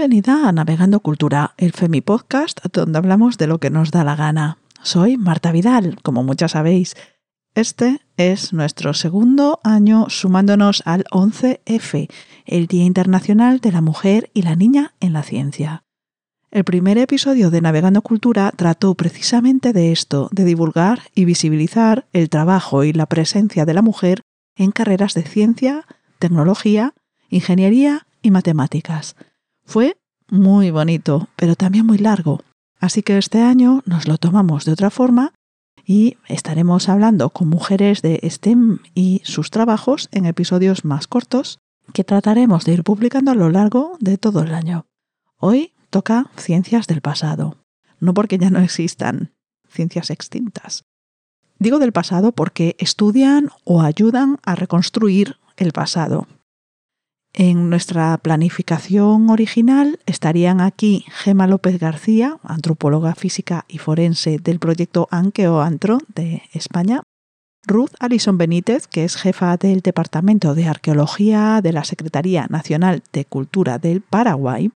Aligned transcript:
Bienvenida 0.00 0.48
a 0.48 0.52
Navegando 0.52 1.00
Cultura, 1.00 1.52
el 1.58 1.72
Femi 1.72 2.00
Podcast, 2.00 2.58
donde 2.72 2.96
hablamos 2.96 3.36
de 3.36 3.46
lo 3.46 3.60
que 3.60 3.68
nos 3.68 3.90
da 3.90 4.02
la 4.02 4.16
gana. 4.16 4.56
Soy 4.80 5.18
Marta 5.18 5.52
Vidal, 5.52 5.98
como 6.02 6.22
muchas 6.22 6.52
sabéis. 6.52 6.96
Este 7.54 8.00
es 8.16 8.54
nuestro 8.54 8.94
segundo 8.94 9.60
año 9.62 10.06
sumándonos 10.08 10.82
al 10.86 11.04
11F, 11.10 12.08
el 12.46 12.66
Día 12.66 12.84
Internacional 12.84 13.60
de 13.60 13.72
la 13.72 13.82
Mujer 13.82 14.30
y 14.32 14.40
la 14.40 14.56
Niña 14.56 14.94
en 15.00 15.12
la 15.12 15.22
Ciencia. 15.22 15.84
El 16.50 16.64
primer 16.64 16.96
episodio 16.96 17.50
de 17.50 17.60
Navegando 17.60 18.00
Cultura 18.00 18.54
trató 18.56 18.94
precisamente 18.94 19.74
de 19.74 19.92
esto, 19.92 20.30
de 20.32 20.46
divulgar 20.46 21.02
y 21.14 21.26
visibilizar 21.26 22.08
el 22.14 22.30
trabajo 22.30 22.84
y 22.84 22.94
la 22.94 23.04
presencia 23.04 23.66
de 23.66 23.74
la 23.74 23.82
mujer 23.82 24.22
en 24.56 24.70
carreras 24.70 25.12
de 25.12 25.24
ciencia, 25.24 25.84
tecnología, 26.18 26.94
ingeniería 27.28 28.06
y 28.22 28.30
matemáticas. 28.30 29.14
Fue 29.70 29.96
muy 30.28 30.72
bonito, 30.72 31.28
pero 31.36 31.54
también 31.54 31.86
muy 31.86 31.98
largo. 31.98 32.40
Así 32.80 33.04
que 33.04 33.16
este 33.18 33.40
año 33.40 33.84
nos 33.86 34.08
lo 34.08 34.18
tomamos 34.18 34.64
de 34.64 34.72
otra 34.72 34.90
forma 34.90 35.32
y 35.86 36.16
estaremos 36.26 36.88
hablando 36.88 37.30
con 37.30 37.46
mujeres 37.46 38.02
de 38.02 38.18
STEM 38.28 38.80
y 38.96 39.22
sus 39.22 39.50
trabajos 39.50 40.08
en 40.10 40.26
episodios 40.26 40.84
más 40.84 41.06
cortos 41.06 41.60
que 41.92 42.02
trataremos 42.02 42.64
de 42.64 42.72
ir 42.72 42.82
publicando 42.82 43.30
a 43.30 43.36
lo 43.36 43.48
largo 43.48 43.96
de 44.00 44.18
todo 44.18 44.42
el 44.42 44.54
año. 44.54 44.86
Hoy 45.36 45.72
toca 45.90 46.32
ciencias 46.36 46.88
del 46.88 47.00
pasado, 47.00 47.56
no 48.00 48.12
porque 48.12 48.38
ya 48.38 48.50
no 48.50 48.58
existan, 48.58 49.30
ciencias 49.68 50.10
extintas. 50.10 50.82
Digo 51.60 51.78
del 51.78 51.92
pasado 51.92 52.32
porque 52.32 52.74
estudian 52.80 53.50
o 53.62 53.82
ayudan 53.82 54.38
a 54.42 54.56
reconstruir 54.56 55.36
el 55.56 55.70
pasado, 55.70 56.26
en 57.32 57.70
nuestra 57.70 58.16
planificación 58.18 59.30
original 59.30 60.00
estarían 60.06 60.60
aquí 60.60 61.04
Gema 61.08 61.46
López 61.46 61.78
García, 61.78 62.38
antropóloga 62.42 63.14
física 63.14 63.64
y 63.68 63.78
forense 63.78 64.38
del 64.38 64.58
proyecto 64.58 65.06
Anqueo 65.10 65.60
Antro 65.60 65.98
de 66.14 66.42
España, 66.52 67.02
Ruth 67.66 67.92
Alison 68.00 68.38
Benítez, 68.38 68.86
que 68.88 69.04
es 69.04 69.16
jefa 69.16 69.56
del 69.56 69.80
Departamento 69.80 70.54
de 70.54 70.66
Arqueología 70.66 71.60
de 71.62 71.72
la 71.72 71.84
Secretaría 71.84 72.46
Nacional 72.48 73.02
de 73.12 73.24
Cultura 73.26 73.78
del 73.78 74.00
Paraguay, 74.00 74.70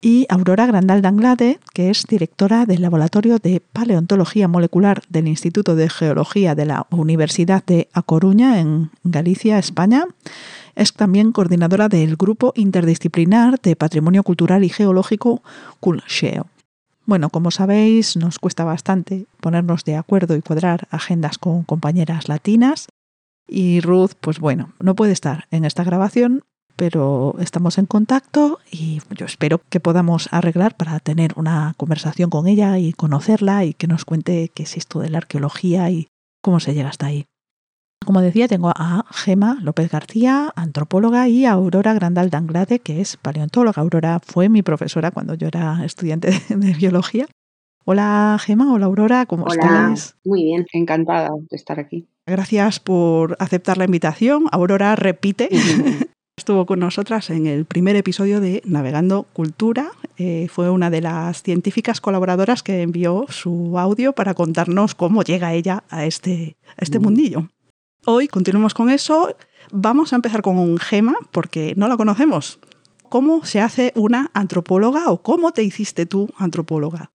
y 0.00 0.26
Aurora 0.28 0.66
Grandal 0.66 1.02
Danglade, 1.02 1.58
que 1.74 1.90
es 1.90 2.04
directora 2.08 2.66
del 2.66 2.82
Laboratorio 2.82 3.38
de 3.38 3.60
Paleontología 3.60 4.46
Molecular 4.46 5.02
del 5.08 5.26
Instituto 5.26 5.74
de 5.74 5.90
Geología 5.90 6.54
de 6.54 6.66
la 6.66 6.86
Universidad 6.90 7.64
de 7.64 7.88
A 7.92 8.02
Coruña, 8.02 8.60
en 8.60 8.90
Galicia, 9.02 9.58
España. 9.58 10.04
Es 10.78 10.92
también 10.92 11.32
coordinadora 11.32 11.88
del 11.88 12.14
Grupo 12.14 12.52
Interdisciplinar 12.54 13.60
de 13.60 13.74
Patrimonio 13.74 14.22
Cultural 14.22 14.62
y 14.62 14.68
Geológico 14.68 15.42
CULGEO. 15.80 16.46
Bueno, 17.04 17.30
como 17.30 17.50
sabéis, 17.50 18.16
nos 18.16 18.38
cuesta 18.38 18.62
bastante 18.62 19.26
ponernos 19.40 19.82
de 19.82 19.96
acuerdo 19.96 20.36
y 20.36 20.40
cuadrar 20.40 20.86
agendas 20.92 21.36
con 21.36 21.64
compañeras 21.64 22.28
latinas. 22.28 22.86
Y 23.48 23.80
Ruth, 23.80 24.12
pues 24.20 24.38
bueno, 24.38 24.72
no 24.78 24.94
puede 24.94 25.10
estar 25.10 25.48
en 25.50 25.64
esta 25.64 25.82
grabación, 25.82 26.44
pero 26.76 27.34
estamos 27.40 27.76
en 27.78 27.86
contacto 27.86 28.60
y 28.70 29.00
yo 29.16 29.26
espero 29.26 29.60
que 29.70 29.80
podamos 29.80 30.28
arreglar 30.30 30.76
para 30.76 31.00
tener 31.00 31.32
una 31.34 31.74
conversación 31.76 32.30
con 32.30 32.46
ella 32.46 32.78
y 32.78 32.92
conocerla 32.92 33.64
y 33.64 33.74
que 33.74 33.88
nos 33.88 34.04
cuente 34.04 34.52
qué 34.54 34.62
es 34.62 34.76
esto 34.76 35.00
de 35.00 35.10
la 35.10 35.18
arqueología 35.18 35.90
y 35.90 36.06
cómo 36.40 36.60
se 36.60 36.72
llega 36.72 36.90
hasta 36.90 37.06
ahí. 37.06 37.26
Como 38.04 38.22
decía, 38.22 38.48
tengo 38.48 38.72
a 38.74 39.04
Gema 39.10 39.58
López 39.60 39.90
García, 39.90 40.52
antropóloga, 40.56 41.28
y 41.28 41.44
a 41.44 41.52
Aurora 41.52 41.92
Grandal 41.92 42.30
Danglade, 42.30 42.78
que 42.78 43.00
es 43.00 43.16
paleontóloga. 43.16 43.82
Aurora 43.82 44.20
fue 44.24 44.48
mi 44.48 44.62
profesora 44.62 45.10
cuando 45.10 45.34
yo 45.34 45.48
era 45.48 45.84
estudiante 45.84 46.30
de, 46.48 46.72
biología. 46.74 47.26
Hola 47.84 48.38
Gema, 48.40 48.72
hola 48.72 48.86
Aurora, 48.86 49.26
¿cómo 49.26 49.44
hola, 49.44 49.94
Muy 50.24 50.44
bien, 50.44 50.66
encantada 50.72 51.30
de 51.50 51.56
estar 51.56 51.80
aquí. 51.80 52.06
Gracias 52.26 52.80
por 52.80 53.36
aceptar 53.40 53.78
la 53.78 53.84
invitación. 53.84 54.44
Aurora 54.52 54.94
repite 54.94 55.48
Estuvo 56.38 56.66
con 56.66 56.78
nosotras 56.78 57.30
en 57.30 57.48
el 57.48 57.64
primer 57.64 57.96
episodio 57.96 58.40
de 58.40 58.62
Navegando 58.64 59.24
Cultura. 59.32 59.90
Eh, 60.18 60.46
fue 60.48 60.70
una 60.70 60.88
de 60.88 61.00
las 61.00 61.42
científicas 61.42 62.00
colaboradoras 62.00 62.62
que 62.62 62.82
envió 62.82 63.26
su 63.28 63.76
audio 63.76 64.12
para 64.12 64.34
contarnos 64.34 64.94
cómo 64.94 65.24
llega 65.24 65.52
ella 65.52 65.82
a 65.90 66.06
este, 66.06 66.56
a 66.76 66.84
este 66.84 67.00
mm. 67.00 67.02
mundillo. 67.02 67.48
Hoy 68.10 68.26
continuamos 68.26 68.72
con 68.72 68.88
eso. 68.88 69.36
Vamos 69.70 70.14
a 70.14 70.16
empezar 70.16 70.40
con 70.40 70.58
un 70.58 70.78
Gema, 70.78 71.14
porque 71.30 71.74
no 71.76 71.88
la 71.88 71.98
conocemos. 71.98 72.58
¿Cómo 73.10 73.44
se 73.44 73.60
hace 73.60 73.92
una 73.96 74.30
antropóloga 74.32 75.10
o 75.10 75.20
cómo 75.20 75.52
te 75.52 75.62
hiciste 75.62 76.06
tú 76.06 76.30
antropóloga? 76.38 77.12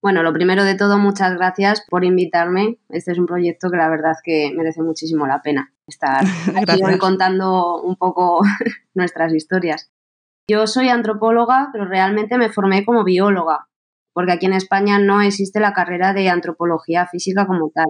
Bueno, 0.00 0.22
lo 0.22 0.32
primero 0.32 0.62
de 0.62 0.76
todo, 0.76 0.98
muchas 0.98 1.34
gracias 1.34 1.84
por 1.90 2.04
invitarme. 2.04 2.78
Este 2.90 3.10
es 3.10 3.18
un 3.18 3.26
proyecto 3.26 3.72
que 3.72 3.76
la 3.76 3.88
verdad 3.88 4.12
que 4.22 4.52
merece 4.56 4.82
muchísimo 4.82 5.26
la 5.26 5.42
pena 5.42 5.74
estar 5.88 6.24
aquí 6.56 6.80
hoy 6.80 6.96
contando 6.98 7.82
un 7.82 7.96
poco 7.96 8.40
nuestras 8.94 9.34
historias. 9.34 9.90
Yo 10.48 10.68
soy 10.68 10.90
antropóloga, 10.90 11.70
pero 11.72 11.86
realmente 11.86 12.38
me 12.38 12.50
formé 12.50 12.84
como 12.84 13.02
bióloga, 13.02 13.66
porque 14.12 14.30
aquí 14.30 14.46
en 14.46 14.52
España 14.52 15.00
no 15.00 15.22
existe 15.22 15.58
la 15.58 15.72
carrera 15.72 16.12
de 16.12 16.28
antropología 16.28 17.08
física 17.08 17.48
como 17.48 17.70
tal. 17.70 17.86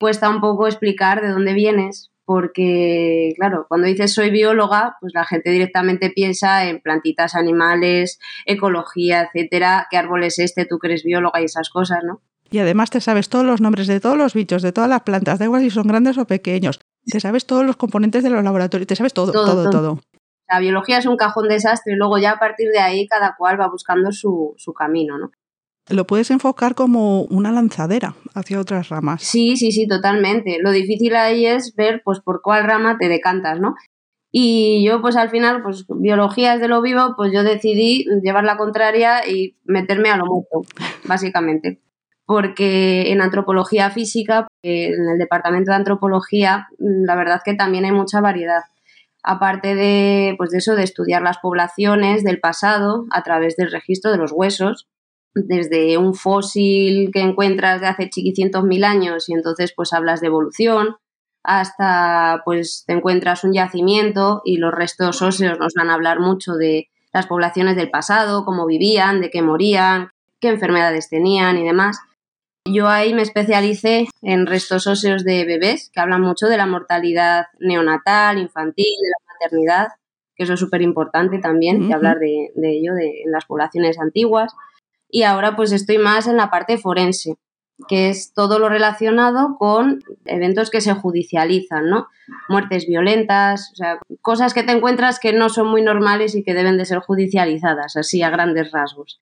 Cuesta 0.00 0.30
un 0.30 0.40
poco 0.40 0.66
explicar 0.66 1.20
de 1.20 1.28
dónde 1.28 1.52
vienes, 1.52 2.10
porque, 2.24 3.34
claro, 3.36 3.66
cuando 3.68 3.86
dices 3.86 4.14
soy 4.14 4.30
bióloga, 4.30 4.96
pues 4.98 5.12
la 5.14 5.26
gente 5.26 5.50
directamente 5.50 6.08
piensa 6.08 6.64
en 6.64 6.80
plantitas, 6.80 7.34
animales, 7.34 8.18
ecología, 8.46 9.22
etcétera, 9.22 9.88
qué 9.90 9.98
árbol 9.98 10.24
es 10.24 10.38
este, 10.38 10.64
tú 10.64 10.78
que 10.78 10.86
eres 10.86 11.04
bióloga 11.04 11.42
y 11.42 11.44
esas 11.44 11.68
cosas, 11.68 11.98
¿no? 12.02 12.22
Y 12.50 12.60
además 12.60 12.88
te 12.88 13.02
sabes 13.02 13.28
todos 13.28 13.44
los 13.44 13.60
nombres 13.60 13.88
de 13.88 14.00
todos 14.00 14.16
los 14.16 14.32
bichos, 14.32 14.62
de 14.62 14.72
todas 14.72 14.88
las 14.88 15.02
plantas, 15.02 15.38
da 15.38 15.44
igual 15.44 15.60
si 15.60 15.68
son 15.68 15.86
grandes 15.86 16.16
o 16.16 16.24
pequeños. 16.24 16.80
Te 17.04 17.20
sabes 17.20 17.44
todos 17.44 17.66
los 17.66 17.76
componentes 17.76 18.22
de 18.22 18.30
los 18.30 18.42
laboratorios, 18.42 18.86
te 18.86 18.96
sabes 18.96 19.12
todo, 19.12 19.32
todo, 19.32 19.68
todo. 19.68 20.00
La 20.48 20.60
biología 20.60 20.96
es 20.96 21.06
un 21.06 21.16
cajón 21.16 21.48
desastre 21.48 21.92
y 21.92 21.96
luego 21.96 22.16
ya 22.16 22.32
a 22.32 22.38
partir 22.38 22.70
de 22.70 22.80
ahí 22.80 23.06
cada 23.06 23.36
cual 23.36 23.60
va 23.60 23.68
buscando 23.68 24.12
su, 24.12 24.54
su 24.56 24.72
camino, 24.72 25.18
¿no? 25.18 25.30
Lo 25.88 26.06
puedes 26.06 26.30
enfocar 26.30 26.74
como 26.74 27.22
una 27.24 27.50
lanzadera 27.50 28.14
hacia 28.34 28.60
otras 28.60 28.88
ramas. 28.88 29.22
Sí, 29.22 29.56
sí, 29.56 29.72
sí, 29.72 29.86
totalmente. 29.86 30.58
Lo 30.60 30.70
difícil 30.70 31.16
ahí 31.16 31.46
es 31.46 31.74
ver 31.74 32.02
pues 32.04 32.20
por 32.20 32.42
cuál 32.42 32.64
rama 32.64 32.96
te 32.98 33.08
decantas, 33.08 33.60
¿no? 33.60 33.74
Y 34.32 34.84
yo 34.86 35.00
pues 35.00 35.16
al 35.16 35.30
final, 35.30 35.62
pues 35.62 35.84
biología 35.88 36.54
es 36.54 36.60
de 36.60 36.68
lo 36.68 36.80
vivo, 36.82 37.14
pues 37.16 37.32
yo 37.32 37.42
decidí 37.42 38.04
llevar 38.22 38.44
la 38.44 38.56
contraria 38.56 39.28
y 39.28 39.56
meterme 39.64 40.10
a 40.10 40.16
lo 40.16 40.26
muerto, 40.26 40.62
básicamente. 41.04 41.80
Porque 42.26 43.10
en 43.10 43.20
antropología 43.20 43.90
física, 43.90 44.46
en 44.62 45.08
el 45.08 45.18
departamento 45.18 45.72
de 45.72 45.78
antropología, 45.78 46.68
la 46.78 47.16
verdad 47.16 47.40
que 47.44 47.54
también 47.54 47.84
hay 47.84 47.92
mucha 47.92 48.20
variedad. 48.20 48.62
Aparte 49.24 49.74
de, 49.74 50.36
pues 50.38 50.50
de 50.50 50.58
eso, 50.58 50.76
de 50.76 50.84
estudiar 50.84 51.22
las 51.22 51.38
poblaciones 51.38 52.22
del 52.22 52.38
pasado 52.38 53.06
a 53.10 53.24
través 53.24 53.56
del 53.56 53.72
registro 53.72 54.12
de 54.12 54.18
los 54.18 54.30
huesos, 54.30 54.86
desde 55.34 55.96
un 55.98 56.14
fósil 56.14 57.10
que 57.12 57.20
encuentras 57.20 57.80
de 57.80 57.86
hace 57.86 58.10
chiquicientos 58.10 58.64
mil 58.64 58.84
años 58.84 59.28
y 59.28 59.34
entonces 59.34 59.72
pues 59.74 59.92
hablas 59.92 60.20
de 60.20 60.26
evolución, 60.26 60.96
hasta 61.42 62.42
pues 62.44 62.84
te 62.86 62.92
encuentras 62.92 63.44
un 63.44 63.52
yacimiento 63.52 64.42
y 64.44 64.58
los 64.58 64.72
restos 64.72 65.22
óseos 65.22 65.58
nos 65.58 65.74
van 65.74 65.90
a 65.90 65.94
hablar 65.94 66.20
mucho 66.20 66.54
de 66.54 66.88
las 67.12 67.26
poblaciones 67.26 67.76
del 67.76 67.90
pasado, 67.90 68.44
cómo 68.44 68.66
vivían, 68.66 69.20
de 69.20 69.30
qué 69.30 69.42
morían, 69.42 70.10
qué 70.40 70.48
enfermedades 70.48 71.08
tenían 71.08 71.58
y 71.58 71.64
demás. 71.64 71.98
Yo 72.66 72.88
ahí 72.88 73.14
me 73.14 73.22
especialicé 73.22 74.06
en 74.22 74.46
restos 74.46 74.86
óseos 74.86 75.24
de 75.24 75.44
bebés, 75.44 75.90
que 75.92 76.00
hablan 76.00 76.20
mucho 76.20 76.46
de 76.46 76.58
la 76.58 76.66
mortalidad 76.66 77.46
neonatal, 77.58 78.38
infantil, 78.38 78.84
de 78.84 79.08
la 79.08 79.34
maternidad, 79.34 79.88
que 80.36 80.44
eso 80.44 80.54
es 80.54 80.60
súper 80.60 80.82
importante 80.82 81.38
también, 81.38 81.88
de 81.88 81.94
hablar 81.94 82.18
de, 82.18 82.50
ello 82.62 82.94
de, 82.94 83.22
en 83.24 83.32
las 83.32 83.46
poblaciones 83.46 83.98
antiguas 83.98 84.54
y 85.10 85.22
ahora 85.22 85.56
pues 85.56 85.72
estoy 85.72 85.98
más 85.98 86.26
en 86.26 86.36
la 86.36 86.50
parte 86.50 86.78
forense, 86.78 87.36
que 87.88 88.08
es 88.08 88.32
todo 88.34 88.58
lo 88.58 88.68
relacionado 88.68 89.56
con 89.58 90.00
eventos 90.24 90.70
que 90.70 90.80
se 90.80 90.94
judicializan, 90.94 91.88
¿no? 91.88 92.08
Muertes 92.48 92.86
violentas, 92.86 93.70
o 93.72 93.76
sea, 93.76 93.98
cosas 94.20 94.54
que 94.54 94.62
te 94.62 94.72
encuentras 94.72 95.18
que 95.18 95.32
no 95.32 95.48
son 95.48 95.68
muy 95.68 95.82
normales 95.82 96.34
y 96.34 96.42
que 96.42 96.54
deben 96.54 96.76
de 96.76 96.84
ser 96.84 96.98
judicializadas, 96.98 97.96
así 97.96 98.22
a 98.22 98.30
grandes 98.30 98.70
rasgos. 98.72 99.20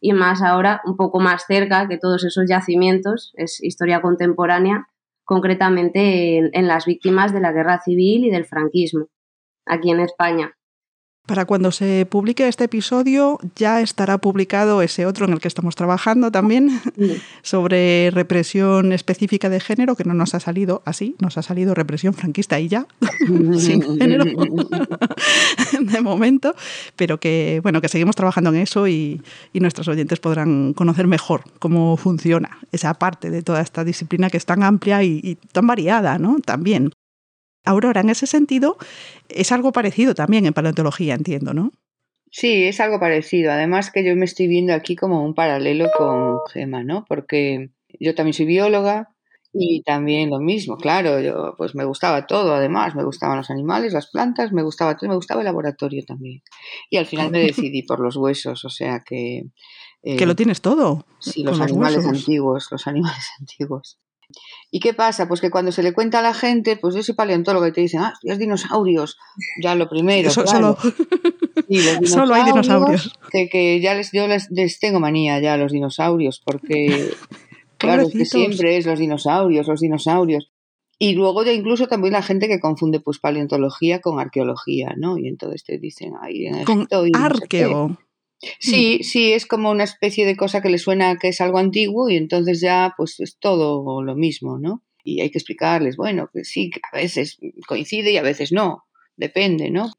Y 0.00 0.12
más 0.12 0.42
ahora, 0.42 0.80
un 0.84 0.96
poco 0.96 1.20
más 1.20 1.44
cerca 1.46 1.86
que 1.86 1.98
todos 1.98 2.24
esos 2.24 2.46
yacimientos, 2.48 3.32
es 3.34 3.62
historia 3.62 4.00
contemporánea, 4.00 4.88
concretamente 5.24 6.38
en 6.38 6.66
las 6.66 6.86
víctimas 6.86 7.32
de 7.32 7.40
la 7.40 7.52
guerra 7.52 7.80
civil 7.80 8.24
y 8.24 8.30
del 8.30 8.46
franquismo, 8.46 9.08
aquí 9.66 9.90
en 9.90 10.00
España. 10.00 10.56
Para 11.30 11.44
cuando 11.44 11.70
se 11.70 12.06
publique 12.06 12.48
este 12.48 12.64
episodio 12.64 13.38
ya 13.54 13.80
estará 13.80 14.18
publicado 14.18 14.82
ese 14.82 15.06
otro 15.06 15.26
en 15.26 15.32
el 15.32 15.38
que 15.38 15.46
estamos 15.46 15.76
trabajando 15.76 16.32
también 16.32 16.80
sobre 17.42 18.10
represión 18.10 18.90
específica 18.90 19.48
de 19.48 19.60
género, 19.60 19.94
que 19.94 20.02
no 20.02 20.12
nos 20.12 20.34
ha 20.34 20.40
salido 20.40 20.82
así, 20.84 21.14
nos 21.20 21.38
ha 21.38 21.42
salido 21.42 21.72
represión 21.72 22.14
franquista 22.14 22.58
y 22.58 22.66
ya, 22.66 22.88
sin 23.56 23.80
género 24.00 24.24
de 25.80 26.00
momento, 26.00 26.56
pero 26.96 27.20
que 27.20 27.60
bueno, 27.62 27.80
que 27.80 27.86
seguimos 27.86 28.16
trabajando 28.16 28.50
en 28.50 28.56
eso 28.56 28.88
y, 28.88 29.22
nuestros 29.54 29.86
oyentes 29.86 30.18
podrán 30.18 30.72
conocer 30.72 31.06
mejor 31.06 31.44
cómo 31.60 31.96
funciona 31.96 32.58
esa 32.72 32.94
parte 32.94 33.30
de 33.30 33.42
toda 33.42 33.60
esta 33.60 33.84
disciplina 33.84 34.30
que 34.30 34.38
es 34.38 34.46
tan 34.46 34.64
amplia 34.64 35.04
y, 35.04 35.20
y 35.22 35.36
tan 35.36 35.68
variada, 35.68 36.18
¿no? 36.18 36.38
También. 36.40 36.90
Aurora, 37.64 38.00
en 38.00 38.10
ese 38.10 38.26
sentido, 38.26 38.76
es 39.28 39.52
algo 39.52 39.72
parecido 39.72 40.14
también 40.14 40.46
en 40.46 40.52
paleontología, 40.52 41.14
entiendo, 41.14 41.54
¿no? 41.54 41.72
Sí, 42.30 42.64
es 42.64 42.80
algo 42.80 43.00
parecido. 43.00 43.52
Además 43.52 43.90
que 43.90 44.04
yo 44.04 44.14
me 44.16 44.24
estoy 44.24 44.46
viendo 44.46 44.72
aquí 44.72 44.96
como 44.96 45.24
un 45.24 45.34
paralelo 45.34 45.88
con 45.96 46.38
Gemma, 46.52 46.84
¿no? 46.84 47.04
Porque 47.08 47.70
yo 47.98 48.14
también 48.14 48.34
soy 48.34 48.46
bióloga 48.46 49.14
y 49.52 49.82
también 49.82 50.30
lo 50.30 50.38
mismo, 50.38 50.76
claro, 50.76 51.20
yo 51.20 51.54
pues 51.58 51.74
me 51.74 51.84
gustaba 51.84 52.26
todo, 52.26 52.54
además, 52.54 52.94
me 52.94 53.02
gustaban 53.02 53.36
los 53.36 53.50
animales, 53.50 53.92
las 53.92 54.08
plantas, 54.08 54.52
me 54.52 54.62
gustaba 54.62 54.96
todo, 54.96 55.08
me 55.08 55.16
gustaba 55.16 55.40
el 55.40 55.46
laboratorio 55.46 56.04
también. 56.06 56.42
Y 56.88 56.98
al 56.98 57.06
final 57.06 57.32
me 57.32 57.40
decidí 57.40 57.82
por 57.82 57.98
los 57.98 58.16
huesos, 58.16 58.64
o 58.64 58.70
sea 58.70 59.02
que... 59.04 59.46
que 60.02 60.24
lo 60.24 60.32
eh, 60.32 60.36
tienes 60.36 60.60
todo. 60.60 61.04
Sí, 61.18 61.42
los 61.42 61.60
animales 61.60 62.06
antiguos, 62.06 62.68
los 62.70 62.86
animales 62.86 63.28
antiguos. 63.40 63.98
¿Y 64.70 64.80
qué 64.80 64.94
pasa? 64.94 65.26
Pues 65.28 65.40
que 65.40 65.50
cuando 65.50 65.72
se 65.72 65.82
le 65.82 65.92
cuenta 65.92 66.20
a 66.20 66.22
la 66.22 66.34
gente, 66.34 66.76
pues 66.76 66.94
yo 66.94 67.02
soy 67.02 67.14
paleontólogo 67.14 67.66
y 67.66 67.72
te 67.72 67.80
dicen, 67.80 68.00
ah, 68.00 68.14
los 68.22 68.38
dinosaurios, 68.38 69.18
ya 69.62 69.74
lo 69.74 69.88
primero. 69.88 70.30
solo... 70.30 70.76
hay 72.34 72.44
dinosaurios. 72.44 73.12
Que, 73.30 73.80
ya 73.80 73.94
les, 73.94 74.12
yo 74.12 74.26
les, 74.28 74.48
tengo 74.80 75.00
manía 75.00 75.40
ya 75.40 75.54
a 75.54 75.56
los 75.56 75.72
dinosaurios, 75.72 76.40
porque 76.44 77.10
claro, 77.78 78.08
que 78.10 78.24
siempre 78.24 78.76
es 78.76 78.86
los 78.86 78.98
dinosaurios, 78.98 79.66
los 79.66 79.80
dinosaurios. 79.80 80.50
Y 80.98 81.14
luego 81.14 81.42
ya 81.44 81.52
incluso 81.52 81.88
también 81.88 82.12
la 82.12 82.22
gente 82.22 82.46
que 82.46 82.60
confunde 82.60 83.00
pues 83.00 83.18
paleontología 83.18 84.00
con 84.00 84.20
arqueología, 84.20 84.94
¿no? 84.98 85.16
Y 85.16 85.28
entonces 85.28 85.64
te 85.64 85.78
dicen, 85.78 86.12
ay, 86.20 86.46
en 86.46 86.64
con 86.64 86.86
arqueo. 87.14 87.96
Sí, 88.58 89.32
es 89.32 89.46
como 89.46 89.70
una 89.70 89.84
especie 89.84 90.26
de 90.26 90.36
cosa 90.36 90.60
que 90.62 90.70
le 90.70 90.78
suena 90.78 91.16
que 91.16 91.28
es 91.28 91.40
algo 91.40 91.58
antiguo 91.58 92.08
y 92.08 92.16
entonces 92.16 92.60
ya 92.60 92.94
pues 92.96 93.20
es 93.20 93.38
todo 93.38 94.02
lo 94.02 94.16
mismo, 94.16 94.58
¿no? 94.58 94.82
Y 95.02 95.20
hay 95.20 95.30
que 95.30 95.38
explicarles, 95.38 95.96
bueno, 95.96 96.28
que 96.32 96.44
sí, 96.44 96.70
que 96.70 96.80
a 96.92 96.96
veces 96.96 97.38
coincide 97.66 98.12
y 98.12 98.16
a 98.16 98.22
veces 98.22 98.52
no, 98.52 98.84
depende, 99.16 99.70
¿no? 99.70 99.90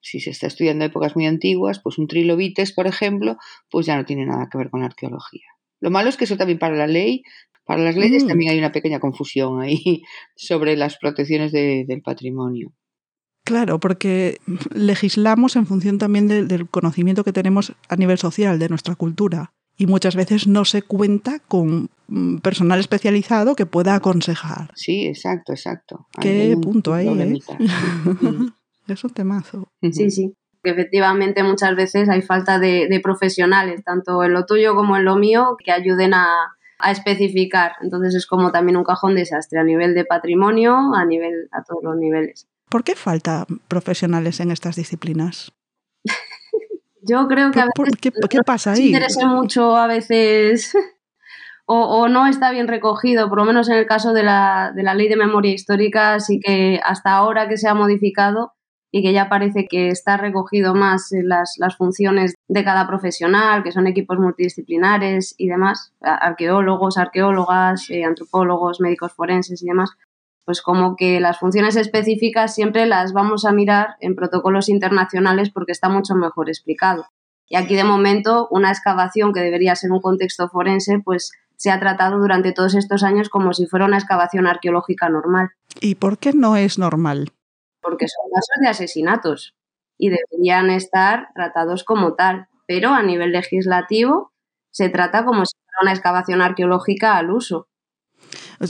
Si 0.00 0.20
se 0.20 0.30
está 0.30 0.46
estudiando 0.46 0.84
épocas 0.84 1.16
muy 1.16 1.26
antiguas, 1.26 1.80
pues 1.82 1.98
un 1.98 2.06
trilobites, 2.06 2.72
por 2.72 2.86
ejemplo, 2.86 3.36
pues 3.70 3.86
ya 3.86 3.96
no 3.96 4.04
tiene 4.04 4.26
nada 4.26 4.48
que 4.50 4.58
ver 4.58 4.70
con 4.70 4.80
la 4.80 4.86
arqueología. 4.86 5.46
Lo 5.80 5.90
malo 5.90 6.08
es 6.08 6.16
que 6.16 6.24
eso 6.24 6.36
también 6.36 6.58
para 6.58 6.76
la 6.76 6.86
ley, 6.86 7.22
para 7.64 7.82
las 7.82 7.96
leyes 7.96 8.24
mm. 8.24 8.28
también 8.28 8.52
hay 8.52 8.58
una 8.58 8.72
pequeña 8.72 9.00
confusión 9.00 9.60
ahí 9.60 10.02
sobre 10.36 10.76
las 10.76 10.98
protecciones 10.98 11.52
del 11.52 12.02
patrimonio. 12.02 12.72
Claro, 13.44 13.78
porque 13.78 14.38
legislamos 14.74 15.56
en 15.56 15.66
función 15.66 15.98
también 15.98 16.28
del 16.28 16.68
conocimiento 16.68 17.24
que 17.24 17.32
tenemos 17.32 17.74
a 17.88 17.96
nivel 17.96 18.16
social, 18.16 18.58
de 18.58 18.70
nuestra 18.70 18.94
cultura. 18.94 19.52
Y 19.76 19.86
muchas 19.86 20.16
veces 20.16 20.46
no 20.46 20.64
se 20.64 20.82
cuenta 20.82 21.40
con 21.40 21.90
mm, 22.06 22.38
personal 22.38 22.80
especializado 22.80 23.54
que 23.54 23.66
pueda 23.66 23.96
aconsejar. 23.96 24.70
Sí, 24.74 25.06
exacto, 25.06 25.52
exacto. 25.52 26.06
Qué 26.20 26.56
punto 26.62 26.94
ahí. 26.94 27.08
¿eh? 27.08 27.38
es 28.88 29.04
un 29.04 29.10
temazo. 29.10 29.68
Sí, 29.82 30.10
sí. 30.10 30.32
Efectivamente, 30.62 31.42
muchas 31.42 31.76
veces 31.76 32.08
hay 32.08 32.22
falta 32.22 32.58
de, 32.58 32.98
profesionales, 33.02 33.84
tanto 33.84 34.24
en 34.24 34.32
lo 34.32 34.46
tuyo 34.46 34.74
como 34.74 34.96
en 34.96 35.04
lo 35.04 35.16
mío, 35.16 35.56
que 35.62 35.72
ayuden 35.72 36.14
a, 36.14 36.26
a 36.78 36.90
especificar. 36.90 37.72
Entonces 37.82 38.14
es 38.14 38.26
como 38.26 38.52
también 38.52 38.78
un 38.78 38.84
cajón 38.84 39.14
desastre 39.14 39.58
a 39.58 39.64
nivel 39.64 39.94
de 39.94 40.06
patrimonio, 40.06 40.94
a 40.94 41.04
nivel, 41.04 41.48
a 41.52 41.62
todos 41.62 41.82
los 41.82 41.96
niveles. 41.96 42.48
¿Por 42.70 42.84
qué 42.84 42.94
falta 42.94 43.46
profesionales 43.68 44.40
en 44.40 44.50
estas 44.50 44.76
disciplinas? 44.76 45.52
Yo 47.02 47.28
creo 47.28 47.50
que 47.50 47.60
a 47.60 47.66
veces 47.66 48.12
¿Qué, 48.30 48.40
pasa 48.44 48.72
ahí? 48.72 48.86
interesa 48.86 49.26
mucho 49.26 49.76
a 49.76 49.86
veces 49.86 50.72
o, 51.66 52.08
no 52.08 52.26
está 52.26 52.50
bien 52.50 52.68
recogido, 52.68 53.28
por 53.28 53.38
lo 53.38 53.44
menos 53.44 53.68
en 53.68 53.76
el 53.76 53.86
caso 53.86 54.12
de 54.12 54.22
la, 54.22 54.72
de 54.74 54.82
la 54.82 54.94
ley 54.94 55.08
de 55.08 55.16
memoria 55.16 55.52
histórica, 55.52 56.18
sí 56.20 56.40
que 56.40 56.80
hasta 56.82 57.12
ahora 57.12 57.48
que 57.48 57.58
se 57.58 57.68
ha 57.68 57.74
modificado 57.74 58.52
y 58.90 59.02
que 59.02 59.12
ya 59.12 59.28
parece 59.28 59.66
que 59.68 59.88
está 59.88 60.16
recogido 60.16 60.72
más 60.74 61.08
las, 61.10 61.56
las 61.58 61.76
funciones 61.76 62.34
de 62.48 62.64
cada 62.64 62.86
profesional, 62.86 63.64
que 63.64 63.72
son 63.72 63.88
equipos 63.88 64.18
multidisciplinares 64.20 65.34
y 65.36 65.48
demás, 65.48 65.92
arqueólogos, 66.00 66.96
arqueólogas, 66.96 67.90
eh, 67.90 68.04
antropólogos, 68.04 68.80
médicos 68.80 69.12
forenses 69.12 69.62
y 69.64 69.66
demás, 69.66 69.90
pues 70.44 70.60
como 70.60 70.96
que 70.96 71.20
las 71.20 71.38
funciones 71.38 71.76
específicas 71.76 72.54
siempre 72.54 72.86
las 72.86 73.12
vamos 73.12 73.44
a 73.44 73.52
mirar 73.52 73.96
en 74.00 74.14
protocolos 74.14 74.68
internacionales 74.68 75.50
porque 75.50 75.72
está 75.72 75.88
mucho 75.88 76.14
mejor 76.14 76.48
explicado. 76.48 77.06
Y 77.48 77.56
aquí 77.56 77.74
de 77.74 77.84
momento 77.84 78.48
una 78.50 78.70
excavación 78.70 79.32
que 79.32 79.40
debería 79.40 79.76
ser 79.76 79.92
un 79.92 80.00
contexto 80.00 80.48
forense, 80.48 81.00
pues 81.04 81.30
se 81.56 81.70
ha 81.70 81.80
tratado 81.80 82.18
durante 82.18 82.52
todos 82.52 82.74
estos 82.74 83.02
años 83.02 83.28
como 83.28 83.52
si 83.52 83.66
fuera 83.66 83.86
una 83.86 83.98
excavación 83.98 84.46
arqueológica 84.46 85.08
normal. 85.08 85.50
¿Y 85.80 85.94
por 85.94 86.18
qué 86.18 86.32
no 86.32 86.56
es 86.56 86.78
normal? 86.78 87.32
Porque 87.80 88.06
son 88.08 88.30
casos 88.34 88.60
de 88.60 88.68
asesinatos 88.68 89.54
y 89.98 90.10
deberían 90.10 90.70
estar 90.70 91.28
tratados 91.34 91.84
como 91.84 92.14
tal, 92.14 92.48
pero 92.66 92.90
a 92.90 93.02
nivel 93.02 93.32
legislativo 93.32 94.32
se 94.70 94.88
trata 94.88 95.24
como 95.24 95.44
si 95.46 95.56
fuera 95.56 95.78
una 95.82 95.92
excavación 95.92 96.40
arqueológica 96.40 97.16
al 97.16 97.30
uso. 97.30 97.68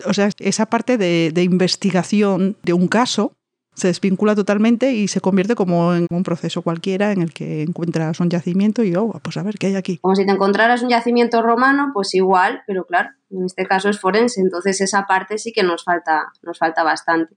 O 0.07 0.15
sea, 0.15 0.31
esa 0.39 0.67
parte 0.67 0.99
de, 0.99 1.43
investigación 1.43 2.57
de 2.63 2.73
un 2.73 2.89
caso 2.89 3.33
se 3.75 3.89
desvincula 3.89 4.37
totalmente 4.37 4.93
y 4.93 5.09
se 5.09 5.21
convierte 5.21 5.57
como 5.57 5.95
en 5.95 6.07
un 6.11 6.23
proceso 6.23 6.63
cualquiera 6.63 7.11
en 7.11 7.23
el 7.23 7.33
que 7.33 7.63
encuentras 7.63 8.21
un 8.21 8.31
yacimiento 8.31 8.85
y, 8.85 8.95
oh, 8.95 9.19
pues 9.23 9.37
a 9.37 9.43
ver, 9.43 9.57
¿qué 9.59 9.67
hay 9.67 9.75
aquí? 9.75 9.99
Como 9.99 10.15
si 10.15 10.25
te 10.25 10.33
encontraras 10.33 10.83
un 10.83 10.91
yacimiento 10.91 11.43
romano, 11.43 11.91
pues 11.93 12.15
igual, 12.15 12.63
pero 12.69 12.85
claro, 12.85 13.11
en 13.31 13.45
este 13.45 13.67
caso 13.67 13.89
es 13.89 13.99
forense, 13.99 14.41
entonces 14.41 14.81
esa 14.81 15.07
parte 15.07 15.39
sí 15.39 15.53
que 15.53 15.65
nos 15.65 15.83
falta, 15.83 16.33
nos 16.43 16.59
falta 16.59 16.85
bastante. 16.85 17.37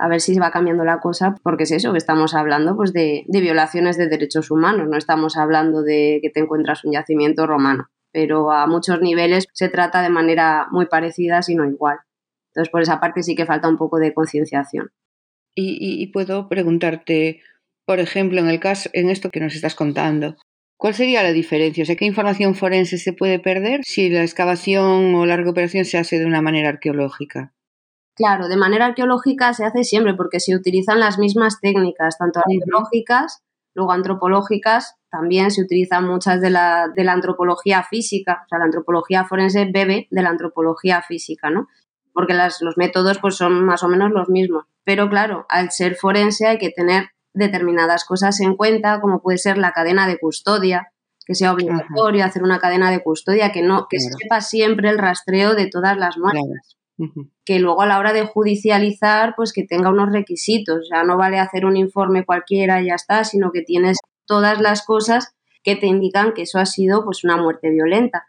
A 0.00 0.08
ver 0.08 0.20
si 0.20 0.38
va 0.38 0.52
cambiando 0.52 0.84
la 0.84 1.00
cosa, 1.00 1.34
porque 1.42 1.64
es 1.64 1.72
eso, 1.72 1.90
que 1.92 1.98
estamos 1.98 2.34
hablando 2.34 2.76
pues, 2.76 2.92
de, 2.92 3.24
de 3.26 3.40
violaciones 3.40 3.96
de 3.96 4.08
derechos 4.08 4.50
humanos, 4.50 4.88
no 4.88 4.96
estamos 4.96 5.36
hablando 5.36 5.82
de 5.82 6.20
que 6.22 6.30
te 6.30 6.40
encuentras 6.40 6.84
un 6.84 6.92
yacimiento 6.92 7.46
romano 7.46 7.88
pero 8.18 8.50
a 8.50 8.66
muchos 8.66 9.00
niveles 9.00 9.46
se 9.52 9.68
trata 9.68 10.02
de 10.02 10.10
manera 10.10 10.66
muy 10.72 10.86
parecida, 10.86 11.40
si 11.40 11.54
no 11.54 11.64
igual. 11.64 11.98
Entonces, 12.48 12.68
por 12.68 12.82
esa 12.82 12.98
parte 12.98 13.22
sí 13.22 13.36
que 13.36 13.46
falta 13.46 13.68
un 13.68 13.76
poco 13.76 14.00
de 14.00 14.12
concienciación. 14.12 14.90
Y, 15.54 16.04
puedo 16.08 16.48
preguntarte, 16.48 17.42
por 17.86 18.00
ejemplo, 18.00 18.40
en 18.40 18.48
el 18.48 18.58
caso, 18.58 18.90
en 18.92 19.08
esto 19.08 19.30
que 19.30 19.38
nos 19.38 19.54
estás 19.54 19.76
contando, 19.76 20.34
¿cuál 20.76 20.94
sería 20.94 21.22
la 21.22 21.32
diferencia? 21.32 21.84
O 21.84 21.86
sea, 21.86 21.94
¿qué 21.94 22.06
información 22.06 22.56
forense 22.56 22.98
se 22.98 23.12
puede 23.12 23.38
perder 23.38 23.82
si 23.84 24.08
la 24.08 24.22
excavación 24.22 25.14
o 25.14 25.24
la 25.24 25.36
recuperación 25.36 25.84
se 25.84 25.98
hace 25.98 26.18
de 26.18 26.26
una 26.26 26.42
manera 26.42 26.70
arqueológica? 26.70 27.54
Claro, 28.16 28.48
de 28.48 28.56
manera 28.56 28.86
arqueológica 28.86 29.54
se 29.54 29.64
hace 29.64 29.84
siempre 29.84 30.14
porque 30.14 30.40
se 30.40 30.56
utilizan 30.56 30.98
las 30.98 31.20
mismas 31.20 31.60
técnicas, 31.60 32.18
tanto 32.18 32.40
arqueológicas, 32.40 33.44
luego 33.74 33.92
antropológicas 33.92 34.97
también 35.10 35.50
se 35.50 35.62
utilizan 35.62 36.06
muchas 36.06 36.40
de 36.40 36.50
la, 36.50 36.88
de 36.94 37.04
la 37.04 37.12
antropología 37.12 37.82
física, 37.82 38.42
o 38.44 38.48
sea, 38.48 38.58
la 38.58 38.66
antropología 38.66 39.24
forense 39.24 39.68
bebe 39.72 40.06
de 40.10 40.22
la 40.22 40.30
antropología 40.30 41.02
física, 41.02 41.50
¿no? 41.50 41.68
Porque 42.12 42.34
las, 42.34 42.60
los 42.60 42.76
métodos 42.76 43.18
pues 43.18 43.36
son 43.36 43.64
más 43.64 43.82
o 43.82 43.88
menos 43.88 44.10
los 44.10 44.28
mismos. 44.28 44.64
Pero 44.84 45.08
claro, 45.08 45.46
al 45.48 45.70
ser 45.70 45.94
forense 45.94 46.46
hay 46.46 46.58
que 46.58 46.70
tener 46.70 47.10
determinadas 47.32 48.04
cosas 48.04 48.40
en 48.40 48.56
cuenta, 48.56 49.00
como 49.00 49.22
puede 49.22 49.38
ser 49.38 49.58
la 49.58 49.72
cadena 49.72 50.06
de 50.06 50.18
custodia, 50.18 50.92
que 51.28 51.34
sea 51.34 51.52
obligatorio 51.52 52.24
hacer 52.24 52.42
una 52.42 52.58
cadena 52.58 52.90
de 52.90 53.02
custodia, 53.02 53.52
que 53.52 53.62
no, 53.62 53.86
que 53.88 54.00
sepa 54.00 54.40
siempre 54.40 54.88
el 54.88 54.98
rastreo 54.98 55.54
de 55.54 55.68
todas 55.68 55.96
las 55.96 56.16
muestras. 56.16 56.78
Que 57.44 57.60
luego 57.60 57.82
a 57.82 57.86
la 57.86 57.98
hora 57.98 58.12
de 58.12 58.26
judicializar, 58.26 59.34
pues 59.36 59.52
que 59.52 59.62
tenga 59.62 59.90
unos 59.90 60.10
requisitos. 60.10 60.78
O 60.80 60.84
sea, 60.84 61.04
no 61.04 61.16
vale 61.16 61.38
hacer 61.38 61.66
un 61.66 61.76
informe 61.76 62.24
cualquiera 62.24 62.80
y 62.80 62.86
ya 62.86 62.94
está, 62.94 63.24
sino 63.24 63.52
que 63.52 63.60
tienes 63.60 63.98
todas 64.28 64.60
las 64.60 64.84
cosas 64.84 65.34
que 65.64 65.74
te 65.74 65.86
indican 65.86 66.34
que 66.34 66.42
eso 66.42 66.58
ha 66.58 66.66
sido 66.66 67.04
pues 67.04 67.24
una 67.24 67.36
muerte 67.36 67.70
violenta. 67.70 68.26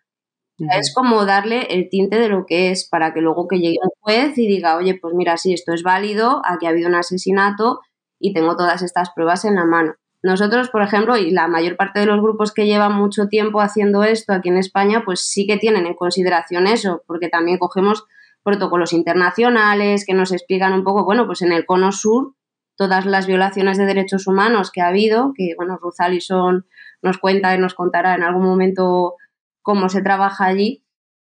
Es 0.72 0.94
como 0.94 1.25
darle 1.25 1.68
el 1.70 1.88
tinte 1.89 2.20
de 2.20 2.27
lo 2.27 2.46
que 2.46 2.72
es 2.72 2.86
para 2.89 3.13
que 3.13 3.22
luego 3.22 3.48
que 3.48 3.60
llegue 3.60 3.77
un 3.82 3.91
juez 4.01 4.38
y 4.38 4.46
diga, 4.46 4.75
oye, 4.75 4.98
pues 5.00 5.13
mira, 5.13 5.38
sí, 5.38 5.53
esto 5.53 5.74
es 5.74 5.84
válido, 5.84 6.41
aquí 6.44 6.65
ha 6.65 6.70
habido 6.70 6.89
un 6.89 6.96
asesinato 6.96 7.79
y 8.20 8.34
tengo 8.34 8.58
todas 8.58 8.82
estas 8.82 9.12
pruebas 9.12 9.46
en 9.46 9.56
la 9.56 9.63
mano. 9.63 9.94
Nosotros, 10.22 10.70
por 10.70 10.82
ejemplo, 10.82 11.15
y 11.15 11.32
la 11.32 11.48
mayor 11.48 11.77
parte 11.77 12.01
de 12.01 12.06
los 12.06 12.22
grupos 12.22 12.53
que 12.53 12.65
llevan 12.65 12.94
mucho 12.94 13.27
tiempo 13.27 13.62
haciendo 13.62 14.03
esto 14.03 14.34
aquí 14.34 14.50
en 14.50 14.58
España, 14.58 15.03
pues 15.06 15.22
sí 15.22 15.48
que 15.48 15.56
tienen 15.56 15.86
en 15.86 15.94
consideración 15.94 16.68
eso, 16.68 17.03
porque 17.08 17.29
también 17.29 17.58
cogemos 17.58 18.03
protocolos 18.44 18.91
internacionales 18.91 20.06
que 20.06 20.13
nos 20.13 20.34
explican 20.34 20.74
un 20.74 20.84
poco, 20.84 21.06
bueno, 21.06 21.25
pues 21.25 21.41
en 21.41 21.53
el 21.53 21.65
cono 21.65 21.94
sur 21.94 22.34
todas 22.79 23.05
las 23.05 23.27
violaciones 23.27 23.77
de 23.77 23.86
derechos 23.86 24.25
humanos 24.25 24.71
que 24.71 24.79
ha 24.79 24.88
habido, 24.88 25.33
que 25.36 25.53
bueno, 25.57 25.77
Ruth 25.81 26.00
Allison 26.00 26.65
nos 27.01 27.17
cuenta 27.17 27.53
y 27.53 27.59
nos 27.59 27.74
contará 27.74 28.15
en 28.15 28.24
algún 28.24 28.45
momento 28.45 29.15
cómo 29.62 29.89
se 29.89 30.01
trabaja 30.01 30.45
allí, 30.45 30.86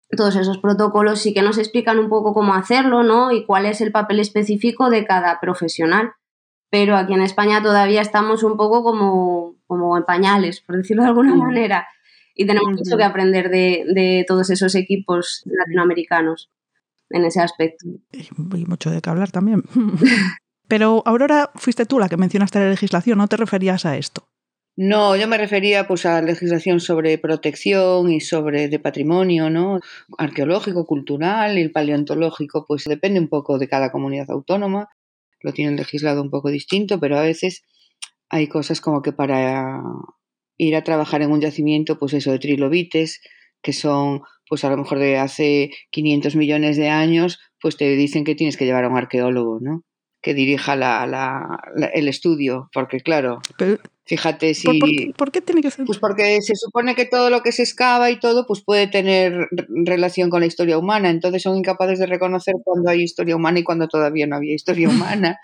todos 0.10 0.36
esos 0.36 0.58
protocolos 0.58 1.22
sí 1.22 1.34
que 1.34 1.42
nos 1.42 1.58
explican 1.58 2.00
un 2.00 2.10
poco 2.10 2.34
cómo 2.34 2.54
hacerlo, 2.54 3.02
¿no? 3.02 3.32
Y 3.32 3.46
cuál 3.46 3.66
es 3.66 3.80
el 3.80 3.94
papel 3.94 4.20
específico 4.20 4.90
de 4.90 5.06
cada 5.06 5.40
profesional. 5.40 6.12
Pero 6.70 6.98
aquí 6.98 7.14
en 7.14 7.22
España 7.22 7.64
todavía 7.64 8.02
estamos 8.02 8.44
un 8.44 8.58
poco 8.58 8.84
como, 8.84 9.56
como 9.68 9.98
en 9.98 10.04
pañales, 10.04 10.60
por 10.60 10.76
decirlo 10.76 11.04
de 11.04 11.10
alguna 11.10 11.34
manera. 11.34 11.88
Y 12.36 12.46
tenemos 12.46 12.74
mucho 12.74 12.98
que 12.98 13.06
aprender 13.06 13.50
de, 13.50 13.86
de 13.88 14.26
todos 14.28 14.50
esos 14.50 14.76
equipos 14.76 15.44
latinoamericanos 15.46 16.52
en 17.10 17.24
ese 17.24 17.40
aspecto. 17.40 17.86
Y 18.12 18.66
mucho 18.66 18.90
de 18.90 19.02
qué 19.02 19.10
hablar 19.10 19.32
también. 19.32 19.64
Pero 20.68 21.04
Aurora, 21.06 21.52
fuiste 21.56 21.86
tú 21.86 22.00
la 22.00 22.10
que 22.10 22.18
mencionaste 22.18 22.60
la 22.60 22.70
legislación, 22.70 23.18
¿no 23.18 23.28
te 23.28 23.38
referías 23.38 23.86
a 23.86 23.98
esto? 23.98 24.28
No, 24.80 25.16
yo 25.16 25.28
me 25.28 25.40
refería 25.40 25.88
pues 25.88 26.06
a 26.06 26.22
legislación 26.22 26.80
sobre 26.80 27.18
protección 27.18 28.12
y 28.12 28.22
sobre 28.22 28.68
de 28.68 28.80
patrimonio, 28.80 29.50
¿no? 29.50 29.80
Arqueológico, 30.20 30.86
cultural 30.86 31.58
y 31.58 31.62
el 31.62 31.72
paleontológico, 31.72 32.66
pues 32.68 32.84
depende 32.84 33.20
un 33.20 33.28
poco 33.28 33.58
de 33.58 33.68
cada 33.68 33.92
comunidad 33.92 34.30
autónoma. 34.30 34.90
Lo 35.42 35.52
tienen 35.52 35.78
legislado 35.78 36.22
un 36.22 36.30
poco 36.30 36.52
distinto, 36.52 37.00
pero 37.00 37.18
a 37.18 37.22
veces 37.22 37.64
hay 38.30 38.48
cosas 38.48 38.80
como 38.80 39.02
que 39.02 39.14
para 39.14 39.82
ir 40.58 40.76
a 40.76 40.84
trabajar 40.84 41.24
en 41.24 41.32
un 41.32 41.42
yacimiento, 41.42 41.98
pues 41.98 42.14
eso 42.14 42.32
de 42.32 42.40
trilobites, 42.40 43.22
que 43.64 43.74
son 43.74 44.22
pues 44.48 44.64
a 44.64 44.70
lo 44.70 44.78
mejor 44.78 45.00
de 45.00 45.18
hace 45.18 45.72
500 45.90 46.36
millones 46.36 46.78
de 46.78 46.90
años, 46.90 47.40
pues 47.60 47.78
te 47.78 47.96
dicen 47.96 48.24
que 48.24 48.36
tienes 48.36 48.58
que 48.58 48.66
llevar 48.66 48.86
a 48.86 48.90
un 48.90 48.98
arqueólogo, 48.98 49.58
¿no? 49.60 49.84
Que 50.22 50.34
dirija 50.34 50.76
la, 50.76 51.60
el 51.94 52.08
estudio, 52.08 52.70
porque 52.74 53.00
claro, 53.00 53.40
fíjate 54.06 54.56
si... 54.56 54.80
¿por, 55.16 55.32
qué 55.32 55.42
tiene 55.42 55.62
que 55.62 55.70
ser? 55.70 55.86
Pues 55.86 56.00
porque 56.00 56.42
se 56.42 56.56
supone 56.56 56.96
que 56.96 57.06
todo 57.06 57.30
lo 57.30 57.42
que 57.42 57.52
se 57.52 57.64
excava 57.64 58.10
y 58.10 58.20
todo, 58.20 58.48
pues 58.48 58.62
puede 58.62 58.88
tener 58.88 59.48
relación 59.86 60.30
con 60.30 60.42
la 60.42 60.48
historia 60.48 60.78
humana, 60.78 61.10
entonces 61.10 61.44
son 61.44 61.56
incapaces 61.56 62.00
de 62.00 62.08
reconocer 62.08 62.56
cuando 62.64 62.90
hay 62.90 63.04
historia 63.04 63.36
humana 63.36 63.60
y 63.60 63.64
cuando 63.64 63.88
todavía 63.88 64.26
no 64.28 64.36
había 64.36 64.56
historia 64.56 64.90
humana. 64.90 65.40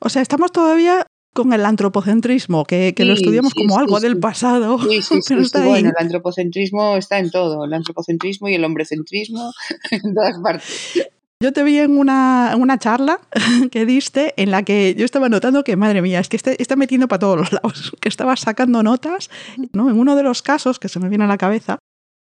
O 0.00 0.08
sea, 0.08 0.22
estamos 0.22 0.52
todavía 0.52 1.06
con 1.38 1.52
el 1.52 1.64
antropocentrismo, 1.64 2.64
que, 2.64 2.92
lo 2.98 3.12
estudiamos 3.12 3.54
como 3.54 3.78
algo 3.78 4.00
del 4.00 4.18
pasado. 4.18 4.78
Sí, 4.80 5.02
sí, 5.02 5.20
sí, 5.22 5.34
bueno, 5.64 5.90
el 5.90 6.04
antropocentrismo 6.04 6.96
está 6.96 7.20
en 7.20 7.30
todo, 7.30 7.64
el 7.64 7.72
antropocentrismo 7.72 8.48
y 8.48 8.54
el 8.54 8.64
hombrecentrismo 8.64 9.52
en 9.92 10.14
todas 10.14 10.38
partes. 10.40 11.08
Yo 11.40 11.52
te 11.52 11.62
vi 11.62 11.78
en 11.78 11.96
una, 11.96 12.54
una, 12.58 12.78
charla 12.78 13.20
que 13.70 13.86
diste 13.86 14.34
en 14.36 14.50
la 14.50 14.64
que 14.64 14.96
yo 14.96 15.04
estaba 15.04 15.28
notando 15.28 15.62
que, 15.62 15.76
madre 15.76 16.02
mía, 16.02 16.18
es 16.18 16.28
que 16.28 16.36
este, 16.36 16.60
está 16.60 16.74
metiendo 16.74 17.06
para 17.06 17.20
todos 17.20 17.38
los 17.38 17.52
lados, 17.52 17.92
que 18.00 18.08
estabas 18.08 18.40
sacando 18.40 18.82
notas. 18.82 19.30
¿no? 19.72 19.88
En 19.88 19.98
uno 19.98 20.16
de 20.16 20.24
los 20.24 20.42
casos 20.42 20.78
que 20.78 20.88
se 20.88 20.98
me 20.98 21.08
viene 21.08 21.24
a 21.24 21.28
la 21.28 21.38
cabeza, 21.38 21.78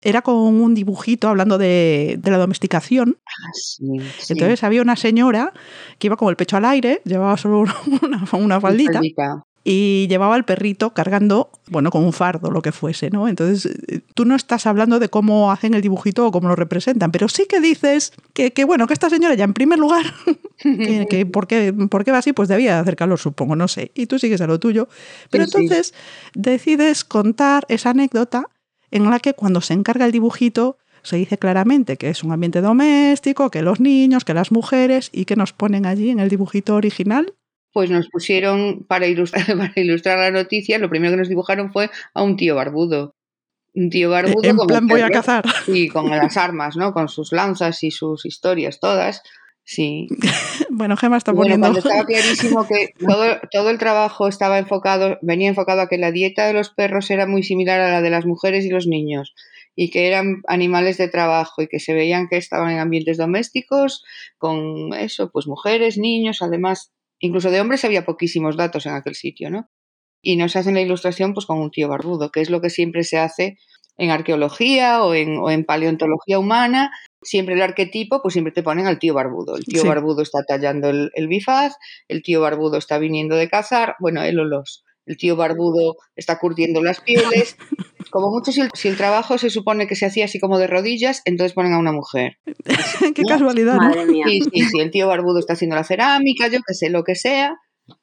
era 0.01 0.21
con 0.21 0.35
un 0.35 0.73
dibujito 0.73 1.27
hablando 1.27 1.57
de, 1.57 2.19
la 2.23 2.37
domesticación. 2.37 3.17
Ah, 3.27 3.51
Entonces 4.29 4.63
había 4.63 4.81
una 4.81 4.95
señora 4.95 5.53
que 5.99 6.07
iba 6.07 6.15
con 6.15 6.29
el 6.29 6.37
pecho 6.37 6.57
al 6.57 6.65
aire, 6.65 7.01
llevaba 7.03 7.35
solo 7.37 7.59
una, 8.01 8.25
una 8.31 8.61
faldita. 8.61 9.01
Y 9.63 10.07
llevaba 10.07 10.35
al 10.35 10.43
perrito 10.43 10.93
cargando, 10.93 11.51
bueno, 11.67 11.91
con 11.91 12.03
un 12.03 12.13
fardo, 12.13 12.49
lo 12.49 12.63
que 12.63 12.71
fuese, 12.71 13.11
¿no? 13.11 13.27
Entonces, 13.27 13.71
eh, 13.87 14.01
tú 14.15 14.25
no 14.25 14.35
estás 14.35 14.65
hablando 14.65 14.97
de 14.97 15.09
cómo 15.09 15.51
hacen 15.51 15.75
el 15.75 15.81
dibujito 15.81 16.25
o 16.25 16.31
cómo 16.31 16.47
lo 16.47 16.55
representan, 16.55 17.11
pero 17.11 17.29
sí 17.29 17.45
que 17.47 17.59
dices 17.59 18.13
que, 18.33 18.51
bueno, 18.65 18.87
que 18.87 18.93
esta 18.93 19.09
señora 19.09 19.35
ya 19.35 19.43
en 19.43 19.53
primer 19.53 19.77
lugar, 19.77 20.05
que, 20.57 21.25
¿por, 21.31 21.47
qué, 21.47 21.71
va 21.71 22.17
así? 22.17 22.33
Pues 22.33 22.49
debía 22.49 22.79
hacer 22.79 22.95
calor, 22.95 23.19
supongo, 23.19 23.55
no 23.55 23.67
sé. 23.67 23.91
Y 23.93 24.07
tú 24.07 24.17
sigues 24.17 24.41
a 24.41 24.47
lo 24.47 24.59
tuyo. 24.59 24.87
Pero 25.29 25.43
entonces 25.43 25.93
decides 26.33 27.03
contar 27.03 27.65
esa 27.69 27.91
anécdota 27.91 28.47
en 28.89 29.09
la 29.09 29.19
que 29.19 29.33
cuando 29.33 29.61
se 29.61 29.73
encarga 29.73 30.05
el 30.05 30.11
dibujito 30.11 30.77
se 31.03 31.15
dice 31.17 31.37
claramente 31.37 31.97
que 31.97 32.09
es 32.09 32.23
un 32.23 32.31
ambiente 32.31 32.61
doméstico, 32.61 33.49
que 33.49 33.61
los 33.61 33.79
niños, 33.79 34.25
que 34.25 34.33
las 34.33 34.51
mujeres 34.51 35.09
y 35.11 35.25
que 35.25 35.35
nos 35.35 35.53
ponen 35.53 35.85
allí 35.85 36.09
en 36.09 36.19
el 36.19 36.29
dibujito 36.29 36.75
original. 36.75 37.33
Pues 37.73 37.89
nos 37.89 38.09
pusieron 38.09 38.85
para 38.87 39.07
ilustrar, 39.07 39.45
para 39.57 39.73
ilustrar 39.75 40.19
la 40.19 40.31
noticia, 40.31 40.79
lo 40.79 40.89
primero 40.89 41.13
que 41.13 41.17
nos 41.17 41.29
dibujaron 41.29 41.71
fue 41.71 41.89
a 42.13 42.23
un 42.23 42.35
tío 42.35 42.55
barbudo. 42.55 43.15
Un 43.73 43.89
tío 43.89 44.09
barbudo. 44.09 44.43
En 44.43 44.57
plan 44.67 44.87
voy 44.87 45.01
a 45.01 45.09
cazar. 45.09 45.45
Y 45.67 45.87
con 45.87 46.09
las 46.09 46.35
armas, 46.35 46.75
¿no? 46.75 46.93
Con 46.93 47.07
sus 47.07 47.31
lanzas 47.31 47.83
y 47.83 47.91
sus 47.91 48.25
historias 48.25 48.79
todas. 48.79 49.23
Sí. 49.63 50.07
bueno, 50.69 50.97
Gemma 50.97 51.17
está 51.17 51.33
poniendo. 51.33 51.67
Bueno, 51.67 51.79
estaba 51.79 52.03
clarísimo 52.05 52.67
que 52.67 52.93
todo, 52.99 53.39
todo, 53.51 53.69
el 53.69 53.77
trabajo 53.77 54.27
estaba 54.27 54.57
enfocado, 54.57 55.17
venía 55.21 55.47
enfocado 55.47 55.81
a 55.81 55.87
que 55.87 55.97
la 55.97 56.11
dieta 56.11 56.47
de 56.47 56.53
los 56.53 56.69
perros 56.69 57.09
era 57.11 57.27
muy 57.27 57.43
similar 57.43 57.79
a 57.79 57.91
la 57.91 58.01
de 58.01 58.09
las 58.09 58.25
mujeres 58.25 58.65
y 58.65 58.69
los 58.69 58.87
niños 58.87 59.33
y 59.75 59.89
que 59.89 60.07
eran 60.07 60.41
animales 60.47 60.97
de 60.97 61.07
trabajo 61.07 61.61
y 61.61 61.67
que 61.67 61.79
se 61.79 61.93
veían 61.93 62.27
que 62.27 62.37
estaban 62.37 62.71
en 62.71 62.79
ambientes 62.79 63.17
domésticos 63.17 64.03
con 64.37 64.93
eso, 64.93 65.31
pues 65.31 65.47
mujeres, 65.47 65.97
niños, 65.97 66.41
además, 66.41 66.91
incluso 67.21 67.49
de 67.49 67.61
hombres 67.61 67.85
había 67.85 68.05
poquísimos 68.05 68.57
datos 68.57 68.85
en 68.85 68.93
aquel 68.93 69.15
sitio, 69.15 69.49
¿no? 69.49 69.69
Y 70.21 70.35
nos 70.35 70.55
hacen 70.55 70.75
la 70.75 70.81
ilustración 70.81 71.33
pues 71.33 71.45
con 71.45 71.59
un 71.59 71.71
tío 71.71 71.87
barbudo, 71.87 72.31
que 72.31 72.41
es 72.41 72.49
lo 72.49 72.61
que 72.61 72.69
siempre 72.69 73.03
se 73.03 73.17
hace 73.17 73.57
en 73.97 74.09
arqueología 74.09 75.03
o 75.03 75.13
en, 75.13 75.37
o 75.37 75.49
en 75.49 75.63
paleontología 75.63 76.39
humana, 76.39 76.91
siempre 77.21 77.55
el 77.55 77.61
arquetipo, 77.61 78.21
pues 78.21 78.33
siempre 78.33 78.51
te 78.51 78.63
ponen 78.63 78.87
al 78.87 78.99
tío 78.99 79.13
barbudo. 79.13 79.55
El 79.55 79.65
tío 79.65 79.85
barbudo 79.85 80.21
está 80.21 80.43
tallando 80.47 80.89
el, 80.89 81.27
bifaz, 81.27 81.75
el 82.07 82.23
tío 82.23 82.41
barbudo 82.41 82.77
está 82.77 82.97
viniendo 82.97 83.35
de 83.35 83.49
cazar, 83.49 83.95
bueno, 83.99 84.23
él 84.23 84.39
o 84.39 84.45
los. 84.45 84.83
El 85.11 85.17
tío 85.17 85.35
barbudo 85.35 85.97
está 86.15 86.39
curtiendo 86.39 86.81
las 86.81 87.01
pieles. 87.01 87.57
Como 88.11 88.31
mucho, 88.31 88.53
si 88.53 88.87
el, 88.87 88.95
trabajo 88.95 89.37
se 89.37 89.49
supone 89.49 89.85
que 89.85 89.97
se 89.97 90.05
hacía 90.05 90.25
así 90.25 90.39
como 90.39 90.57
de 90.57 90.67
rodillas, 90.67 91.21
entonces 91.23 91.53
ponen 91.53 91.73
a 91.73 91.79
una 91.79 91.91
mujer. 91.91 92.37
Qué 93.15 93.23
casualidad, 93.23 93.75
¿no? 93.75 93.93
Sí, 94.25 94.41
sí, 94.41 94.61
sí. 94.65 94.79
El 94.79 94.91
tío 94.91 95.07
barbudo 95.07 95.39
está 95.39 95.53
haciendo 95.53 95.75
la 95.75 95.83
cerámica, 95.83 96.47
yo 96.47 96.59
que 96.65 96.73
sé, 96.73 96.89
lo 96.89 97.03
que 97.03 97.15
sea. 97.15 97.55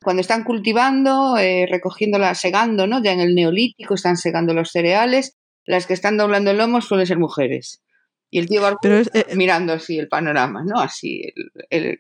Cuando 0.03 0.21
están 0.21 0.45
cultivando, 0.45 1.37
eh, 1.37 1.67
recogiéndola, 1.69 2.35
segando, 2.35 2.87
¿no? 2.87 3.03
Ya 3.03 3.13
en 3.13 3.21
el 3.21 3.35
neolítico 3.35 3.95
están 3.95 4.17
segando 4.17 4.55
los 4.55 4.71
cereales. 4.71 5.37
Las 5.67 5.87
que 5.87 5.95
están 5.95 6.17
doblando 6.17 6.51
el 6.51 6.59
lomo 6.59 6.81
suelen 6.81 7.07
ser 7.07 7.19
mujeres. 7.19 7.83
Y 8.31 8.39
el 8.39 8.49
tío 8.49 8.63
Barbudo 8.63 9.01
eh, 9.13 9.27
mirando 9.35 9.75
así 9.75 9.99
el 9.99 10.09
panorama, 10.09 10.63
¿no? 10.65 10.81
Así, 10.81 11.23
el, 11.71 11.99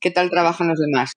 qué 0.00 0.10
tal 0.10 0.30
trabajan 0.30 0.68
los 0.68 0.78
demás. 0.78 1.12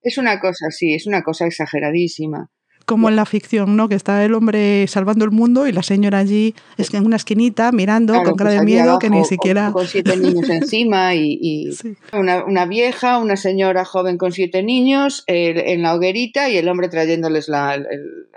Es 0.00 0.16
una 0.16 0.40
cosa 0.40 0.66
así, 0.68 0.94
es 0.94 1.06
una 1.06 1.22
cosa 1.22 1.46
exageradísima. 1.46 2.50
Como 2.84 3.08
en 3.08 3.16
la 3.16 3.26
ficción, 3.26 3.76
¿no? 3.76 3.88
Que 3.88 3.94
está 3.94 4.24
el 4.24 4.34
hombre 4.34 4.86
salvando 4.88 5.24
el 5.24 5.30
mundo 5.30 5.66
y 5.66 5.72
la 5.72 5.82
señora 5.82 6.18
allí 6.18 6.54
es 6.76 6.92
en 6.94 7.06
una 7.06 7.16
esquinita 7.16 7.72
mirando 7.72 8.14
con 8.22 8.34
cara 8.34 8.50
pues 8.50 8.60
de 8.60 8.64
miedo 8.64 8.98
que 8.98 9.10
ni 9.10 9.24
siquiera. 9.24 9.72
Con, 9.72 9.86
siete 9.86 10.16
niños 10.16 10.48
encima 10.50 11.14
y, 11.14 11.70
una, 12.12 12.66
vieja, 12.66 13.18
una 13.18 13.36
señora 13.36 13.84
joven 13.84 14.18
con 14.18 14.32
siete 14.32 14.62
niños 14.62 15.24
en 15.26 15.82
la 15.82 15.94
hoguerita 15.94 16.50
y 16.50 16.56
el 16.56 16.68
hombre 16.68 16.88
trayéndoles 16.88 17.48
la, 17.48 17.74
el, 17.74 17.86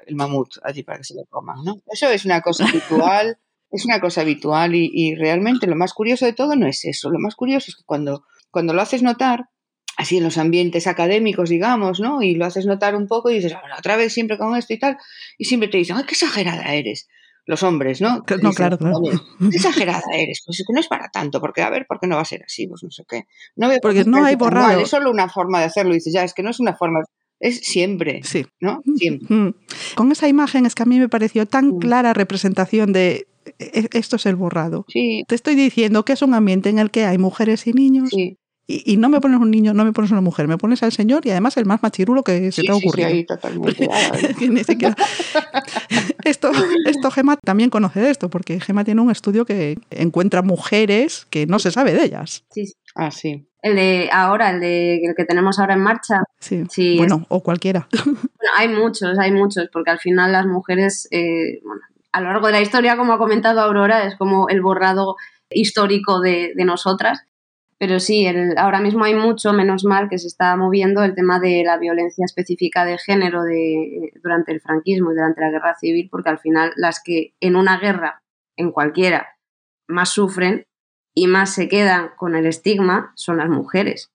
el, 0.05 0.15
mamut 0.15 0.57
allí 0.63 0.83
para 0.83 0.99
que 0.99 1.03
se 1.03 1.15
lo 1.15 1.25
coman, 1.25 1.63
¿no? 1.63 1.81
Eso 1.91 2.09
es 2.09 2.25
una 2.25 2.41
cosa 2.41 2.65
habitual 2.67 3.37
es 3.75 3.85
una 3.85 3.99
cosa 3.99 4.21
habitual 4.21 4.73
y, 4.75 5.15
realmente 5.15 5.67
lo 5.67 5.75
más 5.75 5.93
curioso 5.93 6.25
de 6.25 6.33
todo 6.33 6.55
no 6.55 6.67
es 6.67 6.85
eso. 6.85 7.09
Lo 7.09 7.19
más 7.19 7.35
curioso 7.35 7.65
es 7.69 7.75
que 7.75 7.83
cuando, 7.85 8.23
cuando 8.51 8.73
lo 8.73 8.81
haces 8.81 9.03
notar, 9.03 9.49
así 9.97 10.17
en 10.17 10.23
los 10.23 10.37
ambientes 10.37 10.87
académicos, 10.87 11.49
digamos, 11.49 11.99
¿no? 11.99 12.21
Y 12.21 12.35
lo 12.35 12.45
haces 12.45 12.65
notar 12.65 12.95
un 12.95 13.07
poco 13.07 13.29
y 13.29 13.35
dices, 13.35 13.55
otra 13.77 13.95
vez 13.95 14.13
siempre 14.13 14.37
con 14.37 14.55
esto 14.55 14.73
y 14.73 14.79
tal, 14.79 14.97
y 15.37 15.45
siempre 15.45 15.69
te 15.69 15.77
dicen, 15.77 15.97
¡ay, 15.97 16.03
qué 16.05 16.13
exagerada 16.13 16.73
eres! 16.73 17.07
Los 17.47 17.61
hombres, 17.61 18.01
¿no? 18.01 18.23
No, 18.41 18.51
claro, 18.53 18.77
claro. 18.77 19.01
Qué 19.39 19.55
exagerada 19.55 20.01
eres, 20.15 20.41
pues 20.43 20.59
es 20.59 20.65
que 20.65 20.73
no 20.73 20.79
es 20.79 20.87
para 20.87 21.09
tanto, 21.09 21.39
porque 21.39 21.61
a 21.61 21.69
ver, 21.69 21.85
¿por 21.87 21.99
qué 21.99 22.07
no 22.07 22.15
va 22.15 22.23
a 22.23 22.25
ser 22.25 22.43
así? 22.43 22.65
Pues 22.67 22.81
no 22.83 22.89
sé 22.89 23.03
qué. 23.07 23.25
No 23.55 23.69
porque 23.81 24.03
no 24.03 24.25
hay 24.25 24.35
borrado. 24.35 24.79
es 24.79 24.89
solo 24.89 25.11
una 25.11 25.29
forma 25.29 25.59
de 25.59 25.65
hacerlo, 25.65 25.91
y 25.91 25.95
dices, 25.95 26.13
ya, 26.13 26.23
es 26.23 26.33
que 26.33 26.41
no 26.41 26.49
es 26.49 26.59
una 26.59 26.75
forma, 26.75 27.01
es 27.39 27.59
siempre, 27.59 28.21
sí. 28.23 28.47
¿no? 28.59 28.81
Siempre. 28.95 29.35
Mm. 29.35 29.55
Con 29.95 30.11
esa 30.11 30.27
imagen 30.27 30.65
es 30.65 30.73
que 30.73 30.83
a 30.83 30.87
mí 30.87 30.97
me 30.97 31.07
pareció 31.07 31.45
tan 31.45 31.75
mm. 31.75 31.79
clara 31.79 32.13
representación 32.13 32.93
de 32.93 33.27
e, 33.59 33.89
esto 33.93 34.15
es 34.15 34.25
el 34.25 34.35
borrado. 34.35 34.85
Te 35.27 35.35
estoy 35.35 35.55
diciendo 35.55 36.03
que 36.03 36.13
es 36.13 36.21
un 36.21 36.33
ambiente 36.33 36.69
en 36.69 36.79
el 36.79 36.89
que 36.89 37.05
hay 37.05 37.17
mujeres 37.17 37.67
y 37.67 37.73
niños. 37.73 38.09
Y, 38.67 38.98
no 38.98 39.10
me 39.10 39.22
pones 39.22 39.39
un 39.39 39.51
niño, 39.51 39.75
no 39.75 39.86
me 39.86 39.93
pones 39.93 40.10
una 40.10 40.22
mujer, 40.22 40.48
me 40.48 40.57
pones 40.57 40.81
al 40.81 40.91
señor 40.91 41.25
y 41.25 41.29
además 41.29 41.55
el 41.57 41.65
más 41.65 41.84
machirulo 41.84 42.24
que 42.24 42.51
se 42.51 42.63
te 42.63 42.72
ha 42.72 42.75
ocurrido. 42.75 43.10
Sí, 43.10 43.24
totalmente. 43.24 43.88
esto, 46.24 46.51
esto 46.86 47.12
Gema 47.12 47.38
también 47.38 47.69
conoce 47.69 48.00
de 48.00 48.10
esto, 48.10 48.29
porque 48.29 48.60
Gema 48.60 48.84
tiene 48.84 49.01
un 49.01 49.12
estudio 49.12 49.45
que 49.45 49.77
encuentra 49.91 50.41
mujeres 50.41 51.27
que 51.29 51.45
no 51.45 51.60
se 51.60 51.69
sabe 51.69 51.93
de 51.93 52.05
ellas. 52.05 52.43
Sí. 52.50 52.74
Ah, 52.95 53.12
sí. 53.12 53.48
El 53.62 53.75
de 53.75 54.10
ahora, 54.12 54.51
el 54.51 54.60
de 54.60 54.95
el 55.03 55.15
que 55.15 55.25
tenemos 55.25 55.60
ahora 55.60 55.74
en 55.74 55.81
marcha. 55.81 56.22
Sí. 56.39 56.98
bueno, 56.98 57.25
o 57.29 57.43
cualquiera. 57.43 57.88
Bueno, 58.05 58.51
hay 58.57 58.67
muchos, 58.67 59.17
hay 59.17 59.31
muchos, 59.31 59.69
porque 59.74 59.89
al 59.89 60.00
final 60.00 60.31
las 60.31 60.45
mujeres, 60.45 61.07
eh, 61.10 61.60
bueno, 61.63 61.81
a 62.12 62.22
lo 62.22 62.27
largo 62.27 62.48
de 62.48 62.53
la 62.53 62.62
historia, 62.62 62.95
como 62.95 63.13
ha 63.13 63.17
comentado 63.17 63.60
Aurora, 63.60 64.05
es 64.05 64.15
como 64.15 64.50
el 64.50 64.62
borrado 64.62 65.15
histórico 65.50 66.22
de, 66.22 66.53
nosotras. 66.57 67.24
Pero 67.77 68.00
sí, 68.00 68.25
el, 68.25 68.58
ahora 68.58 68.79
mismo 68.79 69.03
hay 69.03 69.15
mucho, 69.15 69.51
menos 69.51 69.84
mal, 69.84 70.08
que 70.10 70.17
se 70.17 70.27
está 70.27 70.55
moviendo 70.55 71.03
el 71.03 71.13
tema 71.13 71.39
de 71.39 71.63
la 71.65 71.77
violencia 71.77 72.24
específica 72.24 72.86
de 72.86 72.98
género 72.98 73.44
de, 73.44 74.13
durante 74.24 74.53
el 74.53 74.62
franquismo 74.62 75.12
y 75.12 75.15
durante 75.15 75.41
la 75.41 75.51
guerra 75.51 75.75
civil, 75.75 76.08
porque 76.10 76.29
al 76.29 76.39
final 76.39 76.72
las 76.77 77.01
que 77.03 77.34
en 77.41 77.55
una 77.55 77.77
guerra, 77.77 78.24
en 78.55 78.72
cualquiera, 78.72 79.38
más 79.88 80.10
sufren 80.10 80.67
y 81.13 81.27
más 81.27 81.53
se 81.53 81.67
quedan 81.67 82.12
con 82.17 82.36
el 82.36 82.46
estigma 82.46 83.12
son 83.15 83.38
las 83.38 83.50
mujeres. 83.50 84.12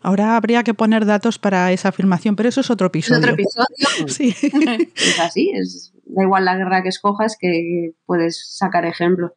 Ahora 0.00 0.36
habría 0.36 0.64
que 0.64 0.74
poner 0.74 1.06
datos 1.06 1.38
para 1.38 1.70
esa 1.72 1.90
afirmación, 1.90 2.34
pero 2.34 2.48
eso 2.48 2.60
es 2.60 2.70
otro 2.70 2.88
episodio. 2.88 3.18
Es 3.18 3.24
otro 3.24 3.34
episodio. 3.34 4.08
sí. 4.08 4.34
es 4.96 5.20
así, 5.20 5.52
es, 5.54 5.92
da 6.04 6.22
igual 6.24 6.44
la 6.44 6.56
guerra 6.56 6.82
que 6.82 6.88
escojas 6.88 7.36
que 7.38 7.92
puedes 8.04 8.56
sacar 8.56 8.84
ejemplos. 8.84 9.32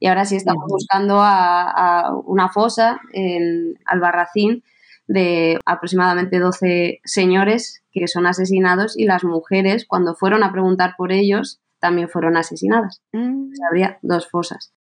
Y 0.00 0.06
ahora 0.06 0.24
sí 0.24 0.36
estamos 0.36 0.64
buscando 0.68 1.18
a, 1.20 2.12
una 2.24 2.48
fosa 2.48 3.00
en 3.12 3.74
Albarracín 3.84 4.62
de 5.06 5.58
aproximadamente 5.64 6.38
12 6.38 7.00
señores 7.04 7.82
que 7.90 8.06
son 8.06 8.26
asesinados 8.26 8.96
y 8.96 9.06
las 9.06 9.24
mujeres, 9.24 9.86
cuando 9.88 10.14
fueron 10.14 10.44
a 10.44 10.52
preguntar 10.52 10.94
por 10.96 11.12
ellos, 11.12 11.60
también 11.80 12.08
fueron 12.08 12.36
asesinadas. 12.36 13.02
Mm. 13.12 13.50
habría 13.68 13.98
dos 14.02 14.28
fosas. 14.28 14.72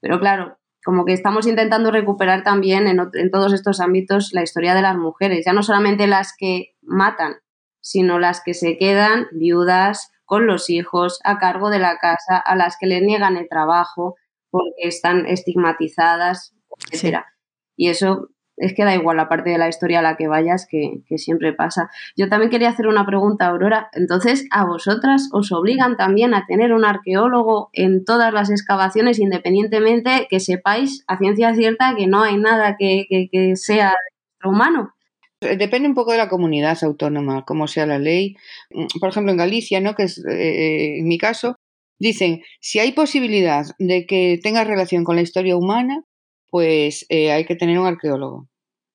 Pero 0.00 0.18
claro, 0.18 0.58
como 0.84 1.04
que 1.04 1.12
estamos 1.12 1.46
intentando 1.46 1.90
recuperar 1.90 2.42
también 2.42 2.86
en, 2.86 3.00
en, 3.12 3.30
todos 3.30 3.52
estos 3.52 3.80
ámbitos 3.80 4.30
la 4.32 4.42
historia 4.42 4.74
de 4.74 4.82
las 4.82 4.96
mujeres, 4.96 5.44
ya 5.46 5.52
no 5.52 5.62
solamente 5.62 6.06
las 6.06 6.34
que 6.36 6.74
matan, 6.82 7.36
sino 7.80 8.18
las 8.18 8.42
que 8.42 8.54
se 8.54 8.76
quedan 8.76 9.28
viudas, 9.32 10.10
con 10.28 10.46
los 10.46 10.68
hijos, 10.68 11.20
a 11.24 11.38
cargo 11.38 11.70
de 11.70 11.78
la 11.78 11.96
casa, 11.96 12.36
a 12.36 12.54
las 12.54 12.76
que 12.78 12.86
les 12.86 13.02
niegan 13.02 13.38
el 13.38 13.48
trabajo, 13.48 14.16
porque 14.50 14.82
están 14.82 15.26
estigmatizadas, 15.26 16.54
etcétera. 16.90 17.26
Y 17.76 17.88
eso 17.88 18.30
es 18.58 18.74
que 18.74 18.84
da 18.84 18.94
igual 18.94 19.16
la 19.16 19.28
parte 19.28 19.50
de 19.50 19.58
la 19.58 19.68
historia 19.68 20.00
a 20.00 20.02
la 20.02 20.16
que 20.16 20.28
vayas, 20.28 20.66
que, 20.68 21.02
siempre 21.16 21.52
pasa. 21.52 21.90
Yo 22.16 22.28
también 22.28 22.50
quería 22.50 22.68
hacer 22.68 22.88
una 22.88 23.06
pregunta, 23.06 23.46
Aurora. 23.46 23.88
Entonces, 23.92 24.46
¿a 24.50 24.64
vosotras 24.64 25.28
os 25.32 25.52
obligan 25.52 25.96
también 25.96 26.34
a 26.34 26.44
tener 26.46 26.72
un 26.72 26.84
arqueólogo 26.84 27.70
en 27.72 28.04
todas 28.04 28.32
las 28.32 28.50
excavaciones, 28.50 29.18
independientemente 29.18 30.26
que 30.28 30.40
sepáis 30.40 31.04
a 31.06 31.18
ciencia 31.18 31.54
cierta 31.54 31.94
que 31.96 32.06
no 32.06 32.22
hay 32.22 32.36
nada 32.36 32.76
que, 32.78 33.06
que 33.30 33.56
sea 33.56 33.94
humano? 34.44 34.94
Depende 35.40 35.88
un 35.88 35.94
poco 35.94 36.10
de 36.10 36.18
la 36.18 36.28
comunidad 36.28 36.76
autónoma, 36.82 37.44
como 37.44 37.68
sea 37.68 37.86
la 37.86 38.00
ley. 38.00 38.36
Por 38.98 39.10
ejemplo, 39.10 39.30
en 39.30 39.38
Galicia, 39.38 39.80
¿no? 39.80 39.94
que 39.94 40.04
es 40.04 40.24
eh, 40.26 40.98
en 40.98 41.06
mi 41.06 41.16
caso, 41.16 41.54
Dicen, 41.98 42.42
si 42.60 42.78
hay 42.78 42.92
posibilidad 42.92 43.66
de 43.78 44.06
que 44.06 44.38
tenga 44.42 44.64
relación 44.64 45.04
con 45.04 45.16
la 45.16 45.22
historia 45.22 45.56
humana, 45.56 46.04
pues 46.50 47.04
eh, 47.08 47.32
hay 47.32 47.44
que 47.44 47.56
tener 47.56 47.78
un 47.78 47.86
arqueólogo. 47.86 48.48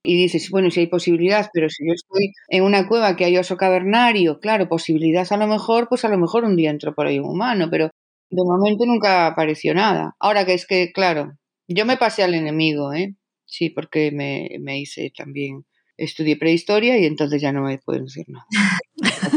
Y 0.06 0.16
dices, 0.18 0.50
bueno, 0.50 0.70
si 0.72 0.82
hay 0.82 0.88
posibilidad, 0.88 1.50
pero 1.54 1.70
si 1.70 1.86
yo 1.88 1.94
estoy 1.94 2.34
en 2.50 2.64
una 2.64 2.88
cueva 2.88 3.16
que 3.16 3.26
hay 3.26 3.38
oso 3.38 3.56
cavernario, 3.58 4.40
claro, 4.40 4.68
posibilidad 4.70 5.26
a 5.32 5.38
lo 5.38 5.48
mejor, 5.48 5.88
pues 5.90 6.04
a 6.06 6.10
lo 6.10 6.18
mejor 6.18 6.44
un 6.46 6.56
día 6.58 6.72
entro 6.72 6.94
por 6.94 7.08
ahí 7.08 7.20
un 7.20 7.30
humano, 7.30 7.70
pero 7.72 7.90
de 8.30 8.44
momento 8.44 8.86
nunca 8.86 9.28
apareció 9.28 9.74
nada. 9.74 10.16
Ahora 10.20 10.46
que 10.46 10.54
es 10.56 10.66
que, 10.68 10.92
claro, 10.94 11.34
yo 11.68 11.86
me 11.86 11.98
pasé 11.98 12.24
al 12.24 12.34
enemigo, 12.36 12.94
¿eh? 12.94 13.16
Sí, 13.46 13.70
porque 13.70 14.12
me, 14.12 14.50
me 14.62 14.80
hice 14.80 15.12
también 15.16 15.66
estudié 15.98 16.38
prehistoria 16.38 16.98
y 16.98 17.06
entonces 17.06 17.42
ya 17.42 17.52
no 17.52 17.62
me 17.62 17.78
pueden 17.78 18.06
decir 18.06 18.26
nada. 18.28 18.46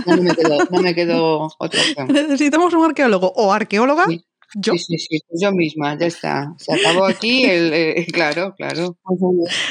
No 0.07 0.23
me 0.23 0.35
quedó, 0.35 0.59
no 0.71 0.83
me 0.83 0.95
quedó 0.95 1.49
otra 1.59 1.81
opción. 1.81 2.09
Necesitamos 2.09 2.73
un 2.75 2.85
arqueólogo 2.85 3.33
o 3.37 3.53
arqueóloga. 3.53 4.07
¿Yo? 4.55 4.73
Sí, 4.75 4.97
sí, 4.99 5.19
sí, 5.19 5.21
yo 5.41 5.53
misma, 5.53 5.99
ya 5.99 6.07
está. 6.07 6.55
Se 6.57 6.73
acabó 6.73 7.05
aquí 7.05 7.45
el, 7.45 7.73
eh, 7.75 8.07
claro, 8.13 8.55
claro. 8.57 8.97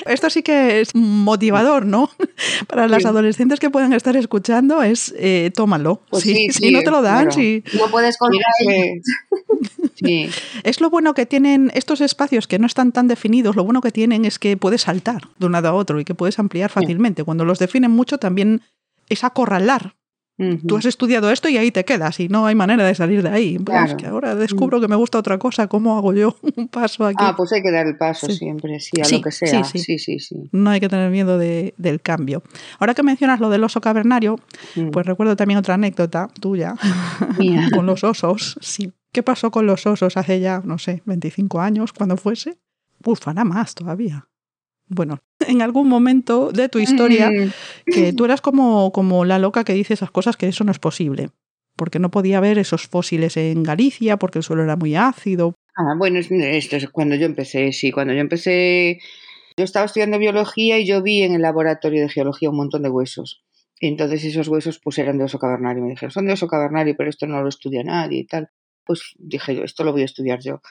Esto 0.06 0.30
sí 0.30 0.44
que 0.44 0.82
es 0.82 0.94
motivador, 0.94 1.86
¿no? 1.86 2.10
Para 2.68 2.88
las 2.88 3.06
adolescentes 3.06 3.60
que 3.60 3.70
puedan 3.70 3.94
estar 3.94 4.15
escuchando 4.15 4.84
es 4.84 5.13
eh, 5.18 5.51
tómalo. 5.56 6.01
Pues 6.10 6.24
sí, 6.24 6.50
si 6.51 6.72
no 6.72 6.84
te 6.84 6.92
lo 6.92 7.01
dan, 7.01 7.32
si 7.32 7.63
no 7.74 7.89
puedes 7.89 8.18
contar. 8.18 8.42
Sí. 9.96 10.30
Es 10.65 10.81
lo 10.81 10.89
bueno 10.89 11.13
que 11.13 11.27
tienen 11.27 11.72
estos 11.75 12.01
espacios 12.01 12.48
que 12.48 12.57
no 12.57 12.65
están 12.65 12.91
tan 12.91 13.07
definidos, 13.07 13.55
lo 13.55 13.63
bueno 13.63 13.81
que 13.81 13.91
tienen 13.91 14.25
es 14.25 14.40
que 14.40 14.57
puedes 14.57 14.81
saltar 14.81 15.22
de 15.37 15.46
un 15.46 15.51
lado 15.51 15.68
a 15.68 15.74
otro 15.74 16.00
y 16.00 16.05
que 16.05 16.16
puedes 16.16 16.40
ampliar 16.40 16.72
fácilmente. 16.72 17.24
Cuando 17.24 17.46
los 17.46 17.59
definen 17.59 17.92
mucho 17.92 18.18
también 18.18 18.61
es 19.07 19.24
acorralar. 19.24 19.96
Tú 20.68 20.75
has 20.75 20.85
estudiado 20.85 21.31
esto 21.31 21.48
y 21.48 21.57
ahí 21.57 21.72
te 21.72 21.85
quedas 21.85 22.20
y 22.20 22.27
no 22.27 22.46
hay 22.46 22.55
manera 22.55 22.83
de 22.83 22.94
salir 22.94 23.24
de 23.24 23.29
ahí. 23.29 23.57
Pues 23.57 23.96
que 23.96 24.07
ahora 24.07 24.35
descubro 24.35 24.81
que 24.81 24.90
me 24.90 24.96
gusta 24.98 25.20
otra 25.20 25.37
cosa, 25.37 25.68
¿cómo 25.68 25.98
hago 25.98 26.13
yo 26.13 26.35
un 26.57 26.68
paso 26.68 27.05
aquí? 27.05 27.16
Ah, 27.20 27.35
pues 27.37 27.53
hay 27.53 27.61
que 27.61 27.72
dar 27.72 27.85
el 27.85 27.96
paso 27.96 28.27
siempre, 28.27 28.79
sí, 28.81 29.00
a 29.00 29.07
lo 29.07 29.22
que 29.22 29.31
sea. 29.31 29.63
Sí 29.63 29.79
sí. 29.79 30.20
sí, 30.20 30.50
No 30.51 30.72
hay 30.72 30.81
que 30.81 30.90
tener 30.90 31.09
miedo 31.09 31.37
de, 31.37 31.74
del 31.77 32.01
cambio. 32.01 32.44
Ahora 32.79 32.94
que 32.96 33.03
mencionas 33.03 33.40
lo 33.40 33.50
del 33.50 33.63
oso 33.63 33.79
cavernario, 33.79 34.37
mm. 34.75 34.90
pues 34.90 35.05
recuerdo 35.05 35.37
también 35.37 35.59
otra 35.59 35.75
anécdota 35.75 36.27
tuya 36.42 36.75
con 37.74 37.85
los 37.85 38.03
osos. 38.03 38.57
Sí, 38.59 38.92
¿Qué 39.16 39.24
pasó 39.24 39.50
con 39.50 39.66
los 39.66 39.88
osos 39.88 40.18
hace 40.18 40.42
ya, 40.42 40.62
no 40.66 40.78
sé, 40.78 41.01
25 41.06 41.62
años, 41.62 41.94
cuando 41.94 42.18
fuese? 42.18 42.58
Uf, 43.06 43.25
más 43.46 43.74
todavía. 43.74 44.28
Bueno, 44.90 45.22
en 45.48 45.62
algún 45.62 45.88
momento 45.88 46.51
de 46.51 46.68
tu 46.68 46.80
historia, 46.80 47.32
que 47.86 48.12
tú 48.12 48.25
eras 48.25 48.42
como, 48.42 48.92
como 48.92 49.24
la 49.24 49.40
loca 49.40 49.64
que 49.64 49.72
dice 49.72 49.94
esas 49.94 50.12
cosas, 50.12 50.36
que 50.36 50.50
eso 50.50 50.66
no 50.66 50.72
es 50.74 50.80
posible, 50.80 51.30
porque 51.78 51.98
no 51.98 52.12
podía 52.12 52.40
haber 52.40 52.58
esos 52.58 52.88
fósiles 52.88 53.38
en 53.38 53.64
Galicia, 53.64 54.18
porque 54.18 54.40
el 54.40 54.44
suelo 54.44 54.64
era 54.64 54.75
muy 54.75 54.98
ácido. 54.98 55.56
Ah, 55.78 55.94
bueno, 55.98 56.20
esto 56.20 56.75
es 56.75 56.90
cuando 56.90 57.16
yo 57.16 57.25
empecé, 57.25 57.72
sí, 57.72 57.94
cuando 57.94 58.14
yo 58.14 58.20
empecé, 58.20 59.00
yo 59.56 59.64
estaba 59.64 59.86
estudiando 59.86 60.20
biología 60.20 60.78
y 60.78 60.86
yo 60.86 61.01
vi 61.01 61.24
en 61.24 61.36
el 61.36 61.42
laboratorio 61.42 62.01
de 62.01 62.10
geología 62.10 62.50
un 62.50 62.58
montón 62.58 62.84
de 62.84 62.90
huesos. 62.90 63.46
Y 63.80 63.88
entonces 63.88 64.25
esos 64.25 64.50
huesos 64.50 64.82
pues 64.84 64.98
eran 64.98 65.18
de 65.18 65.24
oso 65.24 65.40
cavernario. 65.40 65.84
Me 65.84 65.92
dijeron, 65.92 66.12
son 66.12 66.25
de 66.25 66.34
oso 66.34 66.48
cavernario, 66.48 66.96
pero 66.98 67.10
esto 67.10 67.28
no 67.28 67.42
lo 67.42 67.48
estudia 67.48 67.82
nadie 67.82 68.20
y 68.20 68.25
tal 68.25 68.50
pues 68.85 69.13
dije 69.17 69.55
yo, 69.55 69.63
esto 69.63 69.83
lo 69.83 69.91
voy 69.91 70.03
a 70.03 70.05
estudiar 70.05 70.39
yo. 70.41 70.61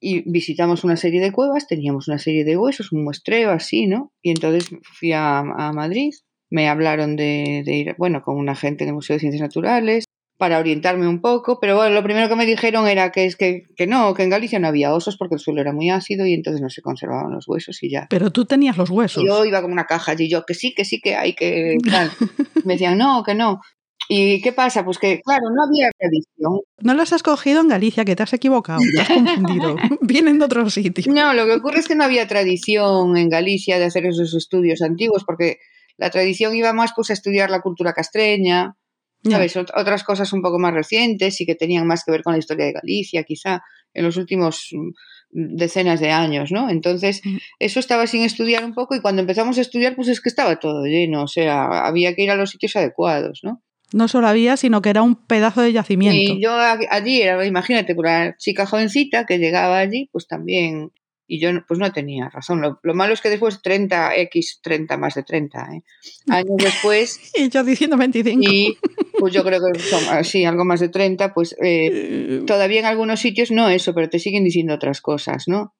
Y 0.00 0.30
visitamos 0.30 0.84
una 0.84 0.96
serie 0.96 1.20
de 1.20 1.32
cuevas, 1.32 1.66
teníamos 1.66 2.08
una 2.08 2.18
serie 2.18 2.44
de 2.44 2.56
huesos, 2.56 2.92
un 2.92 3.04
muestreo 3.04 3.50
así, 3.50 3.86
¿no? 3.86 4.12
Y 4.22 4.30
entonces 4.30 4.70
fui 4.82 5.12
a, 5.12 5.42
Madrid, 5.74 6.12
me 6.50 6.68
hablaron 6.68 7.16
de, 7.16 7.64
ir, 7.66 7.94
bueno, 7.98 8.22
con 8.22 8.36
un 8.36 8.48
agente 8.48 8.84
en 8.84 8.88
el 8.88 8.94
Museo 8.94 9.14
de 9.14 9.20
Ciencias 9.20 9.42
Naturales 9.42 10.04
para 10.38 10.58
orientarme 10.58 11.08
un 11.08 11.22
poco, 11.22 11.58
pero 11.60 11.76
bueno, 11.76 11.94
lo 11.94 12.02
primero 12.02 12.28
que 12.28 12.36
me 12.36 12.44
dijeron 12.44 12.86
era 12.86 13.10
que 13.10 13.24
es 13.24 13.36
que, 13.36 13.62
que, 13.74 13.86
no, 13.86 14.12
que 14.12 14.22
en 14.22 14.28
Galicia 14.28 14.58
no 14.58 14.68
había 14.68 14.92
osos 14.92 15.16
porque 15.16 15.36
el 15.36 15.40
suelo 15.40 15.62
era 15.62 15.72
muy 15.72 15.88
ácido 15.88 16.26
y 16.26 16.34
entonces 16.34 16.60
no 16.60 16.68
se 16.68 16.82
conservaban 16.82 17.32
los 17.32 17.48
huesos 17.48 17.82
y 17.82 17.90
ya. 17.90 18.06
Pero 18.10 18.30
tú 18.30 18.44
tenías 18.44 18.76
los 18.76 18.90
huesos. 18.90 19.24
Yo 19.26 19.46
iba 19.46 19.62
como 19.62 19.72
una 19.72 19.86
caja 19.86 20.14
y 20.18 20.28
yo 20.28 20.44
que 20.44 20.52
sí, 20.52 20.74
que 20.74 20.84
sí 20.84 21.00
que 21.00 21.16
hay 21.16 21.34
que 21.34 21.78
me 22.64 22.74
decían, 22.74 22.98
no, 22.98 23.22
que 23.24 23.34
no. 23.34 23.60
¿Y 24.08 24.40
qué 24.40 24.52
pasa? 24.52 24.84
Pues 24.84 24.98
que, 24.98 25.20
claro, 25.20 25.50
no 25.54 25.64
había 25.64 25.90
tradición. 25.98 26.60
No 26.78 26.94
los 26.94 27.12
has 27.12 27.22
cogido 27.22 27.60
en 27.60 27.68
Galicia, 27.68 28.04
que 28.04 28.14
te 28.14 28.22
has 28.22 28.32
equivocado, 28.32 28.80
te 28.94 29.00
has 29.00 29.08
confundido. 29.08 29.76
Vienen 30.00 30.38
de 30.38 30.44
otro 30.44 30.68
sitio. 30.70 31.12
No, 31.12 31.34
lo 31.34 31.46
que 31.46 31.54
ocurre 31.54 31.80
es 31.80 31.88
que 31.88 31.94
no 31.94 32.04
había 32.04 32.26
tradición 32.26 33.16
en 33.16 33.28
Galicia 33.28 33.78
de 33.78 33.84
hacer 33.84 34.06
esos 34.06 34.34
estudios 34.34 34.82
antiguos, 34.82 35.24
porque 35.24 35.58
la 35.96 36.10
tradición 36.10 36.54
iba 36.54 36.72
más 36.72 36.92
pues, 36.94 37.10
a 37.10 37.14
estudiar 37.14 37.50
la 37.50 37.62
cultura 37.62 37.92
castreña, 37.92 38.76
¿sabes? 39.24 39.56
Otras 39.56 40.04
cosas 40.04 40.32
un 40.32 40.42
poco 40.42 40.58
más 40.58 40.72
recientes 40.72 41.40
y 41.40 41.46
que 41.46 41.54
tenían 41.54 41.86
más 41.86 42.04
que 42.04 42.12
ver 42.12 42.22
con 42.22 42.32
la 42.32 42.38
historia 42.38 42.66
de 42.66 42.72
Galicia, 42.72 43.24
quizá 43.24 43.62
en 43.92 44.04
los 44.04 44.16
últimos 44.16 44.68
mm, 44.72 45.56
decenas 45.56 46.00
de 46.00 46.10
años, 46.10 46.52
¿no? 46.52 46.70
Entonces, 46.70 47.22
mm. 47.24 47.36
eso 47.58 47.80
estaba 47.80 48.06
sin 48.06 48.22
estudiar 48.22 48.64
un 48.64 48.74
poco 48.74 48.94
y 48.94 49.00
cuando 49.00 49.22
empezamos 49.22 49.58
a 49.58 49.62
estudiar, 49.62 49.96
pues 49.96 50.08
es 50.08 50.20
que 50.20 50.28
estaba 50.28 50.60
todo 50.60 50.84
lleno, 50.84 51.24
o 51.24 51.28
sea, 51.28 51.86
había 51.86 52.14
que 52.14 52.22
ir 52.22 52.30
a 52.30 52.36
los 52.36 52.50
sitios 52.50 52.76
adecuados, 52.76 53.40
¿no? 53.42 53.62
No 53.92 54.08
solo 54.08 54.26
había, 54.26 54.56
sino 54.56 54.82
que 54.82 54.90
era 54.90 55.02
un 55.02 55.14
pedazo 55.14 55.62
de 55.62 55.72
yacimiento. 55.72 56.32
Y 56.32 56.42
yo 56.42 56.52
allí, 56.90 57.22
imagínate, 57.44 57.94
una 57.96 58.36
chica 58.36 58.66
jovencita 58.66 59.26
que 59.26 59.38
llegaba 59.38 59.78
allí, 59.78 60.08
pues 60.12 60.26
también, 60.26 60.90
y 61.28 61.40
yo 61.40 61.50
pues 61.66 61.78
no 61.78 61.92
tenía 61.92 62.28
razón. 62.28 62.60
Lo, 62.60 62.94
malo 62.94 63.14
es 63.14 63.20
que 63.20 63.30
después 63.30 63.62
30, 63.62 64.16
X, 64.16 64.60
30, 64.62 64.96
más 64.96 65.14
de 65.14 65.22
30, 65.22 65.58
¿eh? 65.72 65.82
años 66.28 66.56
después... 66.58 67.32
y 67.34 67.48
yo 67.48 67.64
diciendo 67.64 67.96
25. 67.96 68.40
Y 68.42 68.76
pues 69.18 69.32
yo 69.32 69.42
creo 69.44 69.60
que 69.60 69.78
son, 69.80 70.24
sí, 70.24 70.44
algo 70.44 70.64
más 70.64 70.80
de 70.80 70.88
30, 70.88 71.34
pues 71.34 71.52
eh, 71.54 71.88
eh, 71.92 72.42
todavía 72.46 72.80
en 72.80 72.86
algunos 72.86 73.20
sitios 73.20 73.50
no 73.50 73.68
eso, 73.68 73.94
pero 73.94 74.08
te 74.08 74.18
siguen 74.18 74.44
diciendo 74.44 74.74
otras 74.74 75.00
cosas, 75.00 75.44
¿no? 75.46 75.74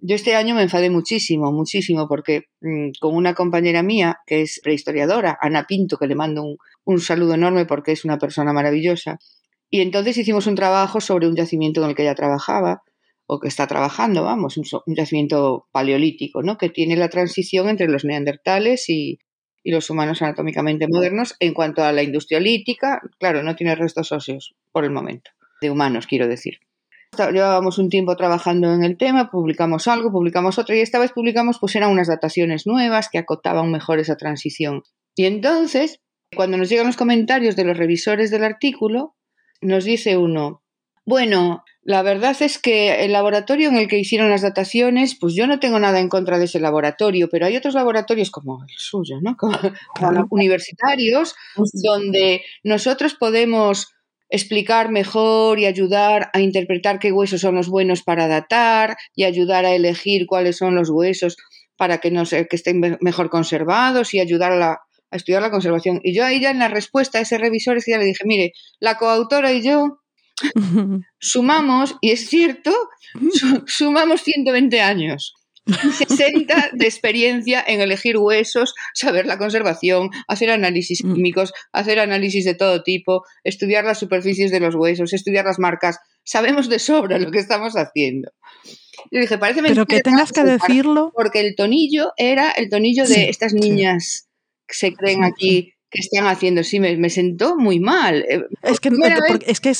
Yo 0.00 0.14
este 0.14 0.36
año 0.36 0.54
me 0.54 0.62
enfadé 0.62 0.90
muchísimo, 0.90 1.50
muchísimo, 1.50 2.06
porque 2.06 2.44
mm, 2.60 2.90
con 3.00 3.16
una 3.16 3.34
compañera 3.34 3.82
mía, 3.82 4.18
que 4.26 4.42
es 4.42 4.60
prehistoriadora, 4.62 5.36
Ana 5.40 5.66
Pinto, 5.66 5.96
que 5.96 6.06
le 6.06 6.14
mando 6.14 6.44
un, 6.44 6.56
un, 6.84 7.00
saludo 7.00 7.34
enorme 7.34 7.66
porque 7.66 7.92
es 7.92 8.04
una 8.04 8.18
persona 8.18 8.52
maravillosa, 8.52 9.18
y 9.70 9.80
entonces 9.80 10.16
hicimos 10.16 10.46
un 10.46 10.54
trabajo 10.54 11.00
sobre 11.00 11.26
un 11.26 11.34
yacimiento 11.34 11.82
en 11.82 11.90
el 11.90 11.96
que 11.96 12.02
ella 12.02 12.14
trabajaba, 12.14 12.82
o 13.26 13.40
que 13.40 13.48
está 13.48 13.66
trabajando, 13.66 14.24
vamos, 14.24 14.56
un, 14.56 14.64
yacimiento 14.86 15.66
paleolítico, 15.70 16.42
¿no? 16.42 16.56
Que 16.56 16.70
tiene 16.70 16.96
la 16.96 17.10
transición 17.10 17.68
entre 17.68 17.88
los 17.88 18.04
neandertales 18.04 18.88
y, 18.88 19.18
y 19.62 19.70
los 19.70 19.90
humanos 19.90 20.22
anatómicamente 20.22 20.86
modernos 20.88 21.34
en 21.40 21.52
cuanto 21.52 21.82
a 21.82 21.92
la 21.92 22.02
industria 22.02 22.40
lítica, 22.40 23.02
claro, 23.18 23.42
no 23.42 23.54
tiene 23.54 23.74
restos 23.74 24.12
óseos 24.12 24.54
por 24.72 24.84
el 24.84 24.92
momento, 24.92 25.30
de 25.60 25.70
humanos, 25.70 26.06
quiero 26.06 26.26
decir. 26.26 26.60
Llevábamos 27.16 27.78
un 27.78 27.88
tiempo 27.88 28.16
trabajando 28.16 28.72
en 28.72 28.84
el 28.84 28.96
tema, 28.96 29.30
publicamos 29.30 29.88
algo, 29.88 30.12
publicamos 30.12 30.58
otro 30.58 30.74
y 30.74 30.80
esta 30.80 30.98
vez 30.98 31.12
publicamos 31.12 31.58
pues 31.58 31.74
eran 31.74 31.90
unas 31.90 32.06
dataciones 32.06 32.66
nuevas 32.66 33.08
que 33.10 33.18
acotaban 33.18 33.72
mejor 33.72 33.98
esa 33.98 34.16
transición. 34.16 34.82
Y 35.16 35.24
entonces, 35.24 36.00
cuando 36.36 36.56
nos 36.56 36.68
llegan 36.68 36.86
los 36.86 36.96
comentarios 36.96 37.56
de 37.56 37.64
los 37.64 37.76
revisores 37.76 38.30
del 38.30 38.44
artículo, 38.44 39.16
nos 39.60 39.84
dice 39.84 40.16
uno, 40.16 40.62
bueno, 41.04 41.64
la 41.82 42.02
verdad 42.02 42.36
es 42.40 42.58
que 42.58 43.02
el 43.02 43.12
laboratorio 43.12 43.70
en 43.70 43.76
el 43.76 43.88
que 43.88 43.98
hicieron 43.98 44.28
las 44.28 44.42
dataciones, 44.42 45.16
pues 45.18 45.34
yo 45.34 45.46
no 45.46 45.58
tengo 45.58 45.80
nada 45.80 46.00
en 46.00 46.10
contra 46.10 46.38
de 46.38 46.44
ese 46.44 46.60
laboratorio, 46.60 47.30
pero 47.30 47.46
hay 47.46 47.56
otros 47.56 47.72
laboratorios 47.72 48.30
como 48.30 48.62
el 48.62 48.74
suyo, 48.76 49.18
¿no? 49.22 49.34
Como, 49.98 50.26
universitarios, 50.28 51.34
donde 51.82 52.42
nosotros 52.62 53.14
podemos 53.14 53.94
explicar 54.28 54.90
mejor 54.90 55.58
y 55.58 55.66
ayudar 55.66 56.30
a 56.32 56.40
interpretar 56.40 56.98
qué 56.98 57.12
huesos 57.12 57.40
son 57.40 57.54
los 57.54 57.68
buenos 57.68 58.02
para 58.02 58.28
datar 58.28 58.96
y 59.14 59.24
ayudar 59.24 59.64
a 59.64 59.74
elegir 59.74 60.26
cuáles 60.26 60.56
son 60.56 60.74
los 60.74 60.90
huesos 60.90 61.36
para 61.76 61.98
que, 61.98 62.10
no 62.10 62.24
que 62.24 62.46
estén 62.50 62.98
mejor 63.00 63.30
conservados 63.30 64.12
y 64.12 64.20
ayudar 64.20 64.52
a, 64.52 64.72
a, 64.72 65.16
estudiar 65.16 65.42
la 65.42 65.50
conservación. 65.50 66.00
Y 66.02 66.14
yo 66.14 66.24
ahí 66.24 66.40
ya 66.40 66.50
en 66.50 66.58
la 66.58 66.68
respuesta 66.68 67.18
a 67.18 67.22
ese 67.22 67.38
revisor 67.38 67.78
ya 67.86 67.98
le 67.98 68.04
dije, 68.04 68.24
mire, 68.24 68.52
la 68.80 68.96
coautora 68.96 69.52
y 69.52 69.62
yo 69.62 70.00
sumamos, 71.20 71.96
y 72.00 72.10
es 72.10 72.28
cierto, 72.28 72.72
sumamos 73.66 74.22
120 74.22 74.80
años. 74.80 75.34
60 75.68 76.70
de 76.72 76.84
experiencia 76.86 77.62
en 77.66 77.80
elegir 77.80 78.16
huesos, 78.18 78.74
saber 78.94 79.26
la 79.26 79.38
conservación, 79.38 80.10
hacer 80.26 80.50
análisis 80.50 81.04
mm. 81.04 81.14
químicos, 81.14 81.52
hacer 81.72 81.98
análisis 81.98 82.44
de 82.44 82.54
todo 82.54 82.82
tipo, 82.82 83.22
estudiar 83.44 83.84
las 83.84 83.98
superficies 83.98 84.50
de 84.50 84.60
los 84.60 84.74
huesos, 84.74 85.12
estudiar 85.12 85.44
las 85.44 85.58
marcas. 85.58 85.98
Sabemos 86.24 86.68
de 86.68 86.78
sobra 86.78 87.18
lo 87.18 87.30
que 87.30 87.38
estamos 87.38 87.74
haciendo. 87.74 88.30
Yo 89.10 89.20
dije, 89.20 89.38
parece 89.38 89.62
Pero 89.62 89.86
que 89.86 90.00
tengas 90.00 90.32
que 90.32 90.44
decirlo. 90.44 91.12
Porque 91.14 91.40
el 91.40 91.54
tonillo 91.54 92.12
era 92.16 92.50
el 92.50 92.68
tonillo 92.68 93.06
de 93.06 93.28
estas 93.28 93.54
niñas 93.54 94.28
que 94.66 94.74
se 94.74 94.92
creen 94.92 95.24
aquí 95.24 95.74
que 95.90 96.00
están 96.00 96.26
haciendo. 96.26 96.62
Sí, 96.62 96.80
me, 96.80 96.96
me 96.96 97.10
sentó 97.10 97.56
muy 97.56 97.80
mal. 97.80 98.24
Eh, 98.28 98.44
es 98.62 98.80
que, 98.80 98.90
es 99.46 99.60
que 99.60 99.72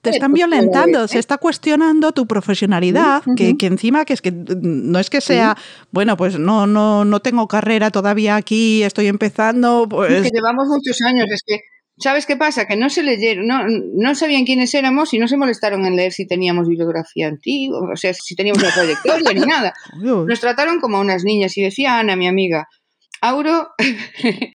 te 0.00 0.10
están 0.10 0.32
violentando, 0.32 1.08
se 1.08 1.18
está 1.18 1.38
cuestionando 1.38 2.12
tu 2.12 2.26
profesionalidad, 2.26 3.22
que, 3.36 3.56
que, 3.56 3.66
encima 3.66 4.04
que 4.04 4.12
es 4.12 4.22
que 4.22 4.32
no 4.32 4.98
es 4.98 5.10
que 5.10 5.20
sea, 5.20 5.56
bueno, 5.90 6.16
pues 6.16 6.38
no, 6.38 6.66
no, 6.66 7.04
no 7.04 7.20
tengo 7.20 7.48
carrera 7.48 7.90
todavía 7.90 8.36
aquí, 8.36 8.82
estoy 8.82 9.08
empezando. 9.08 9.86
Pues... 9.88 10.22
que 10.22 10.30
llevamos 10.30 10.68
muchos 10.68 11.00
años, 11.02 11.26
es 11.30 11.42
que 11.44 11.60
¿Sabes 11.98 12.26
qué 12.26 12.36
pasa? 12.36 12.66
Que 12.66 12.76
no 12.76 12.90
se 12.90 13.02
leyeron, 13.02 13.46
no, 13.46 13.62
no 13.66 14.14
sabían 14.14 14.44
quiénes 14.44 14.74
éramos 14.74 15.14
y 15.14 15.18
no 15.18 15.28
se 15.28 15.38
molestaron 15.38 15.86
en 15.86 15.96
leer 15.96 16.12
si 16.12 16.26
teníamos 16.26 16.68
bibliografía 16.68 17.26
antigua, 17.26 17.90
o 17.90 17.96
sea, 17.96 18.12
si 18.12 18.36
teníamos 18.36 18.62
una 18.62 18.72
trayectoria 18.72 19.32
ni 19.32 19.40
nada. 19.46 19.72
Nos 20.02 20.40
trataron 20.40 20.78
como 20.78 21.00
unas 21.00 21.24
niñas 21.24 21.56
y 21.56 21.62
decía 21.62 21.98
Ana, 21.98 22.14
mi 22.14 22.28
amiga, 22.28 22.68
Auro 23.22 23.70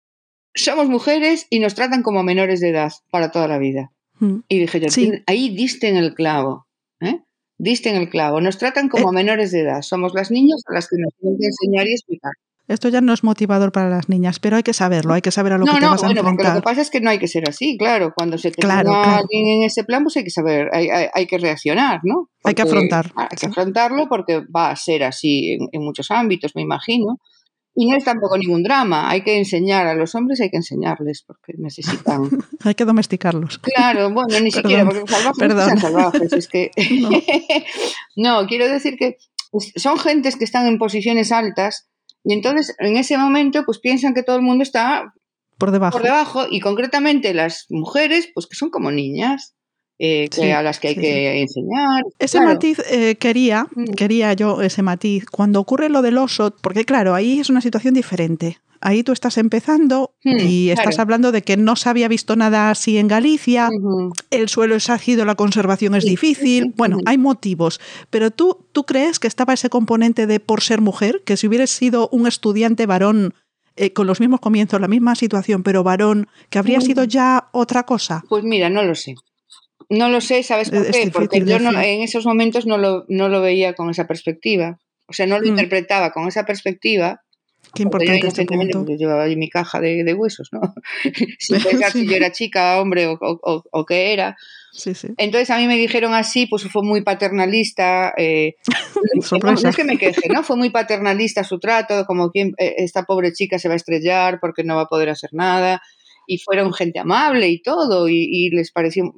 somos 0.65 0.89
mujeres 0.89 1.47
y 1.51 1.61
nos 1.61 1.75
tratan 1.75 2.03
como 2.03 2.23
menores 2.23 2.61
de 2.61 2.71
edad 2.71 2.93
para 3.11 3.31
toda 3.31 3.49
la 3.49 3.59
vida. 3.59 3.93
Mm. 4.19 4.41
Y 4.49 4.59
dije 4.59 4.81
yo, 4.81 4.89
ahí 5.27 5.55
diste 5.55 5.89
en 5.89 5.97
el 5.97 6.15
clavo. 6.15 6.67
¿eh? 7.01 7.21
Diste 7.59 7.91
en 7.91 7.97
el 7.97 8.09
clavo. 8.09 8.41
Nos 8.41 8.59
tratan 8.59 8.89
como 8.89 9.11
eh. 9.11 9.15
menores 9.15 9.53
de 9.53 9.61
edad. 9.61 9.83
Somos 9.83 10.15
las 10.15 10.31
niñas 10.31 10.63
a 10.69 10.75
las 10.75 10.89
que 10.89 10.97
nos 10.99 11.15
tienen 11.17 11.39
que 11.39 11.47
enseñar 11.47 11.87
y 11.87 11.93
explicar. 11.93 12.33
Esto 12.69 12.91
ya 12.91 13.01
no 13.01 13.15
es 13.15 13.25
motivador 13.25 13.73
para 13.73 13.89
las 13.89 14.11
niñas, 14.11 14.41
pero 14.41 14.57
hay 14.57 14.63
que 14.63 14.75
saberlo, 14.75 15.15
hay 15.15 15.23
que 15.23 15.31
saber 15.31 15.55
a 15.55 15.59
lo 15.59 15.65
que 15.65 15.73
te 15.73 15.87
vas 15.87 16.03
a 16.03 16.07
bueno, 16.07 16.21
enfrentar. 16.21 16.55
lo 16.55 16.61
que 16.61 16.65
pasa 16.65 16.83
es 16.83 16.91
que 16.91 17.01
no 17.01 17.09
hay 17.09 17.19
que 17.19 17.27
ser 17.27 17.49
así, 17.49 17.79
claro. 17.79 18.13
Cuando 18.15 18.37
se 18.37 18.51
te 18.51 18.61
claro, 18.61 18.95
alguien 18.95 19.49
en 19.57 19.63
ese 19.63 19.85
plan, 19.85 20.03
pues 20.03 20.19
hay 20.19 20.25
que 20.25 20.31
saber, 20.31 20.69
hay, 20.75 21.27
que 21.27 21.39
reaccionar, 21.39 22.01
¿no? 22.05 22.29
hay 22.45 22.53
que 22.53 22.61
afrontar. 22.61 23.11
Hay 23.17 23.39
que 23.41 23.47
afrontarlo 23.47 24.07
porque 24.11 24.43
va 24.55 24.71
a 24.71 24.77
ser 24.77 25.03
así 25.05 25.57
en 25.73 25.83
muchos 25.83 26.11
ámbitos, 26.11 26.55
me 26.55 26.61
imagino. 26.61 27.19
Y 27.81 27.87
no 27.87 27.97
es 27.97 28.03
tampoco 28.03 28.37
ningún 28.37 28.65
drama, 28.65 29.09
hay 29.09 29.23
que 29.23 29.39
enseñar 29.39 29.87
a 29.87 29.95
los 29.95 30.13
hombres, 30.17 30.41
hay 30.41 30.51
que 30.51 30.57
enseñarles 30.57 31.23
porque 31.23 31.53
necesitan. 31.59 32.29
hay 32.65 32.75
que 32.75 32.85
domesticarlos. 32.85 33.59
Claro, 33.59 34.11
bueno, 34.11 34.41
ni 34.41 34.51
siquiera, 34.51 34.85
porque 34.85 35.05
salvajes 35.07 35.39
Perdón. 35.39 35.75
no 35.77 35.81
salvajes, 35.81 36.33
es 36.33 36.49
que. 36.49 36.73
no. 38.17 38.49
quiero 38.49 38.67
decir 38.67 38.97
que 38.97 39.19
son 39.77 39.97
gentes 39.97 40.35
que 40.35 40.43
están 40.43 40.67
en 40.67 40.77
posiciones 40.77 41.31
altas 41.31 41.89
y 42.25 42.33
entonces 42.33 42.75
en 42.81 42.97
ese 42.97 43.17
momento 43.17 43.63
pues 43.65 43.79
piensan 43.79 44.13
que 44.13 44.25
todo 44.25 44.35
el 44.35 44.43
mundo 44.43 44.65
está 44.65 45.15
por 45.57 45.71
debajo. 45.71 45.93
Por 45.93 46.03
debajo 46.03 46.47
y 46.51 46.59
concretamente 46.59 47.33
las 47.33 47.67
mujeres 47.69 48.29
pues 48.35 48.49
que 48.49 48.57
son 48.57 48.71
como 48.71 48.91
niñas. 48.91 49.55
Eh, 50.01 50.29
a 50.53 50.63
las 50.63 50.79
que 50.79 50.89
hay 50.89 50.95
que 50.95 51.41
enseñar. 51.41 52.05
Ese 52.21 52.41
matiz 52.41 52.79
eh, 52.91 53.17
quería, 53.17 53.67
mm. 53.75 53.95
quería 53.95 54.33
yo 54.33 54.63
ese 54.63 54.83
matiz. 54.83 55.27
Cuando 55.27 55.59
ocurre 55.61 55.89
lo 55.89 56.03
del 56.03 56.19
oso, 56.19 56.55
porque 56.61 56.85
claro, 56.85 57.15
ahí 57.15 57.41
es 57.41 57.51
una 57.51 57.61
situación 57.61 57.95
diferente. 57.95 58.59
Ahí 58.81 59.03
tú 59.03 59.11
estás 59.11 59.39
empezando 59.39 60.13
mm, 60.23 60.39
y 60.39 60.71
estás 60.71 61.01
hablando 61.01 61.33
de 61.33 61.43
que 61.43 61.57
no 61.57 61.75
se 61.75 61.89
había 61.89 62.07
visto 62.07 62.37
nada 62.37 62.71
así 62.71 62.97
en 62.97 63.09
Galicia, 63.09 63.71
el 64.31 64.49
suelo 64.49 64.77
es 64.77 64.89
ácido, 64.89 65.25
la 65.25 65.35
conservación 65.35 65.97
es 65.97 66.05
difícil, 66.05 66.75
bueno, 66.77 66.99
hay 67.05 67.19
motivos, 67.19 67.81
pero 68.11 68.31
tú, 68.31 68.67
tú 68.71 68.85
crees 68.85 69.19
que 69.19 69.27
estaba 69.27 69.55
ese 69.55 69.69
componente 69.69 70.29
de 70.29 70.39
por 70.39 70.61
ser 70.63 70.81
mujer, 70.81 71.23
que 71.25 71.37
si 71.37 71.49
hubieras 71.49 71.71
sido 71.71 72.09
un 72.13 72.29
estudiante 72.29 72.87
varón 72.87 73.35
eh, 73.75 73.93
con 73.93 74.07
los 74.07 74.21
mismos 74.21 74.41
comienzos, 74.41 74.81
la 74.81 74.89
misma 74.89 75.15
situación, 75.17 75.63
pero 75.63 75.83
varón, 75.83 76.29
que 76.51 76.59
habría 76.59 76.81
sido 76.81 77.05
mm. 77.05 77.09
ya 77.09 77.49
otra 77.53 77.85
cosa? 77.85 78.25
Pues 78.29 78.45
mira, 78.45 78.71
no 78.71 78.85
lo 78.85 78.95
sé. 78.95 79.17
No 79.91 80.09
lo 80.11 80.21
sé, 80.21 80.43
¿sabes 80.43 80.71
por 80.71 80.91
qué? 80.91 81.11
Porque 81.13 81.45
yo 81.45 81.57
en 81.57 82.03
esos 82.03 82.27
momentos 82.27 82.67
no 82.67 82.77
lo, 82.77 83.05
no 83.09 83.29
lo 83.29 83.41
veía 83.41 83.75
con 83.75 83.89
esa 83.91 84.07
perspectiva. 84.07 84.79
O 85.07 85.15
sea, 85.15 85.27
no 85.27 85.39
lo 85.39 85.47
mm. 85.47 85.49
interpretaba 85.49 86.13
con 86.13 86.29
esa 86.29 86.45
perspectiva. 86.45 87.23
Qué 87.75 87.83
importante. 87.83 88.21
Yo, 88.21 88.29
este 88.29 88.97
llevaba 88.97 89.25
ahí 89.25 89.37
mi 89.37 89.49
caja 89.49 89.81
de, 89.81 90.05
de 90.05 90.15
huesos, 90.15 90.51
¿no? 90.53 90.61
Sin 91.39 91.63
pensar 91.63 91.93
si 91.93 92.07
yo 92.09 92.17
era 92.17 92.33
chica, 92.33 92.81
hombre 92.81 93.07
o, 93.07 93.19
o, 93.21 93.65
o 93.71 93.87
qué 93.87 94.13
era. 94.13 94.37
Sí, 94.73 94.95
sí. 94.95 95.09
Entonces 95.17 95.51
a 95.51 95.59
mí 95.59 95.67
me 95.67 95.77
dijeron 95.77 96.13
así, 96.13 96.47
pues 96.47 96.65
fue 96.65 96.83
muy 96.83 97.03
paternalista. 97.03 98.13
Eh, 98.17 98.57
no, 99.43 99.53
es 99.53 99.77
que 99.77 99.85
me 99.85 99.97
queje, 99.97 100.29
¿no? 100.29 100.43
Fue 100.43 100.57
muy 100.57 100.71
paternalista 100.71 101.45
su 101.45 101.59
trato, 101.59 102.05
como 102.07 102.31
quien 102.31 102.55
eh, 102.59 102.75
esta 102.79 103.05
pobre 103.05 103.33
chica 103.33 103.59
se 103.59 103.69
va 103.69 103.75
a 103.75 103.77
estrellar 103.77 104.39
porque 104.41 104.65
no 104.65 104.77
va 104.77 104.83
a 104.83 104.89
poder 104.89 105.09
hacer 105.09 105.31
nada 105.33 105.83
y 106.29 106.39
fueron 106.39 106.75
gente 106.75 106.99
amable 106.99 107.49
y 107.49 107.63
todo, 107.63 108.07
y, 108.09 108.51
les 108.51 108.71
pareció, 108.71 109.15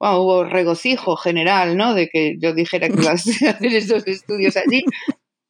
bueno, 0.00 0.20
hubo 0.20 0.44
regocijo 0.44 1.14
general, 1.14 1.76
¿no? 1.76 1.92
De 1.92 2.08
que 2.08 2.36
yo 2.38 2.54
dijera 2.54 2.88
que 2.88 3.00
iba 3.00 3.10
a 3.10 3.14
hacer 3.14 3.56
estos 3.60 4.06
estudios 4.06 4.56
allí, 4.56 4.82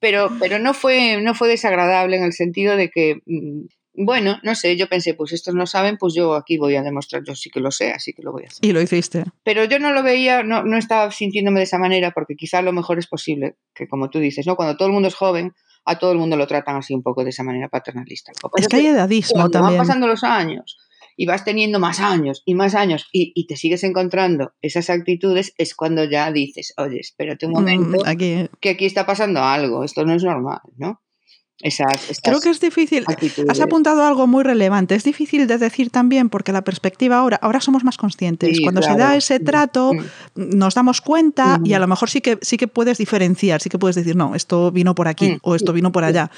pero, 0.01 0.31
pero 0.41 0.59
no, 0.59 0.75
fue, 0.75 1.23
no 1.23 1.35
fue 1.35 1.49
desagradable 1.49 2.17
en 2.17 2.25
el 2.25 2.33
sentido 2.33 2.77
de 2.77 2.91
que, 2.91 3.21
mm, 3.25 3.67
bueno, 4.05 4.39
no 4.43 4.57
sé, 4.57 4.77
yo 4.77 4.89
pensé, 4.89 5.15
pues 5.15 5.33
estos 5.33 5.55
no 5.55 5.67
saben, 5.67 5.97
pues 5.97 6.13
yo 6.13 6.35
aquí 6.35 6.59
voy 6.59 6.75
a 6.75 6.83
demostrar, 6.83 7.23
yo 7.25 7.37
sí 7.37 7.51
que 7.51 7.61
lo 7.61 7.71
sé, 7.71 7.93
así 7.93 8.13
que 8.13 8.23
lo 8.23 8.33
voy 8.33 8.43
a 8.43 8.47
hacer. 8.49 8.59
Y 8.63 8.73
lo 8.73 8.83
hiciste. 8.83 9.25
Pero 9.45 9.65
yo 9.65 9.79
no 9.79 9.93
lo 9.93 10.03
veía, 10.03 10.43
no, 10.43 10.65
no 10.65 10.77
estaba 10.77 11.11
sintiéndome 11.13 11.61
de 11.61 11.65
esa 11.65 11.79
manera, 11.79 12.11
porque 12.11 12.35
quizá 12.35 12.63
lo 12.63 12.73
mejor 12.73 12.99
es 12.99 13.07
posible, 13.07 13.55
que 13.73 13.87
como 13.87 14.11
tú 14.11 14.19
dices, 14.19 14.45
¿no? 14.45 14.57
Cuando 14.57 14.77
todo 14.77 14.89
el 14.89 14.93
mundo 14.93 15.07
es 15.07 15.15
joven, 15.15 15.55
a 15.85 16.01
todo 16.01 16.11
el 16.11 16.19
mundo 16.19 16.37
lo 16.37 16.49
tratan 16.49 16.75
así 16.75 16.93
un 16.93 17.05
poco 17.05 17.23
de 17.23 17.31
esa 17.31 17.45
manera 17.45 17.69
paternalista. 17.69 18.33
Es 18.57 18.67
que 18.67 18.77
hay 18.77 18.89
edadismo 18.89 19.49
también. 19.49 19.79
Van 19.79 19.87
pasando 19.87 20.09
los 20.09 20.25
años 20.25 20.77
y 21.17 21.27
vas 21.27 21.45
teniendo 21.45 21.81
más 21.81 22.01
años 22.01 22.43
y 22.45 22.55
más 22.55 22.75
años 22.75 23.09
y, 23.13 23.47
te 23.47 23.57
sigues 23.57 23.85
encontrando 23.85 24.53
esas 24.61 24.91
actitudes, 24.91 25.55
es 25.57 25.75
cuando 25.75 26.05
ya 26.05 26.33
dices, 26.33 26.75
oye, 26.77 26.99
espérate 27.01 27.47
un 27.47 27.53
mm, 27.53 27.55
momento, 27.55 27.99
que 28.61 28.71
aquí 28.71 28.87
está 28.87 29.07
pasando 29.07 29.43
algo, 29.43 29.85
esto 29.85 30.05
no 30.05 30.15
es 30.15 30.25
normal, 30.25 30.61
¿no? 30.77 31.01
Creo 32.23 32.41
que 32.41 32.51
es 32.51 32.61
difícil. 32.61 33.05
Has 33.49 33.61
apuntado 33.61 34.05
algo 34.05 34.27
muy 34.27 34.45
relevante. 34.45 34.95
Es 34.95 35.05
difícil 35.05 35.47
de 35.47 35.57
decir 35.57 35.91
también 35.91 36.29
porque 36.29 36.53
la 36.53 36.63
perspectiva 36.63 37.17
ahora, 37.17 37.39
ahora 37.41 37.61
somos 37.61 37.83
más 37.83 37.97
conscientes. 37.97 38.61
Cuando 38.61 38.83
se 38.83 38.95
da 38.95 39.17
ese 39.17 39.41
trato, 39.41 39.93
nos 40.35 40.75
damos 40.75 41.01
cuenta 41.01 41.61
y 41.65 41.73
a 41.73 41.79
lo 41.79 41.87
mejor 41.87 42.11
sí 42.11 42.21
que, 42.21 42.39
sí 42.43 42.57
que 42.59 42.69
puedes 42.69 42.99
diferenciar, 42.99 43.63
sí 43.63 43.71
que 43.71 43.79
puedes 43.79 43.97
decir, 43.97 44.17
no, 44.17 44.35
esto 44.35 44.71
vino 44.71 44.95
por 44.95 45.09
aquí 45.09 45.39
o 45.43 45.55
esto 45.55 45.73
vino 45.73 45.93
por 45.93 46.05
allá. 46.05 46.31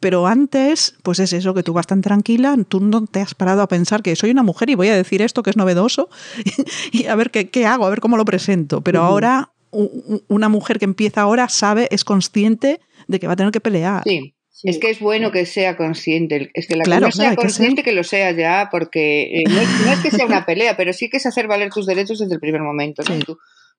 Pero 0.00 0.26
antes, 0.26 0.96
pues 1.02 1.18
es 1.18 1.32
eso, 1.32 1.54
que 1.54 1.62
tú 1.62 1.72
vas 1.72 1.86
tan 1.86 2.02
tranquila, 2.02 2.56
tú 2.68 2.80
no 2.80 3.06
te 3.06 3.20
has 3.20 3.34
parado 3.34 3.62
a 3.62 3.68
pensar 3.68 4.02
que 4.02 4.14
soy 4.16 4.30
una 4.30 4.42
mujer 4.42 4.68
y 4.70 4.74
voy 4.74 4.88
a 4.88 4.96
decir 4.96 5.22
esto 5.22 5.42
que 5.42 5.50
es 5.50 5.56
novedoso 5.56 6.08
y 6.92 7.06
a 7.06 7.14
ver 7.14 7.30
qué, 7.30 7.48
qué 7.48 7.66
hago, 7.66 7.86
a 7.86 7.90
ver 7.90 8.00
cómo 8.00 8.16
lo 8.16 8.24
presento. 8.24 8.82
Pero 8.82 9.02
ahora 9.02 9.50
una 9.70 10.48
mujer 10.48 10.78
que 10.78 10.84
empieza 10.84 11.22
ahora 11.22 11.48
sabe, 11.48 11.88
es 11.90 12.04
consciente 12.04 12.80
de 13.06 13.20
que 13.20 13.26
va 13.26 13.34
a 13.34 13.36
tener 13.36 13.52
que 13.52 13.60
pelear. 13.60 14.02
Sí. 14.04 14.34
Es 14.62 14.78
que 14.78 14.90
es 14.90 15.00
bueno 15.00 15.30
que 15.30 15.46
sea 15.46 15.76
consciente, 15.76 16.50
es 16.54 16.66
que 16.66 16.76
la 16.76 16.84
claro, 16.84 17.12
sea 17.12 17.36
consciente 17.36 17.82
que, 17.82 17.92
lo 17.92 18.02
sea 18.02 18.32
ya, 18.32 18.68
porque 18.70 19.40
eh, 19.40 19.44
no, 19.48 19.60
es, 19.92 20.00
que 20.00 20.10
sea 20.10 20.26
una 20.26 20.46
pelea, 20.46 20.76
pero 20.76 20.92
sí 20.92 21.08
que 21.08 21.18
es 21.18 21.26
hacer 21.26 21.46
valer 21.46 21.70
tus 21.70 21.86
derechos 21.86 22.18
desde 22.18 22.34
el 22.34 22.40
primer 22.40 22.62
momento, 22.62 23.02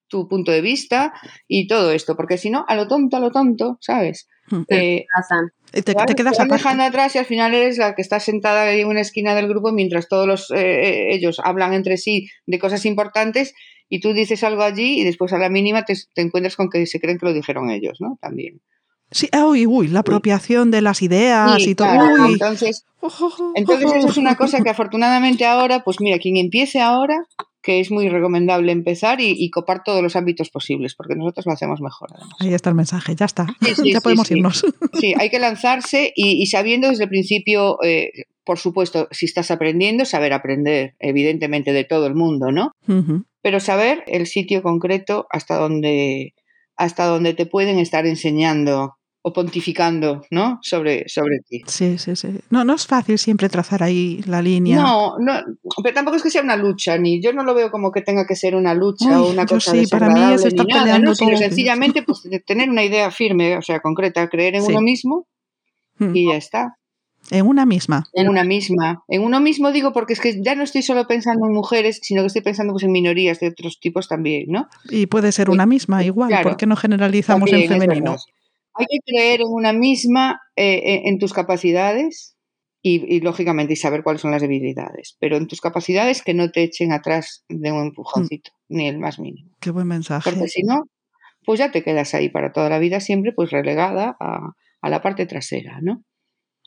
tu, 0.07 0.27
punto 0.27 0.51
de 0.51 0.61
vista 0.61 1.13
y 1.47 1.67
todo 1.67 1.91
esto, 1.91 2.15
porque 2.15 2.37
si 2.37 2.49
no, 2.49 2.65
a 2.67 2.75
lo 2.75 2.87
tonto, 2.87 3.17
a 3.17 3.19
lo 3.19 3.31
tonto, 3.31 3.77
¿sabes? 3.81 4.27
Hmm. 4.47 4.63
Eh, 4.69 5.05
te, 5.71 5.81
te, 5.83 6.15
quedas 6.15 6.37
dejando 6.49 6.83
atrás 6.83 7.13
y 7.15 7.19
al 7.19 7.25
final 7.25 7.53
eres 7.53 7.77
la 7.77 7.93
que 7.93 8.01
está 8.01 8.19
sentada 8.19 8.71
en 8.73 8.87
una 8.87 9.01
esquina 9.01 9.35
del 9.35 9.47
grupo 9.47 9.71
mientras 9.71 10.07
todos 10.07 10.25
los, 10.25 10.51
eh, 10.51 11.13
ellos 11.13 11.39
hablan 11.43 11.73
entre 11.73 11.97
sí 11.97 12.27
de 12.47 12.57
cosas 12.57 12.85
importantes 12.85 13.53
y 13.87 13.99
tú 13.99 14.13
dices 14.13 14.43
algo 14.43 14.63
allí 14.63 15.01
y 15.01 15.03
después 15.03 15.33
a 15.33 15.37
la 15.37 15.49
mínima 15.49 15.83
te, 15.83 15.93
te 16.13 16.21
encuentras 16.21 16.55
con 16.55 16.69
que 16.69 16.85
se 16.87 16.99
creen 16.99 17.19
que 17.19 17.25
lo 17.25 17.33
dijeron 17.33 17.69
ellos, 17.69 17.97
¿no? 17.99 18.17
También. 18.21 18.61
Sí, 19.11 19.27
ah, 19.31 19.45
uy, 19.47 19.65
uy, 19.65 19.87
la 19.87 20.01
apropiación 20.01 20.69
de 20.71 20.81
las 20.81 21.01
ideas 21.01 21.61
Sí, 21.63 21.71
y 21.71 21.75
todo. 21.75 21.87
claro, 21.89 22.25
Uy. 22.27 22.33
entonces, 22.33 22.85
entonces 23.55 23.91
eso 23.93 24.07
es 24.07 24.17
una 24.17 24.35
cosa 24.35 24.61
que 24.61 24.69
afortunadamente 24.69 25.45
ahora, 25.45 25.83
pues 25.83 25.99
mira, 25.99 26.19
quien 26.19 26.37
empiece 26.37 26.79
ahora, 26.79 27.25
que 27.61 27.79
es 27.79 27.91
muy 27.91 28.07
recomendable 28.07 28.71
empezar 28.71 29.19
y, 29.19 29.33
y 29.37 29.49
copar 29.49 29.81
todos 29.83 30.01
los 30.01 30.15
ámbitos 30.15 30.49
posibles, 30.49 30.95
porque 30.95 31.15
nosotros 31.15 31.45
lo 31.45 31.53
hacemos 31.53 31.81
mejor. 31.81 32.09
además. 32.13 32.35
Ahí 32.39 32.53
está 32.53 32.69
el 32.69 32.75
mensaje, 32.75 33.15
ya 33.15 33.25
está. 33.25 33.47
Sí, 33.61 33.73
sí, 33.75 33.91
ya 33.93 33.97
sí, 33.99 34.03
podemos 34.03 34.29
irnos. 34.31 34.65
Sí, 34.99 35.13
hay 35.17 35.29
que 35.29 35.39
lanzarse 35.39 36.11
y, 36.15 36.41
y 36.41 36.45
sabiendo 36.47 36.89
desde 36.89 37.03
el 37.05 37.09
principio, 37.09 37.77
eh, 37.83 38.11
por 38.45 38.59
supuesto, 38.59 39.07
si 39.11 39.25
estás 39.25 39.51
aprendiendo, 39.51 40.05
saber 40.05 40.33
aprender, 40.33 40.95
evidentemente, 40.99 41.73
de 41.73 41.83
todo 41.83 42.05
el 42.07 42.15
mundo, 42.15 42.51
¿no? 42.51 42.71
Pero 43.41 43.59
saber 43.59 44.03
el 44.07 44.25
sitio 44.27 44.61
concreto 44.63 45.27
hasta 45.29 45.55
donde, 45.55 46.33
hasta 46.75 47.05
donde 47.05 47.33
te 47.33 47.45
pueden 47.45 47.77
estar 47.79 48.05
enseñando 48.07 48.95
o 49.29 49.33
pontificando, 49.33 50.23
¿no? 50.31 50.59
Sobre, 50.61 51.07
sobre 51.07 51.39
ti. 51.47 51.61
Sí, 51.67 51.97
sí, 51.97 52.15
sí. 52.15 52.29
No, 52.49 52.63
no 52.63 52.73
es 52.73 52.85
fácil 52.87 53.17
siempre 53.17 53.47
trazar 53.49 53.83
ahí 53.83 54.21
la 54.25 54.41
línea. 54.41 54.77
No, 54.81 55.17
no, 55.19 55.33
pero 55.83 55.93
tampoco 55.93 56.17
es 56.17 56.23
que 56.23 56.29
sea 56.29 56.41
una 56.41 56.55
lucha, 56.57 56.97
ni 56.97 57.21
yo 57.21 57.31
no 57.33 57.43
lo 57.43 57.53
veo 57.53 57.71
como 57.71 57.91
que 57.91 58.01
tenga 58.01 58.25
que 58.27 58.35
ser 58.35 58.55
una 58.55 58.73
lucha 58.73 59.21
o 59.21 59.29
una 59.31 59.45
cosa 59.45 59.71
sí, 59.71 59.87
para 59.87 60.09
mí 60.09 60.33
es 60.33 60.45
estar 60.45 60.65
nada, 60.67 60.81
peleando 60.83 61.09
¿no? 61.11 61.15
Sino 61.15 61.37
sencillamente 61.37 62.03
pues, 62.03 62.23
tener 62.45 62.69
una 62.69 62.83
idea 62.83 63.11
firme, 63.11 63.57
o 63.57 63.61
sea, 63.61 63.79
concreta, 63.79 64.27
creer 64.29 64.55
en 64.55 64.61
Sí. 64.63 64.71
uno 64.71 64.81
mismo 64.81 65.27
Mm. 65.99 66.15
y 66.15 66.27
ya 66.29 66.35
está. 66.37 66.75
En 67.31 67.45
una 67.45 67.65
misma. 67.65 68.05
En 68.13 68.29
una 68.29 68.43
misma. 68.45 69.03
En 69.09 69.21
uno 69.21 69.39
mismo 69.41 69.71
digo 69.73 69.91
porque 69.91 70.13
es 70.13 70.21
que 70.21 70.41
ya 70.41 70.55
no 70.55 70.63
estoy 70.63 70.81
solo 70.81 71.05
pensando 71.05 71.45
en 71.45 71.53
mujeres, 71.53 71.99
sino 72.01 72.21
que 72.21 72.27
estoy 72.27 72.41
pensando 72.41 72.71
pues, 72.73 72.83
en 72.85 72.91
minorías 72.93 73.39
de 73.41 73.49
otros 73.49 73.79
tipos 73.81 74.07
también, 74.07 74.45
¿no? 74.47 74.67
Y 74.89 75.05
puede 75.07 75.31
ser 75.33 75.49
una 75.49 75.65
misma 75.65 76.03
igual. 76.03 76.29
claro. 76.29 76.43
¿Por 76.49 76.57
qué 76.57 76.65
no 76.65 76.75
generalizamos 76.77 77.51
en 77.51 77.67
femenino? 77.67 78.15
Hay 78.79 78.85
que 78.89 78.99
creer 79.05 79.41
en 79.41 79.47
una 79.49 79.73
misma, 79.73 80.39
eh, 80.55 80.81
en- 80.85 81.07
en 81.13 81.19
tus 81.19 81.33
capacidades 81.33 82.35
y, 82.81 83.03
y, 83.13 83.19
lógicamente, 83.21 83.73
y 83.73 83.75
saber 83.75 84.03
cuáles 84.03 84.21
son 84.21 84.31
las 84.31 84.41
debilidades. 84.41 85.17
Pero 85.19 85.37
en 85.37 85.47
tus 85.47 85.59
capacidades 85.61 86.21
que 86.23 86.33
no 86.33 86.49
te 86.49 86.63
echen 86.63 86.91
atrás 86.93 87.43
de 87.49 87.71
un 87.71 87.81
empujoncito, 87.87 88.51
ni 88.69 88.87
el 88.87 88.97
más 88.99 89.19
mínimo. 89.19 89.51
Qué 89.59 89.71
buen 89.71 89.87
mensaje. 89.87 90.29
Porque 90.29 90.47
si 90.47 90.63
no, 90.63 90.83
pues 91.45 91.59
ya 91.59 91.71
te 91.71 91.83
quedas 91.83 92.13
ahí 92.13 92.29
para 92.29 92.51
toda 92.53 92.69
la 92.69 92.79
vida 92.79 92.99
siempre 93.01 93.33
pues 93.33 93.51
relegada 93.51 94.15
a, 94.19 94.53
a 94.81 94.89
la 94.89 95.01
parte 95.01 95.25
trasera, 95.25 95.79
¿no? 95.81 96.03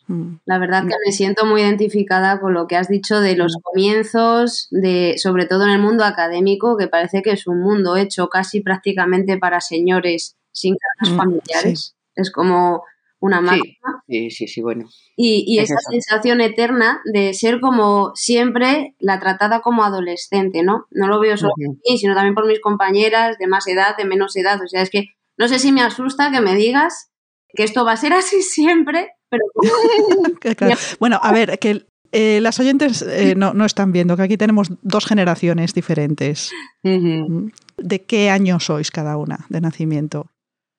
Mm. 0.08 0.38
La 0.44 0.58
verdad 0.58 0.82
que 0.82 0.94
me 1.06 1.12
siento 1.12 1.46
muy 1.46 1.60
identificada 1.62 2.40
con 2.40 2.52
lo 2.54 2.66
que 2.66 2.74
has 2.76 2.88
dicho 2.88 3.20
de 3.20 3.36
los 3.36 3.54
Mm. 3.56 3.60
comienzos, 3.62 4.66
de 4.72 5.14
sobre 5.16 5.46
todo 5.46 5.64
en 5.64 5.70
el 5.70 5.80
mundo 5.80 6.04
académico, 6.04 6.76
que 6.76 6.88
parece 6.88 7.22
que 7.22 7.30
es 7.30 7.46
un 7.46 7.60
mundo 7.62 7.96
hecho 7.96 8.28
casi 8.28 8.60
prácticamente 8.60 9.38
para 9.38 9.60
señores 9.60 10.36
sin 10.50 10.74
cargas 10.76 11.14
Mm, 11.14 11.16
familiares. 11.16 11.94
Es 12.14 12.30
como 12.30 12.82
una 13.20 13.40
máquina. 13.40 14.02
Sí, 14.08 14.30
sí, 14.30 14.48
sí, 14.48 14.62
bueno. 14.62 14.88
Y, 15.16 15.44
y 15.46 15.58
Es 15.60 15.70
esa 15.70 15.74
eso. 15.80 15.90
sensación 15.92 16.40
eterna 16.40 17.00
de 17.04 17.32
ser 17.34 17.60
como 17.60 18.10
siempre 18.16 18.96
la 18.98 19.20
tratada 19.20 19.60
como 19.60 19.84
adolescente, 19.84 20.62
¿no? 20.64 20.86
No 20.90 21.06
lo 21.06 21.20
veo 21.20 21.36
solo 21.36 21.52
por 21.56 21.76
mí, 21.76 21.98
sino 21.98 22.14
también 22.14 22.34
por 22.34 22.46
mis 22.46 22.60
compañeras 22.60 23.38
de 23.38 23.46
más 23.46 23.66
edad, 23.68 23.96
de 23.96 24.04
menos 24.06 24.34
edad. 24.36 24.60
O 24.60 24.66
sea, 24.66 24.82
es 24.82 24.90
que 24.90 25.04
no 25.38 25.46
sé 25.46 25.60
si 25.60 25.70
me 25.70 25.82
asusta 25.82 26.32
que 26.32 26.40
me 26.40 26.56
digas 26.56 27.10
que 27.54 27.62
esto 27.62 27.84
va 27.84 27.92
a 27.92 27.96
ser 27.96 28.12
así 28.12 28.42
siempre, 28.42 29.10
pero 29.28 29.44
claro. 30.56 30.76
Bueno, 30.98 31.20
a 31.22 31.32
ver, 31.32 31.58
que 31.60 31.86
eh, 32.10 32.40
las 32.40 32.58
oyentes 32.60 33.02
eh, 33.02 33.34
no, 33.36 33.54
no 33.54 33.64
están 33.64 33.92
viendo 33.92 34.16
que 34.16 34.22
aquí 34.22 34.36
tenemos 34.36 34.68
dos 34.82 35.06
generaciones 35.06 35.74
diferentes. 35.74 36.50
¿De 36.82 38.02
qué 38.02 38.30
año 38.30 38.58
sois 38.60 38.90
cada 38.90 39.16
una 39.16 39.46
de 39.48 39.60
nacimiento? 39.60 40.26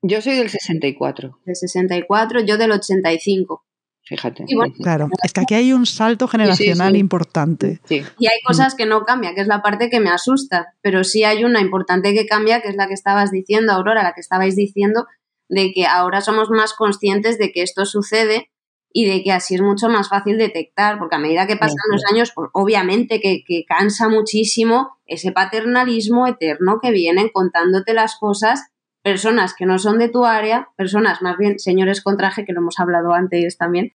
Yo 0.05 0.21
soy 0.21 0.35
del 0.35 0.49
64, 0.49 1.39
del 1.45 1.55
64, 1.55 2.41
yo 2.41 2.57
del 2.57 2.73
85. 2.73 3.63
fíjate. 4.03 4.43
Y 4.47 4.55
bueno, 4.55 4.73
Claro, 4.77 5.07
es 5.23 5.31
que 5.31 5.39
aquí 5.39 5.53
hay 5.55 5.71
un 5.71 5.85
salto 5.85 6.27
generacional 6.27 6.91
sí. 6.91 6.99
importante. 6.99 7.79
Sí. 7.85 8.03
Y 8.19 8.27
hay 8.27 8.39
cosas 8.45 8.75
que 8.75 8.85
no 8.85 9.05
cambian, 9.05 9.33
que 9.33 9.39
es 9.39 9.47
la 9.47 9.61
parte 9.61 9.89
que 9.89 10.01
me 10.01 10.09
asusta, 10.09 10.75
pero 10.81 11.05
sí 11.05 11.23
hay 11.23 11.45
una 11.45 11.61
importante 11.61 12.13
que 12.13 12.25
cambia, 12.25 12.61
que 12.61 12.67
es 12.67 12.75
la 12.75 12.87
que 12.87 12.93
estabas 12.93 13.31
diciendo, 13.31 13.71
Aurora, 13.71 14.03
la 14.03 14.13
que 14.13 14.19
estabais 14.19 14.57
diciendo, 14.57 15.05
de 15.47 15.71
que 15.71 15.85
ahora 15.85 16.19
somos 16.19 16.49
más 16.49 16.73
conscientes 16.73 17.37
de 17.37 17.53
que 17.53 17.61
esto 17.61 17.85
sucede 17.85 18.49
y 18.91 19.05
de 19.05 19.23
que 19.23 19.31
así 19.31 19.55
es 19.55 19.61
mucho 19.61 19.87
más 19.87 20.09
fácil 20.09 20.37
detectar, 20.37 20.99
porque 20.99 21.15
a 21.15 21.19
medida 21.19 21.47
que 21.47 21.55
pasan 21.55 21.77
los 21.89 22.03
años, 22.11 22.33
pues, 22.35 22.49
obviamente 22.51 23.21
que, 23.21 23.43
que 23.47 23.63
cansa 23.65 24.09
muchísimo 24.09 24.97
ese 25.05 25.31
paternalismo 25.31 26.27
eterno 26.27 26.79
que 26.81 26.91
vienen 26.91 27.29
contándote 27.29 27.93
las 27.93 28.17
cosas 28.19 28.72
personas 29.03 29.53
que 29.53 29.65
no 29.65 29.77
son 29.77 29.99
de 29.99 30.09
tu 30.09 30.25
área, 30.25 30.69
personas 30.75 31.21
más 31.21 31.37
bien 31.37 31.59
señores 31.59 32.01
con 32.01 32.17
traje, 32.17 32.45
que 32.45 32.53
lo 32.53 32.61
hemos 32.61 32.79
hablado 32.79 33.13
antes 33.13 33.57
también, 33.57 33.93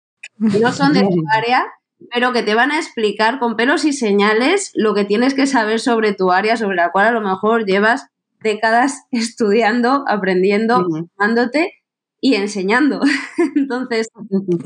que 0.50 0.58
no 0.58 0.72
son 0.72 0.92
de 0.92 1.02
tu 1.02 1.22
área, 1.36 1.66
pero 2.12 2.32
que 2.32 2.42
te 2.42 2.54
van 2.54 2.72
a 2.72 2.78
explicar 2.78 3.38
con 3.38 3.56
pelos 3.56 3.84
y 3.84 3.92
señales 3.92 4.72
lo 4.74 4.94
que 4.94 5.04
tienes 5.04 5.34
que 5.34 5.46
saber 5.46 5.78
sobre 5.78 6.14
tu 6.14 6.32
área, 6.32 6.56
sobre 6.56 6.76
la 6.76 6.90
cual 6.90 7.06
a 7.06 7.12
lo 7.12 7.20
mejor 7.20 7.66
llevas 7.66 8.08
décadas 8.40 9.04
estudiando, 9.10 10.04
aprendiendo, 10.08 10.86
formándote 10.88 11.72
y 12.24 12.36
enseñando. 12.36 13.00
Entonces, 13.54 14.08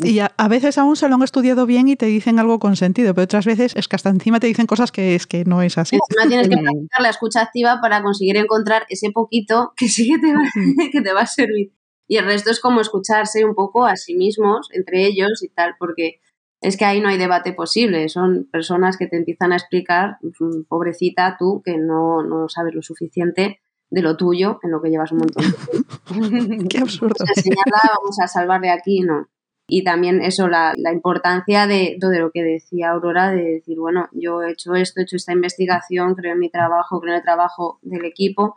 Y 0.05 0.21
a, 0.21 0.33
a 0.37 0.47
veces 0.47 0.79
aún 0.79 0.95
se 0.95 1.09
lo 1.09 1.17
han 1.17 1.25
estudiado 1.25 1.67
bien 1.67 1.89
y 1.89 1.97
te 1.97 2.07
dicen 2.07 2.39
algo 2.39 2.61
con 2.61 2.77
sentido, 2.77 3.15
pero 3.15 3.25
otras 3.25 3.47
veces 3.47 3.75
es 3.75 3.89
que 3.89 3.97
hasta 3.97 4.11
encima 4.11 4.39
te 4.39 4.47
dicen 4.47 4.67
cosas 4.67 4.93
que 4.93 5.17
es 5.17 5.27
que 5.27 5.45
no 5.45 5.61
es 5.61 5.77
así. 5.77 5.97
encima 5.97 6.29
tienes 6.29 6.49
que 6.49 6.57
practicar 6.63 7.03
la 7.03 7.09
escucha 7.11 7.43
activa 7.43 7.81
para 7.83 8.01
conseguir 8.01 8.37
encontrar 8.37 8.87
ese 8.91 9.11
poquito 9.11 9.73
que 9.77 9.89
sí 9.89 10.09
que 10.09 10.21
te 10.21 10.33
va, 10.33 10.41
que 10.93 11.01
te 11.01 11.13
va 11.13 11.23
a 11.23 11.27
servir. 11.27 11.73
Y 12.07 12.19
el 12.19 12.27
resto 12.27 12.53
es 12.53 12.61
como 12.61 12.81
escucharse 12.81 13.45
un 13.45 13.57
poco 13.57 13.87
a 13.87 13.97
sí 13.97 14.15
mismos, 14.15 14.69
entre 14.73 15.05
ellos 15.05 15.43
y 15.43 15.49
tal, 15.49 15.75
porque 15.81 16.21
es 16.61 16.77
que 16.77 16.85
ahí 16.85 17.01
no 17.01 17.09
hay 17.09 17.19
debate 17.19 17.55
posible. 17.55 18.09
Son 18.09 18.49
personas 18.53 18.97
que 18.97 19.09
te 19.09 19.17
empiezan 19.17 19.51
a 19.51 19.57
explicar, 19.57 20.19
mm, 20.23 20.63
pobrecita 20.69 21.35
tú, 21.37 21.61
que 21.65 21.77
no, 21.77 22.23
no 22.23 22.49
sabes 22.49 22.73
lo 22.77 22.83
suficiente 22.83 23.59
de 23.91 24.03
lo 24.03 24.17
tuyo, 24.17 24.59
en 24.63 24.71
lo 24.71 24.83
que 24.83 24.91
llevas 24.91 25.13
un 25.13 25.19
montón 25.19 25.45
de. 25.45 26.69
Qué 26.69 26.79
absurdo. 26.79 27.15
Vamos 27.19 27.37
a 27.37 27.41
enseñarla, 27.41 27.93
vamos 27.99 28.21
a 28.21 28.29
salvarle 28.29 28.71
aquí, 28.71 29.01
no. 29.01 29.29
Y 29.71 29.85
también 29.85 30.23
eso, 30.23 30.49
la, 30.49 30.73
la 30.77 30.93
importancia 30.93 31.67
de, 31.67 31.99
de 32.01 32.19
lo 32.21 32.31
que 32.31 32.43
decía 32.43 32.91
Aurora, 32.91 33.31
de 33.31 33.43
decir, 33.43 33.79
bueno, 33.79 34.09
yo 34.13 34.43
he 34.43 34.53
hecho 34.53 34.75
esto, 34.75 35.01
he 35.01 35.03
hecho 35.03 35.17
esta 35.17 35.33
investigación, 35.33 36.15
creo 36.15 36.33
en 36.33 36.39
mi 36.39 36.51
trabajo, 36.51 37.01
creo 37.01 37.13
en 37.13 37.19
el 37.19 37.25
trabajo 37.25 37.79
del 37.83 38.07
equipo 38.07 38.57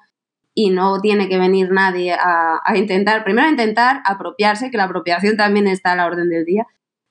y 0.53 0.69
no 0.69 0.99
tiene 0.99 1.29
que 1.29 1.37
venir 1.37 1.71
nadie 1.71 2.13
a, 2.13 2.59
a 2.63 2.77
intentar, 2.77 3.23
primero 3.23 3.47
a 3.47 3.51
intentar 3.51 4.01
apropiarse, 4.05 4.69
que 4.69 4.77
la 4.77 4.85
apropiación 4.85 5.37
también 5.37 5.67
está 5.67 5.93
a 5.93 5.95
la 5.95 6.05
orden 6.05 6.29
del 6.29 6.45
día, 6.45 6.65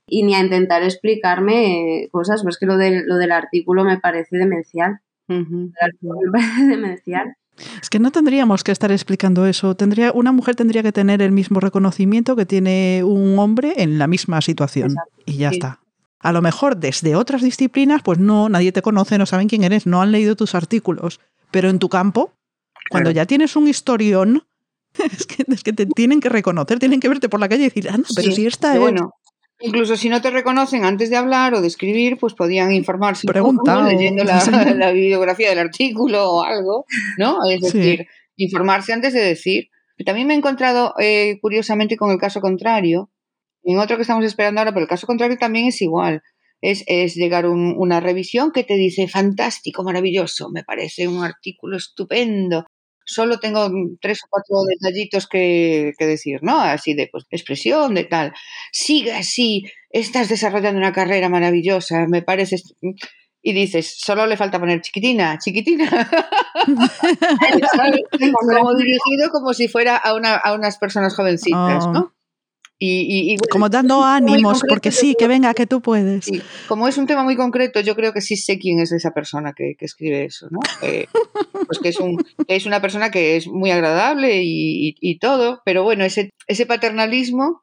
y 0.07 0.25
ni 0.25 0.35
a 0.35 0.41
intentar 0.41 0.83
explicarme 0.83 2.03
eh, 2.03 2.09
cosas, 2.11 2.43
pues 2.43 2.59
que 2.59 2.67
lo 2.67 2.77
del, 2.77 3.07
lo 3.07 3.17
del 3.17 3.33
artículo 3.33 3.85
me 3.85 3.99
parece 3.99 4.37
demencial. 4.37 5.01
El 5.29 5.73
artículo 5.81 6.19
me 6.25 6.33
parece 6.33 6.67
demencial. 6.67 7.37
Es 7.83 7.91
que 7.91 7.99
no 7.99 8.11
tendríamos 8.11 8.63
que 8.65 8.73
estar 8.73 8.91
explicando 8.93 9.47
eso. 9.47 9.75
Tendría, 9.75 10.13
una 10.13 10.33
mujer 10.33 10.55
tendría 10.57 10.83
que 10.83 10.93
tener 10.93 11.23
el 11.23 11.33
mismo 11.33 11.61
reconocimiento 11.61 12.37
que 12.37 12.47
tiene 12.47 13.03
un 13.05 13.39
hombre 13.39 13.75
en 13.79 13.99
la 13.99 14.07
misma 14.07 14.41
situación. 14.41 14.91
Exacto. 14.93 15.13
Y 15.27 15.37
ya 15.37 15.51
Sí. 15.51 15.57
está. 15.57 15.81
A 16.21 16.33
lo 16.33 16.43
mejor 16.43 16.77
desde 16.77 17.17
otras 17.17 17.43
disciplinas, 17.43 18.03
pues 18.03 18.19
no, 18.19 18.49
nadie 18.51 18.73
te 18.73 18.83
conoce, 18.83 19.17
no 19.17 19.25
saben 19.27 19.49
quién 19.49 19.65
eres, 19.65 19.87
no 19.87 20.03
han 20.03 20.13
leído 20.13 20.37
tus 20.37 20.55
artículos. 20.55 21.19
Pero 21.51 21.71
en 21.71 21.79
tu 21.79 21.89
campo, 21.89 22.33
cuando 22.91 23.09
Claro. 23.11 23.17
ya 23.17 23.27
tienes 23.27 23.57
un 23.57 23.69
historión, 23.69 24.45
es 24.99 25.27
que, 25.27 25.45
es 25.49 25.63
que 25.63 25.73
te 25.73 25.87
tienen 25.87 26.21
que 26.21 26.29
reconocer, 26.29 26.79
tienen 26.79 27.01
que 27.01 27.09
verte 27.09 27.29
por 27.29 27.41
la 27.41 27.49
calle 27.49 27.63
y 27.63 27.65
decir, 27.69 27.89
anda, 27.89 28.07
pero 28.15 28.29
Sí, 28.31 28.37
si 28.37 28.47
esta 28.47 28.75
es. 28.75 28.81
bueno, 28.81 29.13
incluso 29.61 29.97
si 29.97 30.09
no 30.09 30.21
te 30.21 30.31
reconocen 30.31 30.85
antes 30.85 31.11
de 31.11 31.17
hablar 31.17 31.55
o 31.55 31.61
de 31.61 31.69
escribir, 31.69 32.17
pues 32.19 32.35
podían 32.35 32.73
informarse 32.73 33.27
un 33.27 33.33
Pregunta 33.33 33.83
leyendo 33.83 34.25
la, 34.25 34.93
bibliografía 34.93 35.51
del 35.51 35.59
artículo 35.59 36.31
o 36.31 36.43
algo, 36.43 36.85
¿no? 37.19 37.39
Es 37.49 37.71
Sí. 37.71 37.79
decir, 37.79 38.07
informarse 38.37 38.93
antes 38.93 39.13
de 39.13 39.21
decir. 39.21 39.69
También 40.07 40.27
me 40.27 40.35
he 40.35 40.37
encontrado, 40.39 40.95
eh, 40.99 41.39
curiosamente, 41.43 41.97
con 41.97 42.11
el 42.11 42.19
caso 42.19 42.41
contrario, 42.41 43.11
en 43.63 43.79
otro 43.79 43.97
que 43.97 44.03
estamos 44.03 44.25
esperando 44.25 44.61
ahora, 44.61 44.73
pero 44.73 44.85
el 44.85 44.89
caso 44.89 45.07
contrario 45.07 45.37
también 45.39 45.67
es 45.67 45.83
igual. 45.83 46.23
Es, 46.63 46.83
es 46.87 47.15
llegar 47.15 47.47
un- 47.47 47.75
una 47.77 48.01
revisión 48.01 48.51
que 48.53 48.65
te 48.65 48.75
dice, 48.77 49.09
fantástico, 49.09 49.83
maravilloso, 49.83 50.49
me 50.51 50.65
parece 50.65 51.07
un 51.07 51.23
artículo 51.23 51.77
estupendo. 51.77 52.65
Solo 53.13 53.39
tengo 53.39 53.69
mm, 53.69 53.99
tres 54.01 54.21
o 54.25 54.27
cuatro 54.31 54.57
detallitos 54.69 55.27
que, 55.27 55.93
que 55.99 56.07
decir, 56.07 56.39
¿no? 56.43 56.61
Así 56.61 56.95
de 56.95 57.09
pues, 57.11 57.25
expresión, 57.31 57.95
de 57.95 58.05
tal. 58.05 58.33
Sigue 58.73 59.13
así, 59.13 59.65
estás 59.91 60.29
desarrollando 60.29 60.79
una 60.79 60.93
carrera 60.93 61.29
maravillosa, 61.29 62.07
me 62.09 62.23
parece. 62.23 62.57
est- 62.57 62.73
Y 63.43 63.53
dices, 63.55 63.97
solo 63.99 64.27
le 64.27 64.37
falta 64.37 64.59
poner 64.61 64.83
chiquitina, 64.83 65.39
chiquitina. 65.39 65.89
Como 68.51 68.75
dirigido 68.75 69.31
como 69.33 69.55
si 69.55 69.67
fuera 69.69 69.97
a, 69.97 70.15
una, 70.15 70.35
a 70.37 70.53
unas 70.55 70.77
personas 70.79 71.15
jovencitas, 71.17 71.85
Oh. 71.87 71.93
¿no? 71.93 72.13
Y, 72.83 73.35
y, 73.35 73.37
como 73.51 73.69
dando 73.69 74.03
ánimos, 74.03 74.63
porque 74.67 74.91
sí, 74.91 75.15
que 75.19 75.29
venga, 75.29 75.53
que 75.53 75.67
tú 75.67 75.83
puedes. 75.83 76.25
Sí. 76.25 76.41
Como 76.67 76.89
es 76.89 76.97
un 76.97 77.07
tema 77.07 77.23
muy 77.25 77.37
concreto, 77.37 77.81
yo 77.81 77.95
creo 77.95 78.15
que 78.15 78.23
sí 78.23 78.37
sé 78.37 78.59
quién 78.59 78.81
es 78.81 78.91
esa 78.91 79.11
persona 79.11 79.53
que, 79.55 79.75
que 79.79 79.85
escribe 79.85 80.25
eso, 80.25 80.49
¿no? 80.51 80.61
Eh, 80.81 81.07
pues 81.67 81.79
que 81.79 81.91
es, 81.91 82.01
un, 82.01 82.17
es 82.49 82.65
una 82.65 82.81
persona 82.81 83.11
que 83.11 83.37
es 83.37 83.49
muy 83.49 83.71
agradable 83.71 84.41
y, 84.43 84.97
y 84.99 85.19
todo, 85.19 85.61
pero 85.67 85.83
bueno, 85.83 86.05
ese, 86.05 86.31
ese 86.47 86.65
paternalismo 86.65 87.63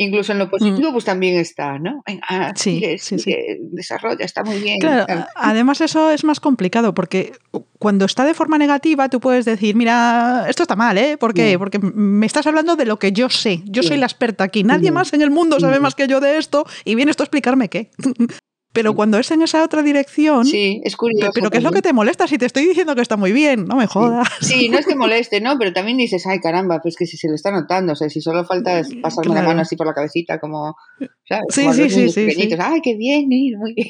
Incluso 0.00 0.30
en 0.30 0.38
lo 0.38 0.48
positivo, 0.48 0.90
mm. 0.90 0.92
pues 0.92 1.04
también 1.04 1.36
está, 1.36 1.76
¿no? 1.76 2.04
Venga, 2.06 2.52
sí, 2.54 2.80
sí, 2.98 3.18
sí. 3.18 3.34
desarrolla, 3.72 4.24
está 4.24 4.44
muy 4.44 4.60
bien. 4.60 4.78
Claro, 4.78 5.26
además 5.34 5.80
eso 5.80 6.12
es 6.12 6.22
más 6.22 6.38
complicado 6.38 6.94
porque 6.94 7.32
cuando 7.80 8.04
está 8.04 8.24
de 8.24 8.32
forma 8.32 8.58
negativa 8.58 9.08
tú 9.08 9.18
puedes 9.18 9.44
decir, 9.44 9.74
mira, 9.74 10.46
esto 10.48 10.62
está 10.62 10.76
mal, 10.76 10.96
¿eh? 10.98 11.16
¿Por 11.16 11.34
qué? 11.34 11.58
Porque 11.58 11.80
me 11.80 12.26
estás 12.26 12.46
hablando 12.46 12.76
de 12.76 12.86
lo 12.86 13.00
que 13.00 13.10
yo 13.10 13.28
sé. 13.28 13.60
Yo 13.64 13.82
soy 13.82 13.96
la 13.96 14.06
experta 14.06 14.44
aquí. 14.44 14.62
Nadie 14.62 14.92
más 14.92 15.12
en 15.12 15.22
el 15.22 15.32
mundo 15.32 15.58
sabe 15.58 15.80
más 15.80 15.96
que 15.96 16.06
yo 16.06 16.20
de 16.20 16.38
esto 16.38 16.64
y 16.84 16.94
vienes 16.94 17.16
tú 17.16 17.24
a 17.24 17.26
explicarme 17.26 17.68
qué. 17.68 17.90
Pero 18.78 18.94
cuando 18.94 19.18
es 19.18 19.28
en 19.32 19.42
esa 19.42 19.64
otra 19.64 19.82
dirección. 19.82 20.46
Sí, 20.46 20.80
es 20.84 20.96
curioso. 20.96 21.32
Pero 21.34 21.50
¿qué 21.50 21.58
es 21.58 21.64
lo 21.64 21.72
que 21.72 21.82
te 21.82 21.92
molesta? 21.92 22.28
Si 22.28 22.38
te 22.38 22.46
estoy 22.46 22.64
diciendo 22.64 22.94
que 22.94 23.02
está 23.02 23.16
muy 23.16 23.32
bien, 23.32 23.64
no 23.64 23.74
me 23.74 23.88
jodas. 23.88 24.28
Sí, 24.40 24.68
no 24.68 24.78
es 24.78 24.86
que 24.86 24.94
moleste, 24.94 25.40
¿no? 25.40 25.58
Pero 25.58 25.72
también 25.72 25.96
dices, 25.96 26.24
ay 26.28 26.38
caramba, 26.38 26.80
pues 26.80 26.94
que 26.94 27.04
si 27.04 27.16
se 27.16 27.26
le 27.26 27.34
está 27.34 27.50
notando, 27.50 27.94
o 27.94 27.96
sea, 27.96 28.08
si 28.08 28.20
solo 28.20 28.44
falta 28.44 28.82
pasarme 29.02 29.34
la 29.34 29.42
mano 29.42 29.62
así 29.62 29.74
por 29.74 29.84
la 29.84 29.94
cabecita, 29.94 30.38
como. 30.38 30.76
¿sabes? 31.28 31.46
Sí, 31.48 31.66
sí, 31.72 32.08
sí, 32.08 32.30
sí, 32.30 32.56
Ay, 32.56 32.80
qué 32.80 32.94
bien, 32.94 33.26
muy 33.28 33.74
bien. 33.74 33.88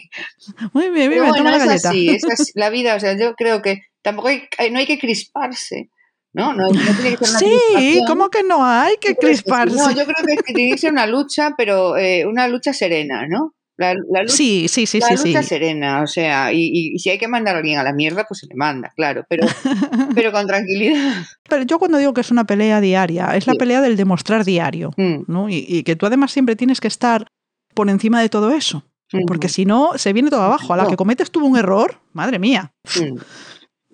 Muy 0.73 0.89
bien, 0.89 1.11
bien, 1.11 1.29
bueno, 1.29 1.51
es 1.51 1.85
así, 1.85 2.09
es 2.09 2.53
la 2.55 2.71
vida, 2.71 2.95
o 2.95 3.01
sea, 3.01 3.15
yo 3.15 3.35
creo 3.35 3.61
que 3.61 3.83
tampoco 4.01 4.29
hay, 4.29 4.71
no 4.71 4.79
hay 4.79 4.87
que 4.87 4.99
crisparse. 4.99 5.91
¿no? 6.33 6.55
No, 6.55 6.69
tiene 6.69 7.17
que 7.17 7.27
ser 7.27 7.31
una 7.31 7.39
sí, 7.39 8.03
¿cómo 8.07 8.31
que 8.31 8.43
no 8.43 8.65
hay 8.65 8.97
que 8.99 9.17
crisparse? 9.17 9.77
No, 9.77 9.91
yo 9.91 10.05
creo 10.07 10.37
que 10.47 10.55
tiene 10.55 10.73
que 10.73 10.79
ser 10.79 10.93
una 10.93 11.07
lucha, 11.07 11.55
pero 11.59 11.99
eh, 11.99 12.25
una 12.25 12.49
lucha 12.49 12.73
serena, 12.73 13.27
¿no? 13.29 13.55
La, 13.79 13.95
lucha, 13.95 14.27
sí, 14.27 14.67
sí, 14.67 14.87
sí, 14.87 14.99
la 14.99 15.15
lucha 15.15 15.43
serena, 15.45 16.03
o 16.03 16.09
sea, 16.09 16.53
y, 16.53 16.99
si 16.99 17.11
hay 17.11 17.19
que 17.19 17.29
mandar 17.29 17.55
a 17.55 17.59
alguien 17.59 17.79
a 17.79 17.85
la 17.85 17.93
mierda, 17.93 18.25
pues 18.25 18.41
se 18.41 18.49
le 18.49 18.57
manda, 18.57 18.93
claro, 18.97 19.25
pero, 19.29 19.47
pero 20.17 20.33
con 20.33 20.49
tranquilidad. 20.49 21.23
Pero 21.49 21.63
yo 21.63 21.79
cuando 21.79 21.97
digo 21.97 22.13
que 22.13 22.23
es 22.23 22.33
una 22.33 22.45
pelea 22.45 22.81
diaria, 22.81 23.37
es 23.37 23.47
la 23.47 23.55
pelea 23.55 23.81
del 23.81 23.97
demostrar 23.97 24.45
diario, 24.45 24.91
mm. 24.97 25.23
¿no? 25.29 25.49
Y, 25.49 25.85
que 25.85 25.95
tú 25.95 26.07
además 26.07 26.33
siempre 26.33 26.57
tienes 26.57 26.81
que 26.81 26.89
estar 26.89 27.29
por 27.73 27.89
encima 27.89 28.21
de 28.21 28.29
todo 28.29 28.51
eso, 28.51 28.83
porque 29.29 29.49
si 29.49 29.65
no, 29.65 29.93
se 29.95 30.13
viene 30.13 30.29
todo 30.29 30.43
abajo. 30.43 30.75
A 30.75 30.77
la 30.77 30.89
que 30.89 30.97
cometes 30.97 31.31
tú 31.31 31.47
un 31.47 31.57
error, 31.57 32.01
madre 32.13 32.41
mía. 32.41 32.73
Mm. 33.01 33.17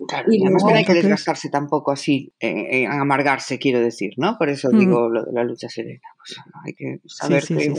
Claro, 0.07 0.31
y 0.31 0.41
además 0.43 0.63
no 0.63 0.75
hay 0.75 0.85
que 0.85 0.93
desgastarse 0.93 1.49
tampoco 1.49 1.91
así, 1.91 2.33
en, 2.39 2.91
amargarse, 2.91 3.59
quiero 3.59 3.79
decir, 3.79 4.13
¿no? 4.17 4.37
Por 4.37 4.49
eso 4.49 4.69
mm. 4.71 4.77
digo 4.77 5.09
lo 5.09 5.23
de 5.23 5.31
la 5.31 5.43
lucha 5.43 5.69
serena. 5.69 6.09
Pues, 6.17 6.37
hay 6.63 6.73
que 6.73 6.99
saber 7.05 7.43
que 7.45 7.73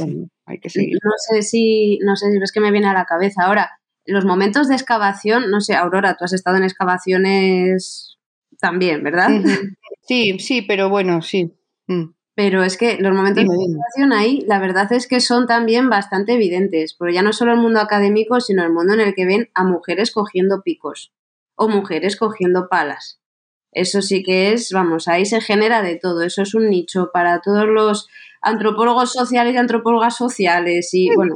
hay 0.46 0.58
que 0.58 0.70
seguir. 0.70 0.98
No 1.02 1.12
sé 1.28 1.42
si, 1.42 1.98
no 2.04 2.16
sé 2.16 2.32
si 2.32 2.38
ves 2.38 2.52
que 2.52 2.60
me 2.60 2.70
viene 2.70 2.88
a 2.88 2.94
la 2.94 3.04
cabeza 3.04 3.44
ahora. 3.44 3.70
Los 4.04 4.24
momentos 4.24 4.68
de 4.68 4.74
excavación, 4.74 5.50
no 5.50 5.60
sé, 5.60 5.74
Aurora, 5.74 6.16
tú 6.16 6.24
has 6.24 6.32
estado 6.32 6.56
en 6.56 6.64
excavaciones 6.64 8.18
también, 8.60 9.02
¿verdad? 9.02 9.28
Sí, 10.08 10.38
sí, 10.38 10.62
pero 10.62 10.88
bueno, 10.88 11.20
sí. 11.20 11.52
Mm. 11.88 12.12
Pero 12.36 12.62
es 12.62 12.76
que 12.76 12.98
los 12.98 13.12
momentos 13.12 13.44
de 13.44 13.54
excavación 13.54 14.12
ahí, 14.12 14.44
la 14.46 14.60
verdad 14.60 14.92
es 14.92 15.08
que 15.08 15.20
son 15.20 15.46
también 15.46 15.88
bastante 15.88 16.34
evidentes, 16.34 16.94
porque 16.94 17.14
ya 17.14 17.22
no 17.22 17.32
solo 17.32 17.52
el 17.52 17.58
mundo 17.58 17.80
académico, 17.80 18.40
sino 18.40 18.62
el 18.62 18.72
mundo 18.72 18.94
en 18.94 19.00
el 19.00 19.14
que 19.14 19.24
ven 19.24 19.48
a 19.54 19.64
mujeres 19.64 20.12
cogiendo 20.12 20.62
picos 20.62 21.12
o 21.56 21.68
mujeres 21.68 22.16
cogiendo 22.16 22.68
palas. 22.68 23.20
Eso 23.72 24.00
sí 24.00 24.22
que 24.22 24.52
es, 24.52 24.70
vamos, 24.72 25.08
ahí 25.08 25.26
se 25.26 25.40
genera 25.40 25.82
de 25.82 25.96
todo. 25.96 26.22
Eso 26.22 26.42
es 26.42 26.54
un 26.54 26.70
nicho 26.70 27.10
para 27.12 27.40
todos 27.40 27.66
los 27.66 28.08
antropólogos 28.40 29.12
sociales 29.12 29.54
y 29.54 29.58
antropólogas 29.58 30.16
sociales 30.16 30.90
y, 30.92 31.14
bueno, 31.14 31.34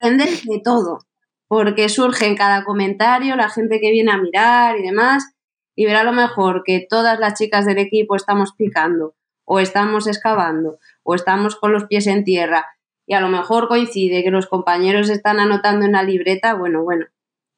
entender 0.00 0.28
de 0.28 0.60
todo, 0.64 1.00
porque 1.48 1.88
surge 1.88 2.26
en 2.26 2.36
cada 2.36 2.64
comentario 2.64 3.36
la 3.36 3.50
gente 3.50 3.78
que 3.80 3.90
viene 3.90 4.10
a 4.10 4.18
mirar 4.18 4.78
y 4.78 4.82
demás, 4.82 5.34
y 5.76 5.84
verá 5.84 6.00
a 6.00 6.04
lo 6.04 6.12
mejor 6.12 6.62
que 6.64 6.86
todas 6.88 7.20
las 7.20 7.34
chicas 7.34 7.66
del 7.66 7.78
equipo 7.78 8.16
estamos 8.16 8.52
picando, 8.56 9.14
o 9.44 9.60
estamos 9.60 10.06
excavando, 10.06 10.78
o 11.02 11.14
estamos 11.14 11.56
con 11.56 11.72
los 11.72 11.84
pies 11.84 12.06
en 12.06 12.24
tierra, 12.24 12.66
y 13.06 13.14
a 13.14 13.20
lo 13.20 13.28
mejor 13.28 13.68
coincide 13.68 14.22
que 14.22 14.30
los 14.30 14.46
compañeros 14.46 15.10
están 15.10 15.40
anotando 15.40 15.84
en 15.84 15.92
la 15.92 16.02
libreta, 16.02 16.54
bueno, 16.54 16.82
bueno, 16.82 17.06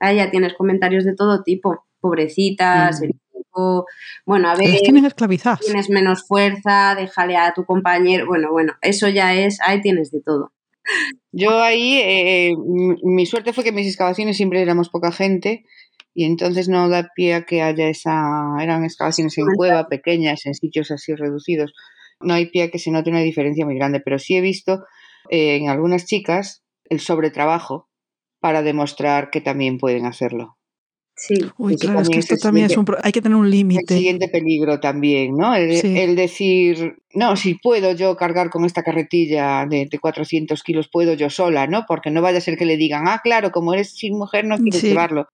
ahí 0.02 0.16
ya 0.16 0.30
tienes 0.30 0.54
comentarios 0.54 1.04
de 1.04 1.14
todo 1.14 1.42
tipo, 1.42 1.86
pobrecitas, 2.00 3.00
el 3.00 3.10
equipo, 3.10 3.86
bueno, 4.26 4.48
a 4.48 4.56
ver, 4.56 4.80
tienes 5.60 5.88
menos 5.90 6.26
fuerza, 6.26 6.94
déjale 6.96 7.36
a 7.36 7.54
tu 7.54 7.64
compañero, 7.64 8.26
bueno, 8.26 8.50
bueno, 8.50 8.74
eso 8.82 9.08
ya 9.08 9.34
es, 9.34 9.58
ahí 9.64 9.80
tienes 9.80 10.10
de 10.10 10.20
todo. 10.20 10.52
Yo 11.30 11.62
ahí, 11.62 12.00
eh, 12.02 12.50
mi 13.04 13.24
suerte 13.26 13.52
fue 13.52 13.62
que 13.62 13.72
mis 13.72 13.86
excavaciones 13.86 14.36
siempre 14.36 14.60
éramos 14.60 14.88
poca 14.88 15.12
gente 15.12 15.64
y 16.12 16.24
entonces 16.24 16.68
no 16.68 16.88
da 16.88 17.08
pie 17.14 17.34
a 17.34 17.42
que 17.42 17.62
haya 17.62 17.88
esa, 17.88 18.56
eran 18.60 18.84
excavaciones 18.84 19.38
en 19.38 19.46
cueva, 19.56 19.86
pequeñas, 19.86 20.44
en 20.44 20.54
sitios 20.54 20.90
así 20.90 21.14
reducidos, 21.14 21.72
no 22.20 22.34
hay 22.34 22.46
pie 22.46 22.64
a 22.64 22.70
que 22.70 22.80
se 22.80 22.90
note 22.90 23.10
una 23.10 23.20
diferencia 23.20 23.64
muy 23.64 23.76
grande, 23.76 24.00
pero 24.00 24.18
sí 24.18 24.36
he 24.36 24.40
visto 24.40 24.84
eh, 25.30 25.56
en 25.56 25.68
algunas 25.68 26.04
chicas 26.06 26.64
el 26.90 26.98
sobretrabajo 26.98 27.88
para 28.42 28.62
demostrar 28.62 29.30
que 29.30 29.40
también 29.40 29.78
pueden 29.78 30.04
hacerlo. 30.04 30.58
Sí. 31.14 31.34
Uy, 31.58 31.76
claro, 31.76 32.00
es 32.00 32.08
que 32.08 32.18
esto 32.18 32.36
también 32.36 32.66
es 32.66 32.76
un 32.76 32.84
hay 33.00 33.12
que 33.12 33.22
tener 33.22 33.36
un 33.36 33.48
límite. 33.48 33.94
El 33.94 33.98
siguiente 33.98 34.28
peligro 34.28 34.80
también, 34.80 35.36
¿no? 35.36 35.54
El, 35.54 36.16
decir, 36.16 36.96
no, 37.14 37.36
si 37.36 37.54
puedo 37.54 37.92
yo 37.92 38.16
cargar 38.16 38.50
con 38.50 38.64
esta 38.64 38.82
carretilla 38.82 39.64
de, 39.66 39.88
400 40.00 40.60
kilos, 40.64 40.88
puedo 40.88 41.14
yo 41.14 41.30
sola, 41.30 41.68
¿no? 41.68 41.84
Porque 41.86 42.10
no 42.10 42.20
vaya 42.20 42.38
a 42.38 42.40
ser 42.40 42.56
que 42.56 42.64
le 42.64 42.76
digan, 42.76 43.06
ah, 43.06 43.20
claro, 43.22 43.52
como 43.52 43.74
eres 43.74 43.94
sin 43.94 44.18
mujer 44.18 44.44
no 44.44 44.58
quieres 44.58 44.82
llevarlo. 44.82 45.28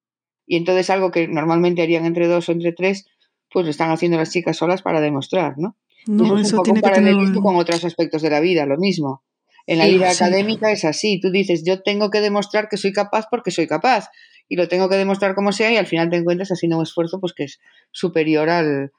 Y 0.46 0.56
entonces 0.56 0.90
algo 0.90 1.10
que 1.10 1.28
normalmente 1.28 1.80
harían 1.80 2.04
entre 2.04 2.26
dos 2.26 2.50
o 2.50 2.52
entre 2.52 2.72
tres, 2.72 3.06
pues 3.50 3.64
lo 3.64 3.70
están 3.70 3.90
haciendo 3.90 4.18
las 4.18 4.30
chicas 4.30 4.58
solas 4.58 4.82
para 4.82 5.00
demostrar, 5.00 5.54
¿no? 5.56 5.76
No, 6.06 6.24
eso, 6.24 6.36
es 6.38 6.52
un 6.52 6.58
poco 6.58 6.92
tiene 6.92 7.32
que 7.32 7.40
con 7.40 7.56
otros 7.56 7.84
aspectos 7.84 8.20
de 8.20 8.30
la 8.30 8.40
vida, 8.40 8.66
lo 8.66 8.76
mismo. 8.76 9.22
En 9.68 9.78
la 9.78 9.86
vida 9.86 10.10
académica 10.10 10.72
es 10.72 10.86
así, 10.86 11.20
tú 11.20 11.30
dices, 11.30 11.62
yo 11.62 11.82
tengo 11.82 12.08
que 12.08 12.22
demostrar 12.22 12.68
que 12.70 12.78
soy 12.78 12.90
capaz 12.90 13.26
porque 13.30 13.50
soy 13.50 13.66
capaz 13.66 14.08
y 14.48 14.56
lo 14.56 14.66
tengo 14.66 14.88
que 14.88 14.96
demostrar 14.96 15.34
como 15.34 15.52
sea 15.52 15.70
y 15.70 15.76
al 15.76 15.86
final 15.86 16.08
te 16.08 16.16
encuentras 16.16 16.48
haciendo 16.48 16.78
un 16.78 16.84
esfuerzo 16.84 17.20
pues 17.20 17.34
que 17.34 17.44
es 17.44 17.60
superior 17.92 18.48
al, 18.48 18.90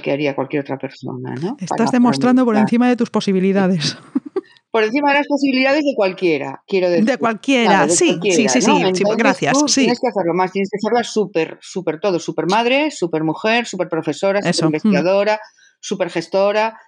que 0.00 0.12
haría 0.12 0.36
cualquier 0.36 0.62
otra 0.62 0.78
persona. 0.78 1.34
¿no? 1.34 1.56
Estás 1.58 1.90
demostrando 1.90 2.44
por 2.44 2.56
encima 2.56 2.88
de 2.88 2.94
tus 2.94 3.10
posibilidades. 3.10 3.98
Por 4.70 4.84
encima 4.84 5.10
de 5.10 5.18
las 5.18 5.26
posibilidades 5.26 5.84
de 5.84 5.92
cualquiera, 5.94 6.62
quiero 6.66 6.88
decir. 6.88 7.04
De 7.04 7.18
cualquiera, 7.18 7.90
sí, 7.90 8.18
sí, 8.22 8.48
sí, 8.48 8.62
sí, 8.62 9.04
gracias. 9.18 9.52
Tienes 9.74 10.00
que 10.00 10.08
hacerlo 10.08 10.32
más, 10.32 10.50
tienes 10.50 10.70
que 10.70 10.78
hacerla 10.78 11.04
súper, 11.04 11.58
súper 11.60 12.00
todo, 12.00 12.18
súper 12.18 12.46
madre, 12.46 12.90
súper 12.90 13.22
mujer, 13.22 13.66
súper 13.66 13.90
profesora, 13.90 14.40
súper 14.50 14.68
investigadora, 14.68 15.38
súper 15.78 16.08
gestora, 16.08 16.78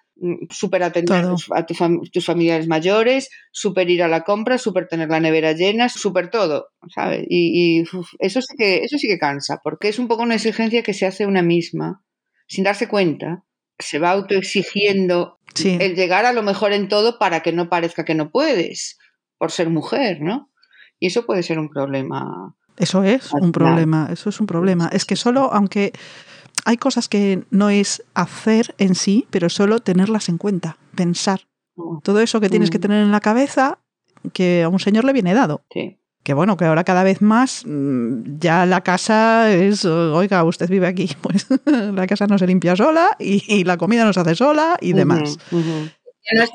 súper 0.50 0.82
atender 0.82 1.24
a, 1.54 1.66
tus 1.66 2.24
familiares 2.24 2.68
mayores, 2.68 3.30
súper 3.50 3.90
ir 3.90 4.02
a 4.02 4.08
la 4.08 4.22
compra, 4.22 4.58
súper 4.58 4.86
tener 4.86 5.08
la 5.08 5.20
nevera 5.20 5.52
llena, 5.52 5.88
súper 5.88 6.30
todo, 6.30 6.68
¿sabes? 6.94 7.24
Y, 7.28 7.82
eso, 8.18 8.40
sí 8.40 8.54
que, 8.56 8.76
eso 8.84 8.96
sí 8.98 9.08
que 9.08 9.18
cansa, 9.18 9.60
porque 9.62 9.88
es 9.88 9.98
un 9.98 10.08
poco 10.08 10.22
una 10.22 10.36
exigencia 10.36 10.82
que 10.82 10.94
se 10.94 11.06
hace 11.06 11.26
una 11.26 11.42
misma, 11.42 12.02
sin 12.46 12.64
darse 12.64 12.88
cuenta, 12.88 13.44
se 13.78 13.98
va 13.98 14.10
autoexigiendo 14.10 15.40
el 15.64 15.94
llegar 15.96 16.26
a 16.26 16.32
lo 16.32 16.42
mejor 16.42 16.72
en 16.72 16.88
todo 16.88 17.18
para 17.18 17.40
que 17.40 17.52
no 17.52 17.68
parezca 17.68 18.04
que 18.04 18.14
no 18.14 18.30
puedes, 18.30 18.98
por 19.38 19.50
ser 19.50 19.68
mujer, 19.68 20.20
¿no? 20.20 20.50
Y 21.00 21.08
eso 21.08 21.26
puede 21.26 21.42
ser 21.42 21.58
un 21.58 21.68
problema. 21.68 22.54
Eso 22.76 23.02
es 23.02 23.32
un 23.32 23.52
problema, 23.52 24.08
eso 24.12 24.30
es 24.30 24.40
un 24.40 24.46
problema. 24.46 24.88
Es 24.92 25.04
que 25.04 25.16
solo, 25.16 25.52
aunque 25.52 25.92
hay 26.64 26.76
cosas 26.76 27.08
que 27.08 27.44
no 27.50 27.70
es 27.70 28.02
hacer 28.14 28.74
en 28.78 28.94
sí, 28.94 29.26
pero 29.30 29.48
solo 29.48 29.80
tenerlas 29.80 30.28
en 30.28 30.38
cuenta, 30.38 30.78
pensar. 30.94 31.42
Mm. 31.76 31.98
Todo 32.02 32.20
eso 32.20 32.40
que 32.40 32.50
tienes 32.50 32.70
que 32.70 32.78
mm. 32.78 32.82
tener 32.82 33.02
en 33.02 33.12
la 33.12 33.20
cabeza, 33.20 33.78
que 34.32 34.62
a 34.62 34.68
un 34.68 34.80
señor 34.80 35.04
le 35.04 35.12
viene 35.12 35.34
dado. 35.34 35.62
Que 36.22 36.32
bueno, 36.32 36.56
que 36.56 36.64
ahora 36.64 36.84
cada 36.84 37.02
vez 37.04 37.20
más 37.20 37.64
mm, 37.66 38.38
ya 38.38 38.64
la 38.64 38.80
casa 38.80 39.52
es, 39.52 39.84
oiga, 39.84 40.42
usted 40.44 40.68
vive 40.68 40.86
aquí, 40.86 41.10
pues 41.20 41.46
la 41.66 42.06
casa 42.06 42.26
no 42.26 42.38
se 42.38 42.46
limpia 42.46 42.76
sola 42.76 43.16
y, 43.18 43.64
la 43.64 43.76
comida 43.76 44.04
no 44.04 44.12
se 44.12 44.20
hace 44.20 44.34
sola 44.34 44.78
y 44.80 44.94
demás. 44.94 45.38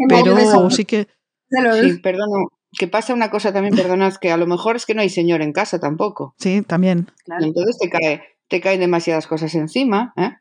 Pero 0.07 0.69
sí 0.71 0.85
que... 0.85 1.07
Sí, 1.51 1.99
perdón, 1.99 2.29
que 2.77 2.87
pasa 2.87 3.13
una 3.13 3.29
cosa 3.29 3.51
también, 3.53 3.75
perdonad, 3.75 4.15
que 4.15 4.31
a 4.31 4.37
lo 4.37 4.45
mejor 4.45 4.75
es 4.75 4.85
que 4.85 4.93
no 4.93 5.01
hay 5.01 5.09
señor 5.09 5.41
en 5.41 5.53
casa 5.53 5.79
tampoco. 5.79 6.35
Sí, 6.37 6.61
también. 6.61 7.07
entonces 7.39 7.77
te 7.79 7.89
cae, 7.89 8.21
te 8.49 8.59
caen 8.61 8.79
demasiadas 8.79 9.27
cosas 9.27 9.55
encima, 9.55 10.13
¿eh? 10.17 10.31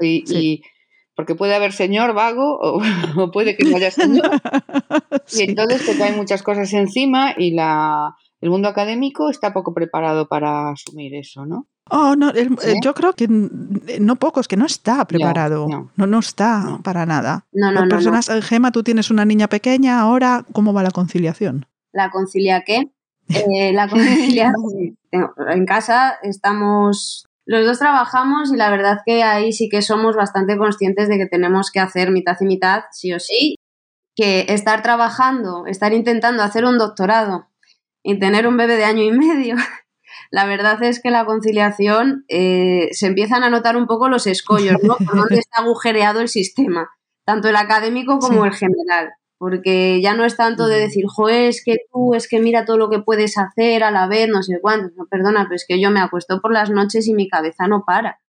y, 0.00 0.62
porque 1.16 1.34
puede 1.34 1.54
haber 1.54 1.72
señor 1.72 2.12
vago 2.12 2.58
o, 2.60 2.80
puede 3.32 3.56
que 3.56 3.64
no 3.64 3.76
haya 3.76 3.90
señor. 3.90 4.30
Y 5.32 5.42
entonces 5.42 5.86
te 5.86 5.96
caen 5.96 6.16
muchas 6.16 6.42
cosas 6.42 6.72
encima 6.74 7.34
y 7.36 7.52
la, 7.52 8.14
el 8.40 8.50
mundo 8.50 8.68
académico 8.68 9.30
está 9.30 9.54
poco 9.54 9.72
preparado 9.72 10.28
para 10.28 10.70
asumir 10.70 11.14
eso, 11.14 11.46
¿no? 11.46 11.66
Oh, 11.90 12.14
no, 12.16 12.32
yo 12.82 12.94
creo 12.94 13.12
que 13.12 13.26
no 13.28 14.16
pocos, 14.16 14.48
que 14.48 14.56
no 14.56 14.64
está 14.66 15.04
preparado. 15.06 15.66
No, 15.96 16.06
no, 16.06 16.18
está 16.18 16.78
para 16.82 17.04
nada. 17.04 17.46
No, 17.52 17.72
no, 17.72 17.86
personas, 17.88 18.30
Gema, 18.42 18.72
tú 18.72 18.82
tienes 18.82 19.10
una 19.10 19.24
niña 19.24 19.48
pequeña, 19.48 20.00
ahora, 20.00 20.44
¿cómo 20.52 20.72
va 20.72 20.82
la 20.82 20.90
conciliación? 20.90 21.66
¿La 21.92 22.10
concilia 22.10 22.62
qué? 22.64 22.90
Eh, 23.26 23.72
la 23.72 23.88
conciliación. 23.88 24.52
en 25.10 25.64
casa 25.64 26.18
estamos 26.22 27.26
los 27.46 27.66
dos 27.66 27.78
trabajamos 27.78 28.52
y 28.52 28.56
la 28.56 28.70
verdad 28.70 29.00
que 29.04 29.22
ahí 29.22 29.52
sí 29.52 29.68
que 29.68 29.82
somos 29.82 30.16
bastante 30.16 30.56
conscientes 30.56 31.08
de 31.08 31.18
que 31.18 31.26
tenemos 31.26 31.70
que 31.70 31.80
hacer 31.80 32.10
mitad 32.10 32.36
y 32.40 32.46
mitad, 32.46 32.84
sí 32.90 33.12
o 33.12 33.20
sí, 33.20 33.56
que 34.16 34.46
estar 34.48 34.82
trabajando, 34.82 35.66
estar 35.66 35.92
intentando 35.92 36.42
hacer 36.42 36.64
un 36.64 36.78
doctorado 36.78 37.48
y 38.02 38.18
tener 38.18 38.46
un 38.46 38.56
bebé 38.56 38.76
de 38.76 38.84
año 38.84 39.02
y 39.02 39.12
medio, 39.12 39.56
la 40.30 40.46
verdad 40.46 40.82
es 40.82 41.00
que 41.00 41.10
la 41.10 41.26
conciliación 41.26 42.24
eh, 42.28 42.88
se 42.92 43.06
empiezan 43.06 43.42
a 43.44 43.50
notar 43.50 43.76
un 43.76 43.86
poco 43.86 44.08
los 44.08 44.26
escollos, 44.26 44.82
¿no? 44.82 44.96
Por 44.96 45.16
dónde 45.16 45.38
está 45.38 45.60
agujereado 45.60 46.20
el 46.20 46.28
sistema, 46.28 46.88
tanto 47.24 47.48
el 47.48 47.56
académico 47.56 48.18
como 48.18 48.44
el 48.44 48.52
general 48.52 49.14
porque 49.38 50.00
ya 50.00 50.14
no 50.14 50.24
es 50.24 50.36
tanto 50.36 50.66
de 50.66 50.78
decir, 50.78 51.04
jo, 51.06 51.28
es 51.28 51.62
que 51.64 51.76
tú, 51.92 52.14
es 52.14 52.28
que 52.28 52.40
mira 52.40 52.64
todo 52.64 52.78
lo 52.78 52.90
que 52.90 53.00
puedes 53.00 53.36
hacer 53.36 53.82
a 53.82 53.90
la 53.90 54.06
vez, 54.06 54.28
no 54.28 54.42
sé 54.42 54.58
cuánto, 54.60 54.94
no, 54.96 55.06
perdona, 55.06 55.44
pero 55.44 55.56
es 55.56 55.64
que 55.66 55.80
yo 55.80 55.90
me 55.90 56.00
acuesto 56.00 56.40
por 56.40 56.52
las 56.52 56.70
noches 56.70 57.06
y 57.08 57.14
mi 57.14 57.28
cabeza 57.28 57.66
no 57.66 57.84
para. 57.84 58.20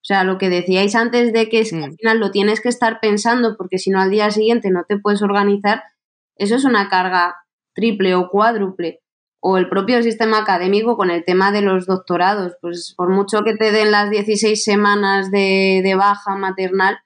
O 0.00 0.04
sea, 0.08 0.24
lo 0.24 0.38
que 0.38 0.48
decíais 0.48 0.94
antes 0.94 1.32
de 1.32 1.48
que, 1.48 1.60
es 1.60 1.70
que 1.70 1.82
al 1.82 1.90
mm. 1.90 1.96
final 1.96 2.18
lo 2.20 2.30
tienes 2.30 2.60
que 2.60 2.68
estar 2.68 3.00
pensando 3.00 3.56
porque 3.56 3.78
si 3.78 3.90
no 3.90 4.00
al 4.00 4.10
día 4.10 4.30
siguiente 4.30 4.70
no 4.70 4.84
te 4.84 4.98
puedes 4.98 5.22
organizar, 5.22 5.82
eso 6.36 6.54
es 6.54 6.64
una 6.64 6.88
carga 6.88 7.36
triple 7.74 8.14
o 8.14 8.28
cuádruple. 8.28 9.00
O 9.40 9.56
el 9.56 9.68
propio 9.68 10.02
sistema 10.02 10.38
académico 10.38 10.96
con 10.96 11.10
el 11.10 11.24
tema 11.24 11.52
de 11.52 11.62
los 11.62 11.86
doctorados, 11.86 12.54
pues 12.60 12.94
por 12.96 13.08
mucho 13.10 13.42
que 13.44 13.54
te 13.54 13.70
den 13.70 13.92
las 13.92 14.10
16 14.10 14.62
semanas 14.62 15.30
de, 15.30 15.80
de 15.84 15.94
baja 15.94 16.36
maternal, 16.36 16.98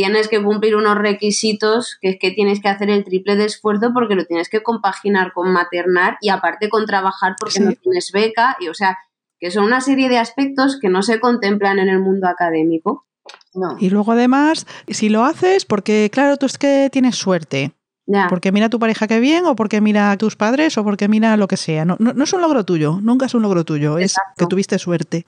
tienes 0.00 0.28
que 0.28 0.42
cumplir 0.42 0.76
unos 0.76 0.96
requisitos 0.96 1.98
que 2.00 2.08
es 2.08 2.16
que 2.18 2.30
tienes 2.30 2.62
que 2.62 2.70
hacer 2.70 2.88
el 2.88 3.04
triple 3.04 3.36
de 3.36 3.44
esfuerzo 3.44 3.90
porque 3.92 4.14
lo 4.14 4.24
tienes 4.24 4.48
que 4.48 4.62
compaginar 4.62 5.34
con 5.34 5.52
maternar 5.52 6.16
y 6.22 6.30
aparte 6.30 6.70
con 6.70 6.86
trabajar 6.86 7.34
porque 7.38 7.60
no 7.60 7.72
tienes 7.72 8.10
beca. 8.10 8.56
Y 8.60 8.68
o 8.68 8.74
sea 8.74 8.96
que 9.38 9.50
son 9.50 9.64
una 9.64 9.82
serie 9.82 10.08
de 10.08 10.16
aspectos 10.16 10.78
que 10.80 10.88
no 10.88 11.02
se 11.02 11.20
contemplan 11.20 11.78
en 11.78 11.90
el 11.90 11.98
mundo 11.98 12.28
académico. 12.28 13.06
Y 13.78 13.90
luego 13.90 14.12
además, 14.12 14.66
si 14.88 15.10
lo 15.10 15.22
haces, 15.22 15.66
porque 15.66 16.08
claro, 16.10 16.38
tú 16.38 16.46
es 16.46 16.56
que 16.56 16.88
tienes 16.90 17.16
suerte, 17.16 17.72
porque 18.28 18.52
mira 18.52 18.68
tu 18.68 18.78
pareja 18.78 19.06
que 19.06 19.20
bien, 19.20 19.46
o 19.46 19.56
porque 19.56 19.80
mira 19.80 20.10
a 20.10 20.16
tus 20.16 20.36
padres, 20.36 20.76
o 20.78 20.84
porque 20.84 21.08
mira 21.08 21.36
lo 21.36 21.48
que 21.48 21.56
sea. 21.56 21.84
No, 21.84 21.96
no, 21.98 22.24
es 22.24 22.32
un 22.32 22.40
logro 22.40 22.64
tuyo, 22.64 22.98
nunca 23.02 23.26
es 23.26 23.34
un 23.34 23.42
logro 23.42 23.64
tuyo, 23.64 23.98
es 23.98 24.16
que 24.36 24.46
tuviste 24.46 24.78
suerte. 24.78 25.26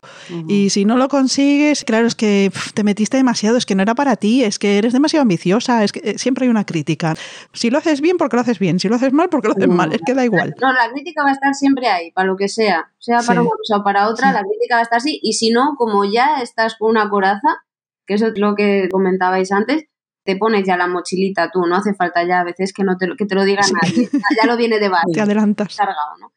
Y 0.48 0.70
si 0.70 0.84
no 0.84 0.96
lo 0.96 1.08
consigues, 1.08 1.84
claro, 1.84 2.06
es 2.06 2.14
que 2.14 2.50
te 2.74 2.84
metiste 2.84 3.16
demasiado, 3.16 3.56
es 3.56 3.66
que 3.66 3.74
no 3.74 3.82
era 3.82 3.94
para 3.94 4.16
ti, 4.16 4.44
es 4.44 4.58
que 4.58 4.78
eres 4.78 4.92
demasiado 4.92 5.22
ambiciosa, 5.22 5.84
es 5.84 5.92
que 5.92 6.00
eh, 6.04 6.18
siempre 6.18 6.44
hay 6.44 6.50
una 6.50 6.64
crítica. 6.64 7.14
Si 7.52 7.70
lo 7.70 7.78
haces 7.78 8.00
bien, 8.00 8.16
porque 8.16 8.36
lo 8.36 8.42
haces 8.42 8.58
bien, 8.58 8.80
si 8.80 8.88
lo 8.88 8.96
haces 8.96 9.12
mal, 9.12 9.28
porque 9.28 9.48
lo 9.48 9.54
haces 9.54 9.68
mal, 9.68 9.92
es 9.92 10.00
que 10.04 10.14
da 10.14 10.24
igual. 10.24 10.54
No, 10.60 10.72
la 10.72 10.90
crítica 10.90 11.22
va 11.22 11.30
a 11.30 11.32
estar 11.32 11.54
siempre 11.54 11.88
ahí, 11.88 12.10
para 12.12 12.26
lo 12.26 12.36
que 12.36 12.48
sea, 12.48 12.90
sea 12.98 13.20
para 13.20 13.42
una 13.42 13.50
cosa 13.50 13.78
o 13.78 13.84
para 13.84 14.08
otra, 14.08 14.32
la 14.32 14.42
crítica 14.42 14.76
va 14.76 14.80
a 14.80 14.84
estar 14.84 14.98
así, 14.98 15.18
y 15.22 15.34
si 15.34 15.50
no, 15.50 15.74
como 15.76 16.04
ya 16.04 16.42
estás 16.42 16.76
con 16.76 16.90
una 16.90 17.08
coraza, 17.08 17.62
que 18.06 18.14
eso 18.14 18.28
es 18.28 18.38
lo 18.38 18.54
que 18.54 18.88
comentabais 18.90 19.52
antes, 19.52 19.84
te 20.24 20.36
pones 20.36 20.66
ya 20.66 20.76
la 20.76 20.86
mochilita 20.86 21.50
tú, 21.50 21.66
no 21.66 21.76
hace 21.76 21.94
falta 21.94 22.24
ya 22.26 22.40
a 22.40 22.44
veces 22.44 22.72
que 22.72 22.84
no 22.84 22.96
te, 22.96 23.08
que 23.16 23.26
te 23.26 23.34
lo 23.34 23.44
diga 23.44 23.62
nadie, 23.82 24.08
ya 24.40 24.46
lo 24.46 24.56
viene 24.56 24.78
de 24.78 24.88
base. 24.88 25.06
Te 25.12 25.20
adelantas. 25.20 25.76
Cargado, 25.76 26.16
¿no? 26.20 26.32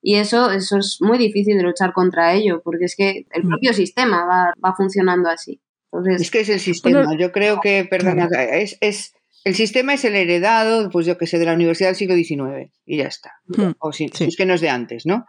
Y 0.00 0.14
eso, 0.16 0.50
eso 0.52 0.78
es 0.78 0.98
muy 1.00 1.18
difícil 1.18 1.56
de 1.56 1.64
luchar 1.64 1.92
contra 1.92 2.32
ello, 2.32 2.62
porque 2.62 2.84
es 2.84 2.94
que 2.96 3.26
el 3.32 3.44
mm. 3.44 3.48
propio 3.48 3.72
sistema 3.72 4.24
va, 4.24 4.52
va 4.64 4.74
funcionando 4.74 5.28
así. 5.28 5.60
Entonces, 5.90 6.22
es 6.22 6.30
que 6.30 6.40
es 6.40 6.48
el 6.48 6.60
sistema, 6.60 7.16
yo 7.16 7.32
creo 7.32 7.60
que, 7.60 7.86
perdona, 7.88 8.28
es, 8.52 8.76
es, 8.80 9.14
el 9.44 9.54
sistema 9.54 9.94
es 9.94 10.04
el 10.04 10.16
heredado, 10.16 10.90
pues 10.90 11.06
yo 11.06 11.16
que 11.16 11.26
sé, 11.26 11.38
de 11.38 11.46
la 11.46 11.54
Universidad 11.54 11.88
del 11.88 11.96
siglo 11.96 12.14
XIX 12.14 12.70
y 12.84 12.98
ya 12.98 13.06
está. 13.06 13.32
Mm, 13.46 13.72
o 13.78 13.92
si, 13.92 14.10
es 14.18 14.36
que 14.36 14.46
no 14.46 14.54
es 14.54 14.60
de 14.60 14.68
antes, 14.68 15.06
¿no? 15.06 15.26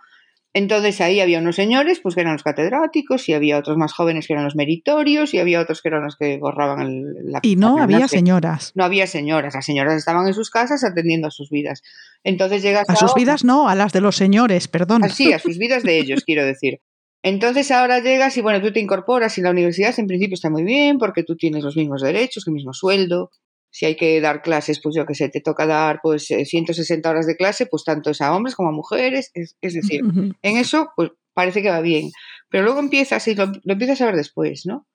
Entonces 0.54 1.00
ahí 1.00 1.20
había 1.20 1.40
unos 1.40 1.56
señores, 1.56 2.00
pues 2.00 2.16
que 2.16 2.22
eran 2.22 2.34
los 2.34 2.44
catedráticos, 2.44 3.30
y 3.30 3.34
había 3.34 3.58
otros 3.58 3.78
más 3.78 3.94
jóvenes 3.94 4.26
que 4.26 4.34
eran 4.34 4.46
los 4.46 4.56
meritorios, 4.56 5.34
y 5.34 5.40
había 5.40 5.62
otros 5.62 5.82
que 5.82 5.90
eran 5.90 6.04
los 6.04 6.16
que 6.16 6.38
borraban 6.38 6.82
el, 6.82 7.32
la... 7.32 7.40
Y 7.44 7.56
no 7.56 7.82
había 7.82 8.08
señoras. 8.08 8.72
No 8.74 8.84
había 8.84 9.06
señoras, 9.06 9.54
las 9.54 9.66
señoras 9.66 9.94
estaban 9.96 10.26
en 10.28 10.34
sus 10.34 10.50
casas 10.50 10.84
atendiendo 10.84 11.28
a 11.28 11.32
sus 11.32 11.52
vidas. 11.52 11.84
Entonces 12.24 12.64
llegas 12.64 12.90
a... 12.90 12.94
A 12.94 12.96
sus 12.96 13.14
vidas 13.14 13.44
no, 13.44 13.70
a 13.70 13.76
las 13.76 13.94
de 13.94 14.02
los 14.02 14.16
señores, 14.16 14.68
perdón. 14.68 15.04
Ah, 15.04 15.10
sí, 15.10 15.34
a 15.34 15.40
sus 15.40 15.60
vidas 15.60 15.84
de 15.84 16.00
ellos, 16.00 16.24
quiero 16.26 16.44
decir. 16.44 16.80
Entonces 17.22 17.70
ahora 17.72 18.00
llegas 18.00 18.38
y 18.38 18.42
bueno, 18.42 18.62
tú 18.62 18.72
te 18.72 18.80
incorporas 18.80 19.38
y 19.38 19.42
la 19.42 19.52
universidad 19.52 19.94
en 20.00 20.08
principio 20.08 20.36
está 20.36 20.50
muy 20.50 20.64
bien 20.64 20.98
porque 20.98 21.24
tú 21.24 21.36
tienes 21.36 21.64
los 21.64 21.76
mismos 21.76 22.02
derechos, 22.02 22.48
el 22.48 22.54
mismo 22.54 22.74
sueldo, 22.74 23.32
si 23.72 23.86
hay 23.86 23.96
que 23.96 24.20
dar 24.22 24.42
clases, 24.42 24.80
pues 24.82 24.96
yo 24.96 25.06
que 25.06 25.16
sé, 25.16 25.30
te 25.30 25.42
toca 25.42 25.66
dar 25.66 26.00
pues 26.02 26.26
160 26.26 27.08
eh, 27.08 27.12
horas 27.12 27.28
de 27.28 27.36
clase, 27.36 27.66
pues 27.66 27.84
tanto 27.84 28.10
es 28.12 28.22
a 28.22 28.36
hombres 28.36 28.56
como 28.56 28.70
a 28.70 28.74
mujeres, 28.74 29.32
es, 29.34 29.56
decir, 29.62 30.02
en 30.42 30.58
eso 30.58 30.90
pues 30.96 31.12
parece 31.34 31.62
que 31.62 31.70
va 31.70 31.82
bien, 31.82 32.10
pero 32.50 32.64
luego 32.64 32.80
empiezas 32.80 33.28
y 33.28 33.36
lo, 33.36 33.52
empiezas 33.66 34.02
a 34.02 34.08
ver 34.08 34.16
después, 34.16 34.64
¿no? 34.66 34.88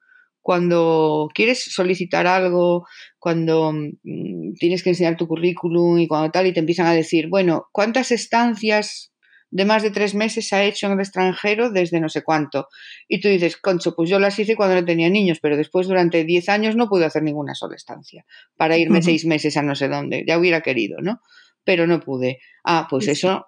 Cuando 0.43 1.29
quieres 1.35 1.64
solicitar 1.72 2.27
algo, 2.27 2.87
cuando 3.18 3.72
mm, 3.72 4.53
tienes 4.59 4.83
que 4.83 4.91
enseñar 4.91 5.16
tu 5.16 5.27
currículum 5.27 5.99
y 5.99 6.07
cuando 6.07 6.31
tal 6.31 6.47
y 6.47 6.53
te 6.53 6.61
empiezan 6.61 6.87
a 6.87 6.93
decir, 6.93 7.29
bueno, 7.31 7.68
¿cuántas 7.72 8.11
estancias 8.11 9.14
de 9.55 9.65
más 9.65 9.85
de 9.85 9.93
tres 9.93 10.17
meses 10.17 10.53
ha 10.53 10.65
hecho 10.65 10.87
en 10.87 10.95
el 10.95 10.99
extranjero 10.99 11.71
desde 11.71 12.01
no 12.01 12.09
sé 12.09 12.25
cuánto. 12.25 12.67
Y 13.07 13.21
tú 13.21 13.29
dices, 13.29 13.57
concho, 13.57 13.95
pues 13.95 14.11
yo 14.11 14.19
las 14.19 14.37
hice 14.37 14.57
cuando 14.57 14.75
no 14.75 14.85
tenía 14.85 15.09
niños, 15.09 15.39
pero 15.41 15.57
después 15.57 15.87
durante 15.87 16.25
diez 16.25 16.49
años 16.49 16.75
no 16.75 16.89
pude 16.89 17.05
hacer 17.05 17.23
ninguna 17.23 17.55
sola 17.55 17.77
estancia 17.77 18.27
para 18.57 18.77
irme 18.77 19.01
seis 19.01 19.25
meses 19.25 19.57
a 19.57 19.63
no 19.63 19.77
sé 19.77 19.87
dónde. 19.87 20.25
Ya 20.27 20.39
hubiera 20.39 20.61
querido, 20.61 21.01
¿no? 21.01 21.21
Pero 21.63 21.87
no 21.87 22.01
pude. 22.01 22.41
Ah, 22.65 22.89
pues 22.91 23.07
eso, 23.07 23.47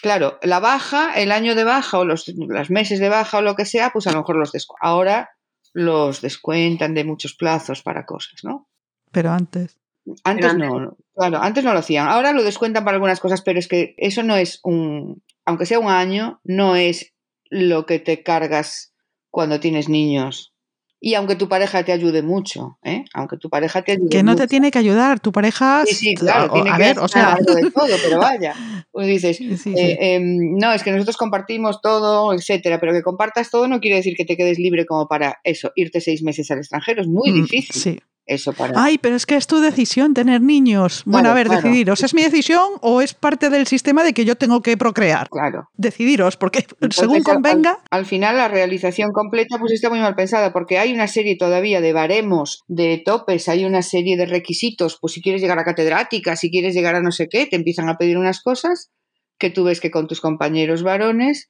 claro, 0.00 0.38
la 0.40 0.58
baja, 0.58 1.12
el 1.12 1.30
año 1.30 1.54
de 1.54 1.64
baja 1.64 1.98
o 1.98 2.06
los, 2.06 2.32
meses 2.70 2.98
de 2.98 3.10
baja 3.10 3.36
o 3.36 3.42
lo 3.42 3.56
que 3.56 3.66
sea, 3.66 3.90
pues 3.90 4.06
a 4.06 4.12
lo 4.12 4.20
mejor 4.20 4.36
los 4.36 4.52
ahora 4.80 5.28
los 5.74 6.22
descuentan 6.22 6.94
de 6.94 7.04
muchos 7.04 7.34
plazos 7.34 7.82
para 7.82 8.06
cosas, 8.06 8.40
¿no? 8.42 8.70
Pero 9.12 9.32
antes. 9.32 9.78
Antes 10.24 10.54
no, 10.54 10.96
claro, 11.14 11.42
antes 11.42 11.62
no 11.62 11.74
lo 11.74 11.80
hacían. 11.80 12.08
Ahora 12.08 12.32
lo 12.32 12.42
descuentan 12.42 12.84
para 12.84 12.94
algunas 12.94 13.20
cosas, 13.20 13.42
pero 13.42 13.58
es 13.58 13.68
que 13.68 13.94
eso 13.98 14.22
no 14.22 14.36
es 14.36 14.60
un, 14.62 15.22
aunque 15.46 15.64
sea 15.64 15.78
un 15.78 15.88
año, 15.88 16.40
no 16.44 16.76
es 16.76 17.14
lo 17.48 17.86
que 17.86 17.98
te 17.98 18.22
cargas 18.22 18.92
cuando 19.30 19.60
tienes 19.60 19.88
niños. 19.88 20.52
Y 20.98 21.14
aunque 21.14 21.36
tu 21.36 21.48
pareja 21.48 21.84
te 21.84 21.92
ayude 21.92 22.22
mucho, 22.22 22.78
¿eh? 22.82 23.04
Aunque 23.14 23.36
tu 23.36 23.48
pareja 23.48 23.82
te 23.82 23.92
ayude 23.92 24.08
Que 24.08 24.22
no 24.22 24.34
te 24.34 24.48
tiene 24.48 24.70
que 24.70 24.78
ayudar, 24.78 25.20
tu 25.20 25.30
pareja... 25.30 25.84
Sí, 25.86 25.94
sí, 25.94 26.14
claro, 26.14 26.52
tiene 26.52 26.72
que 26.72 26.78
ver, 26.78 26.98
o 26.98 27.06
sea... 27.06 27.34
algo 27.34 27.54
de 27.54 27.70
todo, 27.70 27.86
pero 28.02 28.18
vaya. 28.18 28.54
Pues 28.90 29.06
dices, 29.06 29.40
eh, 29.40 29.98
em, 30.00 30.56
no, 30.56 30.72
es 30.72 30.82
que 30.82 30.90
nosotros 30.90 31.16
compartimos 31.16 31.80
todo, 31.80 32.32
etcétera, 32.32 32.80
pero 32.80 32.92
que 32.92 33.02
compartas 33.02 33.50
todo 33.50 33.68
no 33.68 33.78
quiere 33.78 33.96
decir 33.96 34.14
que 34.16 34.24
te 34.24 34.36
quedes 34.36 34.58
libre 34.58 34.86
como 34.86 35.06
para 35.06 35.38
eso, 35.44 35.70
irte 35.76 36.00
seis 36.00 36.22
meses 36.22 36.50
al 36.50 36.58
extranjero, 36.58 37.02
es 37.02 37.08
muy 37.08 37.30
mm, 37.30 37.34
difícil. 37.34 37.74
Sí 37.74 38.00
eso 38.26 38.52
para... 38.52 38.72
Ay, 38.76 38.98
pero 38.98 39.16
es 39.16 39.24
que 39.24 39.36
es 39.36 39.46
tu 39.46 39.60
decisión 39.60 40.14
tener 40.14 40.40
niños. 40.40 41.02
Bueno, 41.06 41.30
a 41.30 41.34
ver, 41.34 41.48
decidiros, 41.48 42.02
¿es 42.02 42.12
mi 42.12 42.22
decisión 42.22 42.72
o 42.80 43.00
es 43.00 43.14
parte 43.14 43.50
del 43.50 43.66
sistema 43.66 44.04
de 44.04 44.12
que 44.12 44.24
yo 44.24 44.36
tengo 44.36 44.62
que 44.62 44.76
procrear? 44.76 45.28
Claro. 45.28 45.70
Decidiros, 45.74 46.36
porque 46.36 46.66
según 46.90 47.22
convenga... 47.22 47.78
Al, 47.90 48.06
final 48.06 48.36
la 48.36 48.48
realización 48.48 49.12
completa 49.12 49.58
pues 49.58 49.72
está 49.72 49.90
muy 49.90 50.00
mal 50.00 50.14
pensada, 50.14 50.52
porque 50.52 50.78
hay 50.78 50.92
una 50.92 51.06
serie 51.06 51.36
todavía 51.36 51.80
de 51.80 51.92
baremos, 51.92 52.64
de 52.66 53.00
topes, 53.04 53.48
hay 53.48 53.64
una 53.64 53.82
serie 53.82 54.16
de 54.16 54.26
requisitos, 54.26 54.98
pues 55.00 55.12
si 55.12 55.22
quieres 55.22 55.40
llegar 55.40 55.58
a 55.58 55.64
catedrática, 55.64 56.36
si 56.36 56.50
quieres 56.50 56.74
llegar 56.74 56.96
a 56.96 57.02
no 57.02 57.12
sé 57.12 57.28
qué, 57.28 57.46
te 57.46 57.56
empiezan 57.56 57.88
a 57.88 57.96
pedir 57.96 58.18
unas 58.18 58.42
cosas 58.42 58.90
que 59.38 59.50
tú 59.50 59.64
ves 59.64 59.80
que 59.80 59.90
con 59.90 60.06
tus 60.06 60.20
compañeros 60.20 60.82
varones 60.82 61.48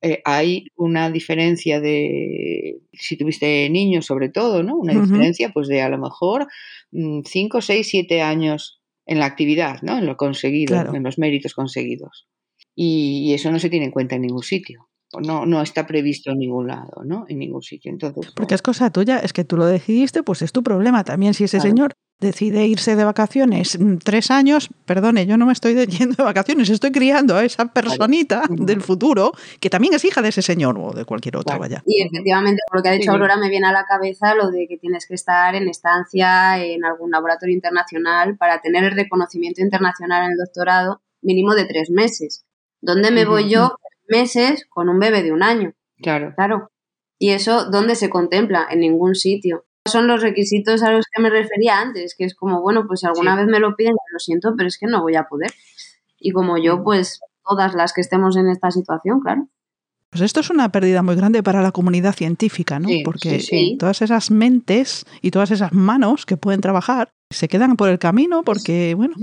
eh, 0.00 0.20
hay 0.24 0.66
una 0.76 1.10
diferencia 1.10 1.80
de, 1.80 2.80
si 2.92 3.16
tuviste 3.16 3.68
niños 3.68 4.06
sobre 4.06 4.28
todo, 4.28 4.62
¿no? 4.62 4.76
Una 4.76 4.94
diferencia 4.94 5.50
pues 5.52 5.66
de 5.66 5.82
a 5.82 5.88
lo 5.88 5.98
mejor 5.98 6.46
5, 6.92 7.60
6, 7.60 7.88
7 7.88 8.22
años 8.22 8.80
en 9.06 9.18
la 9.18 9.26
actividad, 9.26 9.82
¿no? 9.82 9.98
En 9.98 10.06
lo 10.06 10.16
conseguido, 10.16 10.94
en 10.94 11.02
los 11.02 11.18
méritos 11.18 11.54
conseguidos. 11.54 12.28
Y, 12.76 13.32
eso 13.34 13.50
no 13.50 13.58
se 13.58 13.70
tiene 13.70 13.86
en 13.86 13.90
cuenta 13.90 14.14
en 14.14 14.22
ningún 14.22 14.44
sitio. 14.44 14.88
No, 15.20 15.46
no 15.46 15.62
está 15.62 15.86
previsto 15.86 16.30
en 16.30 16.38
ningún 16.38 16.68
lado, 16.68 17.02
¿no? 17.04 17.24
En 17.28 17.38
ningún 17.38 17.62
sitio. 17.62 17.90
Entonces, 17.90 18.32
Porque 18.36 18.54
es 18.54 18.62
cosa 18.62 18.92
tuya, 18.92 19.18
es 19.18 19.32
que 19.32 19.44
tú 19.44 19.56
lo 19.56 19.66
decidiste, 19.66 20.22
pues 20.22 20.42
es 20.42 20.52
tu 20.52 20.62
problema. 20.62 21.02
También 21.02 21.34
si 21.34 21.44
ese 21.44 21.60
señor 21.60 21.94
decide 22.20 22.66
irse 22.66 22.96
de 22.96 23.04
vacaciones 23.04 23.78
mm, 23.78 23.98
tres 23.98 24.30
años, 24.30 24.70
perdone, 24.84 25.26
yo 25.26 25.36
no 25.36 25.46
me 25.46 25.52
estoy 25.52 25.74
yendo 25.86 26.16
de 26.16 26.22
vacaciones, 26.24 26.68
estoy 26.70 26.90
criando 26.90 27.36
a 27.36 27.44
esa 27.44 27.66
personita 27.66 28.42
del 28.48 28.82
futuro 28.82 29.32
que 29.60 29.70
también 29.70 29.94
es 29.94 30.04
hija 30.04 30.22
de 30.22 30.30
ese 30.30 30.42
señor 30.42 30.78
o 30.78 30.92
de 30.92 31.04
cualquier 31.04 31.36
otro, 31.36 31.58
vaya. 31.58 31.82
Y 31.86 32.02
efectivamente, 32.02 32.60
por 32.68 32.78
lo 32.78 32.82
que 32.82 32.88
ha 32.88 32.92
dicho 32.92 33.12
Aurora, 33.12 33.36
me 33.36 33.48
viene 33.48 33.68
a 33.68 33.72
la 33.72 33.84
cabeza 33.84 34.34
lo 34.34 34.50
de 34.50 34.66
que 34.68 34.78
tienes 34.78 35.06
que 35.06 35.14
estar 35.14 35.54
en 35.54 35.68
estancia 35.68 36.62
en 36.64 36.84
algún 36.84 37.10
laboratorio 37.10 37.54
internacional 37.54 38.36
para 38.36 38.60
tener 38.60 38.84
el 38.84 38.92
reconocimiento 38.92 39.60
internacional 39.60 40.24
en 40.24 40.32
el 40.32 40.38
doctorado 40.38 41.02
mínimo 41.22 41.54
de 41.54 41.66
tres 41.66 41.90
meses. 41.90 42.44
¿Dónde 42.80 43.10
me 43.10 43.24
voy 43.24 43.50
yo 43.50 43.76
meses 44.08 44.66
con 44.68 44.88
un 44.88 44.98
bebé 44.98 45.22
de 45.22 45.32
un 45.32 45.42
año? 45.42 45.74
Claro. 46.00 46.32
Claro. 46.36 46.70
¿Y 47.18 47.30
eso 47.30 47.68
dónde 47.70 47.96
se 47.96 48.08
contempla? 48.08 48.66
En 48.70 48.80
ningún 48.80 49.14
sitio. 49.14 49.64
Son 49.88 50.06
los 50.06 50.22
requisitos 50.22 50.82
a 50.82 50.92
los 50.92 51.06
que 51.12 51.20
me 51.22 51.30
refería 51.30 51.80
antes, 51.80 52.14
que 52.16 52.24
es 52.24 52.34
como, 52.34 52.60
bueno, 52.62 52.84
pues 52.86 53.00
si 53.00 53.06
alguna 53.06 53.32
Sí. 53.34 53.38
vez 53.40 53.46
me 53.48 53.58
lo 53.60 53.74
piden, 53.76 53.94
lo 54.12 54.18
siento, 54.18 54.54
pero 54.56 54.68
es 54.68 54.78
que 54.78 54.86
no 54.86 55.02
voy 55.02 55.16
a 55.16 55.24
poder. 55.24 55.52
Y 56.20 56.30
como 56.32 56.58
yo, 56.58 56.82
pues 56.84 57.20
todas 57.48 57.74
las 57.74 57.92
que 57.92 58.00
estemos 58.00 58.36
en 58.36 58.48
esta 58.48 58.70
situación, 58.70 59.20
claro. 59.20 59.48
Pues 60.10 60.22
esto 60.22 60.40
es 60.40 60.48
una 60.48 60.70
pérdida 60.72 61.02
muy 61.02 61.16
grande 61.16 61.42
para 61.42 61.60
la 61.60 61.70
comunidad 61.70 62.14
científica, 62.14 62.78
¿no? 62.78 62.88
Sí, 62.88 63.02
Porque 63.04 63.40
sí, 63.40 63.46
sí. 63.46 63.76
todas 63.78 64.00
esas 64.00 64.30
mentes 64.30 65.04
y 65.20 65.30
todas 65.30 65.50
esas 65.50 65.72
manos 65.74 66.24
que 66.24 66.38
pueden 66.38 66.62
trabajar 66.62 67.10
se 67.30 67.46
quedan 67.46 67.76
por 67.76 67.90
el 67.90 67.98
camino 67.98 68.42
porque, 68.42 68.94
bueno, 68.94 69.14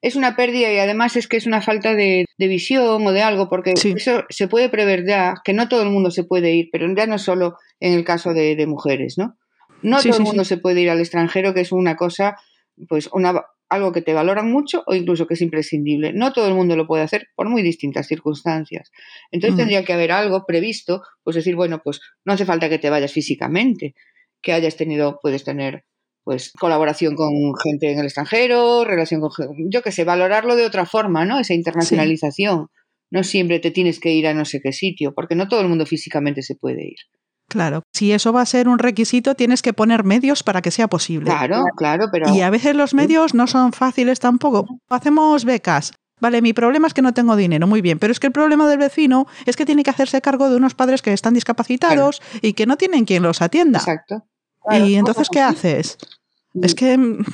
Es 0.00 0.14
una 0.14 0.36
pérdida 0.36 0.72
y 0.72 0.78
además 0.78 1.16
es 1.16 1.26
que 1.26 1.38
es 1.38 1.46
una 1.48 1.60
falta 1.60 1.94
de, 1.96 2.24
de 2.38 2.46
visión 2.46 3.04
o 3.04 3.10
de 3.10 3.20
algo, 3.22 3.48
porque 3.48 3.76
Sí. 3.76 3.94
eso 3.96 4.22
se 4.28 4.46
puede 4.46 4.68
prever 4.68 5.04
ya, 5.04 5.34
que 5.44 5.52
no 5.54 5.68
todo 5.68 5.82
el 5.82 5.90
mundo 5.90 6.12
se 6.12 6.22
puede 6.22 6.54
ir, 6.54 6.68
pero 6.70 6.86
ya 6.94 7.06
no 7.08 7.18
solo 7.18 7.56
en 7.80 7.94
el 7.94 8.04
caso 8.04 8.32
de, 8.32 8.54
de 8.54 8.66
mujeres, 8.68 9.16
¿no? 9.18 9.36
No 9.82 9.98
Sí, 10.00 10.08
todo 10.08 10.16
sí, 10.18 10.22
el 10.22 10.26
mundo 10.26 10.44
sí. 10.44 10.48
se 10.50 10.56
puede 10.58 10.80
ir 10.82 10.90
al 10.90 11.00
extranjero, 11.00 11.54
que 11.54 11.60
es 11.60 11.72
una 11.72 11.96
cosa, 11.96 12.36
pues 12.88 13.08
una, 13.12 13.42
algo 13.68 13.92
que 13.92 14.02
te 14.02 14.12
valoran 14.14 14.50
mucho 14.50 14.82
o 14.86 14.94
incluso 14.94 15.26
que 15.26 15.34
es 15.34 15.42
imprescindible. 15.42 16.12
No 16.12 16.32
todo 16.32 16.48
el 16.48 16.54
mundo 16.54 16.74
lo 16.76 16.86
puede 16.86 17.02
hacer 17.02 17.28
por 17.36 17.48
muy 17.48 17.62
distintas 17.62 18.06
circunstancias. 18.08 18.90
Entonces 19.30 19.54
Mm. 19.54 19.58
tendría 19.58 19.84
que 19.84 19.92
haber 19.92 20.10
algo 20.12 20.44
previsto, 20.46 21.02
pues 21.22 21.36
decir, 21.36 21.54
bueno, 21.54 21.80
pues 21.84 22.00
no 22.24 22.32
hace 22.32 22.44
falta 22.44 22.68
que 22.68 22.78
te 22.78 22.90
vayas 22.90 23.12
físicamente, 23.12 23.94
que 24.42 24.52
hayas 24.52 24.76
tenido, 24.76 25.18
puedes 25.22 25.44
tener 25.44 25.84
pues 26.24 26.52
colaboración 26.52 27.14
con 27.14 27.30
gente 27.62 27.90
en 27.90 27.98
el 28.00 28.04
extranjero, 28.04 28.84
relación 28.84 29.20
con 29.22 29.30
yo 29.70 29.80
qué 29.82 29.90
sé, 29.92 30.04
valorarlo 30.04 30.56
de 30.56 30.66
otra 30.66 30.84
forma, 30.84 31.24
¿no? 31.24 31.38
Esa 31.40 31.54
internacionalización. 31.54 32.68
No 33.10 33.24
siempre 33.24 33.58
te 33.60 33.70
tienes 33.70 33.98
que 34.00 34.12
ir 34.12 34.26
a 34.26 34.34
no 34.34 34.44
sé 34.44 34.60
qué 34.62 34.72
sitio, 34.72 35.14
porque 35.14 35.34
no 35.34 35.48
todo 35.48 35.62
el 35.62 35.68
mundo 35.68 35.86
físicamente 35.86 36.42
se 36.42 36.54
puede 36.54 36.84
ir. 36.86 36.98
Claro, 37.48 37.82
si 37.92 38.12
eso 38.12 38.32
va 38.32 38.42
a 38.42 38.46
ser 38.46 38.68
un 38.68 38.78
requisito, 38.78 39.34
tienes 39.34 39.62
que 39.62 39.72
poner 39.72 40.04
medios 40.04 40.42
para 40.42 40.62
que 40.62 40.70
sea 40.70 40.88
posible. 40.88 41.26
Claro, 41.30 41.64
claro, 41.76 42.06
pero 42.12 42.34
Y 42.34 42.42
a 42.42 42.50
veces 42.50 42.74
los 42.76 42.94
medios 42.94 43.34
no 43.34 43.46
son 43.46 43.72
fáciles 43.72 44.20
tampoco. 44.20 44.66
Hacemos 44.88 45.44
becas. 45.44 45.92
Vale, 46.20 46.42
mi 46.42 46.52
problema 46.52 46.88
es 46.88 46.94
que 46.94 47.02
no 47.02 47.14
tengo 47.14 47.36
dinero, 47.36 47.66
muy 47.68 47.80
bien, 47.80 47.98
pero 48.00 48.10
es 48.12 48.18
que 48.18 48.26
el 48.26 48.32
problema 48.32 48.68
del 48.68 48.78
vecino 48.78 49.26
es 49.46 49.54
que 49.56 49.64
tiene 49.64 49.84
que 49.84 49.90
hacerse 49.90 50.20
cargo 50.20 50.50
de 50.50 50.56
unos 50.56 50.74
padres 50.74 51.00
que 51.00 51.12
están 51.12 51.32
discapacitados 51.34 52.20
y 52.42 52.54
que 52.54 52.66
no 52.66 52.76
tienen 52.76 53.04
quien 53.04 53.22
los 53.22 53.40
atienda. 53.40 53.78
exacto. 53.78 54.24
Claro, 54.64 54.84
y 54.86 54.96
entonces, 54.96 55.28
¿qué 55.30 55.40
haces? 55.40 55.96
así. 56.00 56.60
Es 56.62 56.74
que 56.74 56.98
mm, 56.98 57.24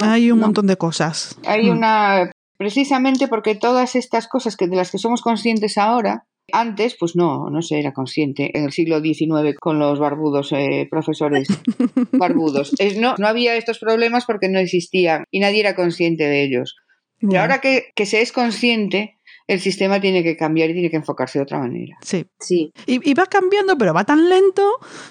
hay 0.00 0.32
un 0.32 0.40
no. 0.40 0.46
montón 0.46 0.66
de 0.66 0.76
cosas. 0.76 1.36
Hay 1.46 1.70
Mm. 1.70 1.76
una 1.76 2.30
precisamente 2.58 3.28
porque 3.28 3.54
todas 3.54 3.94
estas 3.96 4.26
cosas 4.28 4.56
que 4.56 4.66
de 4.66 4.76
las 4.76 4.90
que 4.90 4.98
somos 4.98 5.22
conscientes 5.22 5.78
ahora 5.78 6.24
antes, 6.52 6.96
pues 6.98 7.16
no, 7.16 7.48
no 7.50 7.62
se 7.62 7.78
era 7.78 7.92
consciente. 7.92 8.56
En 8.56 8.64
el 8.64 8.72
siglo 8.72 9.00
XIX, 9.00 9.56
con 9.60 9.78
los 9.78 9.98
barbudos 9.98 10.52
eh, 10.52 10.86
profesores 10.90 11.48
barbudos. 12.12 12.74
Es, 12.78 12.98
no, 12.98 13.14
no 13.18 13.26
había 13.26 13.56
estos 13.56 13.78
problemas 13.78 14.24
porque 14.26 14.48
no 14.48 14.58
existían 14.58 15.24
y 15.30 15.40
nadie 15.40 15.60
era 15.60 15.74
consciente 15.74 16.24
de 16.24 16.44
ellos. 16.44 16.76
Pero 17.20 17.32
Ya. 17.32 17.42
ahora 17.42 17.60
que, 17.60 17.86
que 17.94 18.04
se 18.06 18.20
es 18.20 18.32
consciente, 18.32 19.18
el 19.46 19.60
sistema 19.60 20.00
tiene 20.00 20.22
que 20.22 20.36
cambiar 20.36 20.70
y 20.70 20.72
tiene 20.72 20.90
que 20.90 20.96
enfocarse 20.96 21.38
de 21.38 21.44
otra 21.44 21.58
manera. 21.58 21.96
Sí. 22.02 22.24
Sí. 22.40 22.72
Y, 22.86 23.08
y 23.10 23.14
va 23.14 23.26
cambiando, 23.26 23.76
pero 23.78 23.92
va 23.94 24.04
tan 24.04 24.28
lento. 24.28 24.62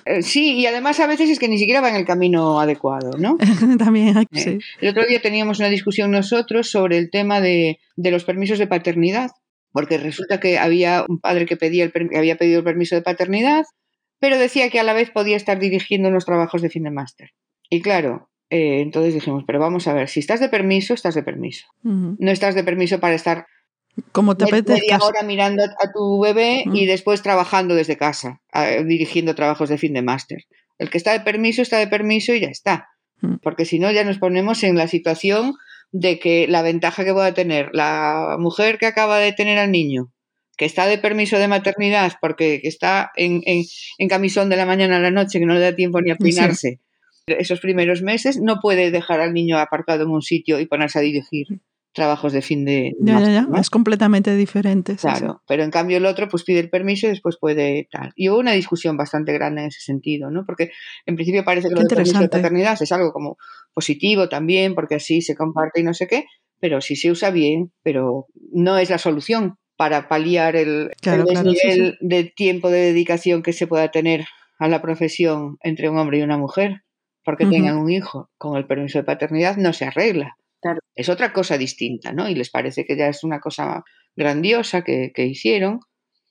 Eh, 0.05 0.21
sí, 0.21 0.55
y 0.59 0.65
además 0.65 0.99
a 0.99 1.07
veces 1.07 1.29
es 1.29 1.39
que 1.39 1.47
ni 1.47 1.57
siquiera 1.57 1.79
va 1.81 1.89
en 1.89 1.95
el 1.95 2.05
camino 2.05 2.59
adecuado, 2.59 3.17
¿no? 3.17 3.37
También 3.77 4.17
Eh, 4.17 4.25
sí. 4.33 4.59
El 4.81 4.89
otro 4.89 5.05
día 5.05 5.21
teníamos 5.21 5.59
una 5.59 5.69
discusión 5.69 6.11
nosotros 6.11 6.69
sobre 6.69 6.97
el 6.97 7.09
tema 7.11 7.39
de, 7.41 7.79
de 7.95 8.11
los 8.11 8.23
permisos 8.23 8.57
de 8.59 8.67
paternidad, 8.67 9.31
porque 9.71 9.97
resulta 9.97 10.39
que 10.39 10.57
había 10.57 11.05
un 11.07 11.19
padre 11.19 11.45
que 11.45 11.57
pedía 11.57 11.83
el, 11.85 11.91
había 12.15 12.37
pedido 12.37 12.59
el 12.59 12.65
permiso 12.65 12.95
de 12.95 13.01
paternidad, 13.01 13.65
pero 14.19 14.37
decía 14.37 14.69
que 14.69 14.79
a 14.79 14.83
la 14.83 14.93
vez 14.93 15.09
podía 15.09 15.37
estar 15.37 15.59
dirigiendo 15.59 16.09
unos 16.09 16.25
trabajos 16.25 16.61
de 16.61 16.69
fin 16.69 16.83
de 16.83 16.91
máster. 16.91 17.31
Y 17.69 17.81
claro, 17.81 18.29
eh, 18.49 18.81
entonces 18.81 19.13
dijimos, 19.13 19.43
pero 19.47 19.59
vamos 19.59 19.87
a 19.87 19.93
ver, 19.93 20.09
si 20.09 20.19
estás 20.19 20.39
de 20.39 20.49
permiso, 20.49 20.93
estás 20.93 21.15
de 21.15 21.23
permiso. 21.23 21.65
No 21.83 22.31
estás 22.31 22.53
de 22.53 22.63
permiso 22.63 22.99
para 22.99 23.15
estar 23.15 23.45
Como 24.11 24.35
te 24.37 24.45
me- 24.45 24.51
media 24.73 24.97
hora 25.07 25.23
mirando 25.23 25.63
a, 25.63 25.91
tu 25.93 26.19
bebé 26.21 26.63
y 26.73 26.85
después 26.85 27.21
trabajando 27.21 27.75
desde 27.75 27.97
casa, 27.97 28.41
eh, 28.53 28.83
dirigiendo 28.85 29.35
trabajos 29.35 29.69
de 29.69 29.77
fin 29.77 29.93
de 29.93 30.01
máster. 30.01 30.43
El 30.77 30.89
que 30.89 30.97
está 30.97 31.11
de 31.13 31.19
permiso 31.21 31.61
está 31.61 31.77
de 31.77 31.87
permiso 31.87 32.33
y 32.33 32.41
ya 32.41 32.49
está. 32.49 32.89
Porque 33.43 33.65
si 33.65 33.77
no, 33.79 33.91
ya 33.91 34.03
nos 34.03 34.17
ponemos 34.17 34.63
en 34.63 34.75
la 34.77 34.87
situación 34.87 35.53
de 35.91 36.19
que 36.19 36.47
la 36.47 36.61
ventaja 36.61 37.03
que 37.03 37.13
pueda 37.13 37.33
tener 37.33 37.69
la 37.73 38.37
mujer 38.39 38.77
que 38.77 38.85
acaba 38.85 39.19
de 39.19 39.33
tener 39.33 39.57
al 39.57 39.71
niño, 39.71 40.11
que 40.57 40.65
está 40.65 40.85
de 40.85 40.97
permiso 40.97 41.37
de 41.39 41.47
maternidad 41.47 42.13
porque 42.21 42.61
está 42.63 43.11
en, 43.15 43.41
en- 43.45 43.63
en 43.97 44.07
camisón 44.09 44.49
de 44.49 44.57
la 44.57 44.65
mañana 44.65 44.97
a 44.97 44.99
la 44.99 45.11
noche, 45.11 45.39
que 45.39 45.45
no 45.45 45.53
le 45.53 45.59
da 45.59 45.75
tiempo 45.75 46.01
ni 46.01 46.11
a 46.11 46.15
Sí. 46.15 46.23
peinarse, 46.23 46.79
esos 47.27 47.59
primeros 47.59 48.01
meses, 48.01 48.39
no 48.41 48.59
puede 48.61 48.91
dejar 48.91 49.21
al 49.21 49.33
niño 49.33 49.57
aparcado 49.57 50.03
en 50.03 50.09
un 50.09 50.21
sitio 50.21 50.59
y 50.59 50.65
ponerse 50.65 50.99
a 50.99 51.01
dirigir 51.01 51.47
trabajos 51.93 52.33
de 52.33 52.41
fin 52.41 52.65
de 52.65 52.93
Ya, 52.99 53.13
ya, 53.13 53.19
máster, 53.19 53.33
ya. 53.33 53.41
¿no? 53.43 53.57
Es 53.57 53.69
completamente 53.69 54.35
diferente. 54.35 54.93
sí. 54.93 55.01
Claro, 55.01 55.41
pero 55.47 55.63
en 55.63 55.71
cambio 55.71 55.97
el 55.97 56.05
otro 56.05 56.27
pues 56.27 56.43
pide 56.43 56.59
el 56.59 56.69
permiso 56.69 57.07
y 57.07 57.09
después 57.09 57.37
puede 57.39 57.87
tal. 57.91 58.11
Y 58.15 58.29
hubo 58.29 58.39
una 58.39 58.53
discusión 58.53 58.97
bastante 58.97 59.33
grande 59.33 59.61
en 59.61 59.67
ese 59.67 59.81
sentido, 59.81 60.31
¿no? 60.31 60.45
Porque 60.45 60.71
en 61.05 61.15
principio 61.15 61.43
parece 61.43 61.67
que 61.67 61.75
lo 61.75 61.81
del 61.81 61.89
permiso 61.89 62.19
de 62.19 62.29
paternidad 62.29 62.81
es 62.81 62.91
algo 62.91 63.11
como 63.11 63.37
positivo 63.73 64.29
también, 64.29 64.75
porque 64.75 64.95
así 64.95 65.21
se 65.21 65.35
comparte 65.35 65.81
y 65.81 65.83
no 65.83 65.93
sé 65.93 66.07
qué, 66.07 66.25
pero 66.59 66.81
sí 66.81 66.95
se 66.95 67.11
usa 67.11 67.31
bien, 67.31 67.71
pero 67.83 68.27
no 68.53 68.77
es 68.77 68.89
la 68.89 68.97
solución 68.97 69.57
para 69.75 70.07
paliar 70.07 70.55
el, 70.55 70.91
Claro, 71.01 71.23
el 71.23 71.27
claro, 71.29 71.51
sí, 71.51 71.57
desnivel 71.63 71.97
de 72.01 72.23
tiempo 72.25 72.69
de 72.69 72.79
dedicación 72.79 73.41
que 73.41 73.51
se 73.51 73.67
pueda 73.67 73.89
tener 73.89 74.25
a 74.59 74.67
la 74.67 74.81
profesión 74.81 75.57
entre 75.61 75.89
un 75.89 75.97
hombre 75.97 76.19
y 76.19 76.21
una 76.21 76.37
mujer, 76.37 76.83
porque 77.23 77.47
tengan 77.47 77.77
un 77.77 77.89
hijo 77.89 78.29
con 78.37 78.57
el 78.57 78.67
permiso 78.67 78.99
de 78.99 79.03
paternidad, 79.03 79.57
no 79.57 79.73
se 79.73 79.85
arregla. 79.85 80.35
Claro. 80.61 80.79
Es 80.95 81.09
otra 81.09 81.33
cosa 81.33 81.57
distinta, 81.57 82.13
¿no? 82.13 82.29
Y 82.29 82.35
les 82.35 82.49
parece 82.49 82.85
que 82.85 82.95
ya 82.97 83.07
es 83.07 83.23
una 83.23 83.39
cosa 83.39 83.83
grandiosa 84.15 84.83
que, 84.83 85.11
que 85.13 85.25
hicieron, 85.25 85.79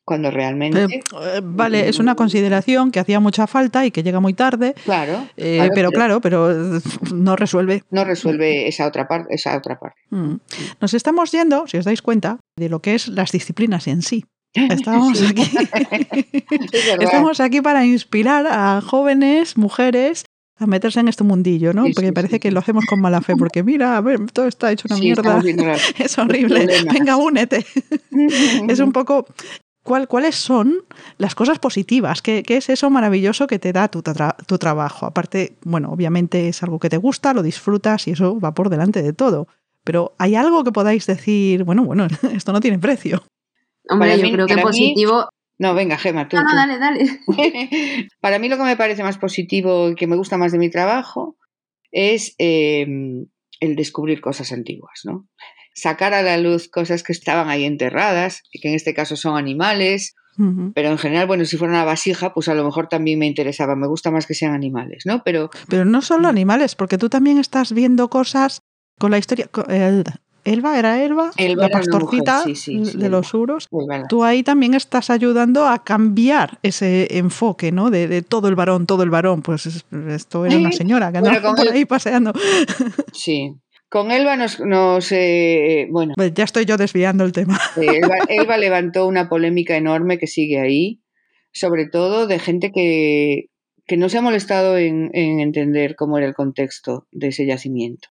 cuando 0.04 0.30
realmente, 0.30 0.86
Pero, 1.10 1.36
eh, 1.36 1.40
vale, 1.42 1.88
es 1.88 1.98
una 1.98 2.14
consideración 2.16 2.90
que 2.90 2.98
hacía 3.00 3.20
mucha 3.20 3.46
falta 3.46 3.86
y 3.86 3.90
que 3.92 4.02
llega 4.02 4.18
muy 4.18 4.34
tarde, 4.34 4.74
claro, 4.84 5.26
eh, 5.36 5.56
claro, 5.58 5.70
pero 5.74 5.90
claro, 5.90 6.20
pero 6.20 6.76
eh, 6.76 6.80
no 7.14 7.36
resuelve. 7.36 7.84
no 7.90 8.04
resuelve 8.04 8.66
esa 8.66 8.86
otra 8.86 9.06
parte, 9.06 9.32
esa 9.34 9.56
otra 9.56 9.78
parte. 9.78 10.00
Mm. 10.10 10.36
Nos 10.80 10.94
estamos 10.94 11.30
yendo, 11.30 11.66
si 11.68 11.76
os 11.76 11.84
dais 11.84 12.02
cuenta, 12.02 12.38
de 12.56 12.68
lo 12.68 12.80
que 12.80 12.94
es 12.96 13.06
las 13.08 13.30
disciplinas 13.30 13.86
en 13.86 14.02
sí. 14.02 14.24
Estamos 14.54 15.16
Sí. 15.18 15.26
aquí. 15.26 15.42
Es. 16.72 16.98
Estamos 17.00 17.38
aquí 17.38 17.60
para 17.60 17.84
inspirar 17.86 18.46
a 18.48 18.80
jóvenes, 18.80 19.56
mujeres, 19.56 20.24
a 20.60 20.66
meterse 20.66 21.00
en 21.00 21.08
este 21.08 21.24
mundillo, 21.24 21.72
¿no? 21.72 21.86
Sí, 21.86 21.92
Porque 21.94 22.08
sí, 22.08 22.12
parece 22.12 22.34
sí, 22.36 22.40
que 22.40 22.50
lo 22.50 22.60
hacemos 22.60 22.84
con 22.86 23.00
mala 23.00 23.20
fe, 23.20 23.34
porque 23.36 23.62
mira, 23.62 23.96
a 23.96 24.00
ver, 24.00 24.30
todo 24.30 24.46
está 24.46 24.70
hecho 24.70 24.86
una 24.88 24.96
Sí, 24.96 25.02
mierda. 25.02 25.40
Es 25.98 26.18
horrible. 26.18 26.66
Venga, 26.92 27.16
únete. 27.16 27.64
es 28.68 28.78
un 28.80 28.92
poco. 28.92 29.26
¿cuál- 29.82 30.06
¿Cuáles 30.08 30.36
son 30.36 30.74
las 31.18 31.34
cosas 31.34 31.58
positivas? 31.58 32.20
¿Qué, 32.22 32.42
qué 32.42 32.58
es 32.58 32.68
eso 32.68 32.90
maravilloso 32.90 33.46
que 33.46 33.58
te 33.58 33.72
da 33.72 33.88
tu, 33.88 34.02
tra- 34.02 34.36
tu 34.46 34.58
trabajo? 34.58 35.06
Aparte, 35.06 35.56
bueno, 35.64 35.90
obviamente 35.90 36.48
es 36.48 36.62
algo 36.62 36.78
que 36.78 36.90
te 36.90 36.98
gusta, 36.98 37.32
lo 37.32 37.42
disfrutas 37.42 38.06
y 38.06 38.12
eso 38.12 38.38
va 38.38 38.52
por 38.52 38.68
delante 38.68 39.02
de 39.02 39.12
todo. 39.14 39.48
Pero 39.82 40.12
¿hay 40.18 40.34
algo 40.36 40.62
que 40.62 40.72
podáis 40.72 41.06
decir, 41.06 41.64
bueno, 41.64 41.84
bueno, 41.84 42.06
esto 42.34 42.52
no 42.52 42.60
tiene 42.60 42.78
precio? 42.78 43.22
Hombre, 43.88 44.10
Para 44.10 44.16
yo 44.20 44.26
mí- 44.26 44.32
creo 44.32 44.46
que 44.46 44.56
mí- 44.56 44.62
positivo. 44.62 45.28
No, 45.60 45.74
venga, 45.74 45.98
Gema, 45.98 46.26
tú. 46.26 46.36
No, 46.36 46.42
no, 46.42 46.48
tú. 46.48 46.56
dale, 46.56 46.78
dale. 46.78 47.20
Para 48.20 48.38
mí 48.38 48.48
lo 48.48 48.56
que 48.56 48.62
me 48.62 48.78
parece 48.78 49.02
más 49.02 49.18
positivo 49.18 49.90
y 49.90 49.94
que 49.94 50.06
me 50.06 50.16
gusta 50.16 50.38
más 50.38 50.52
de 50.52 50.58
mi 50.58 50.70
trabajo 50.70 51.36
es 51.92 52.34
eh, 52.38 52.86
el 53.60 53.76
descubrir 53.76 54.22
cosas 54.22 54.52
antiguas, 54.52 55.02
¿no? 55.04 55.28
Sacar 55.74 56.14
a 56.14 56.22
la 56.22 56.38
luz 56.38 56.68
cosas 56.70 57.02
que 57.02 57.12
estaban 57.12 57.50
ahí 57.50 57.66
enterradas, 57.66 58.42
que 58.50 58.68
en 58.70 58.74
este 58.74 58.94
caso 58.94 59.16
son 59.16 59.36
animales, 59.36 60.14
pero 60.74 60.88
en 60.88 60.96
general, 60.96 61.26
bueno, 61.26 61.44
si 61.44 61.58
fuera 61.58 61.74
una 61.74 61.84
vasija, 61.84 62.32
pues 62.32 62.48
a 62.48 62.54
lo 62.54 62.64
mejor 62.64 62.88
también 62.88 63.18
me 63.18 63.26
interesaba. 63.26 63.76
Me 63.76 63.86
gusta 63.86 64.10
más 64.10 64.26
que 64.26 64.32
sean 64.32 64.54
animales, 64.54 65.02
¿no? 65.04 65.22
Pero 65.22 65.50
Pero 65.68 65.84
no 65.84 66.00
solo 66.00 66.28
animales, 66.28 66.74
porque 66.74 66.96
tú 66.96 67.10
también 67.10 67.36
estás 67.36 67.74
viendo 67.74 68.08
cosas 68.08 68.62
con 68.98 69.10
la 69.10 69.18
historia. 69.18 69.50
Elba, 70.44 70.78
¿era 70.78 71.02
Elba? 71.04 71.30
Elba 71.36 71.62
la 71.62 71.66
era 71.68 71.78
una 71.80 71.98
mujer, 71.98 72.24
pastorcita 72.24 72.42
sí, 72.44 72.54
sí, 72.56 72.84
sí, 72.86 72.96
de 72.98 73.06
Elba. 73.06 73.18
los 73.18 73.34
uros. 73.34 73.68
Tú 74.08 74.24
ahí 74.24 74.42
también 74.42 74.74
estás 74.74 75.10
ayudando 75.10 75.66
a 75.66 75.84
cambiar 75.84 76.58
ese 76.62 77.18
enfoque, 77.18 77.72
¿no? 77.72 77.90
De, 77.90 78.08
de 78.08 78.22
todo 78.22 78.48
el 78.48 78.54
varón, 78.54 78.86
todo 78.86 79.02
el 79.02 79.10
varón. 79.10 79.42
Pues 79.42 79.66
es- 79.66 79.84
esto 80.08 80.46
era 80.46 80.56
una 80.56 80.72
señora 80.72 81.12
que 81.12 81.18
andaba 81.18 81.54
por 81.54 81.66
el- 81.66 81.72
ahí 81.72 81.84
paseando. 81.84 82.32
sí. 83.12 83.54
Con 83.88 84.12
Elba 84.12 84.36
nos, 84.36 84.60
nos 84.60 85.10
eh, 85.10 85.88
bueno, 85.90 86.14
Pues 86.16 86.32
ya 86.32 86.44
estoy 86.44 86.64
yo 86.64 86.76
desviando 86.76 87.24
el 87.24 87.32
tema. 87.32 87.58
Elba, 87.76 88.14
Elba 88.28 88.56
levantó 88.56 89.04
una 89.08 89.28
polémica 89.28 89.76
enorme 89.76 90.16
que 90.16 90.28
sigue 90.28 90.60
ahí, 90.60 91.00
sobre 91.52 91.86
todo 91.88 92.28
de 92.28 92.38
gente 92.38 92.70
que, 92.70 93.46
que 93.88 93.96
no 93.96 94.08
se 94.08 94.18
ha 94.18 94.22
molestado 94.22 94.78
en, 94.78 95.10
en 95.12 95.40
entender 95.40 95.96
cómo 95.96 96.18
era 96.18 96.28
el 96.28 96.34
contexto 96.34 97.08
de 97.10 97.28
ese 97.28 97.46
yacimiento. 97.46 98.09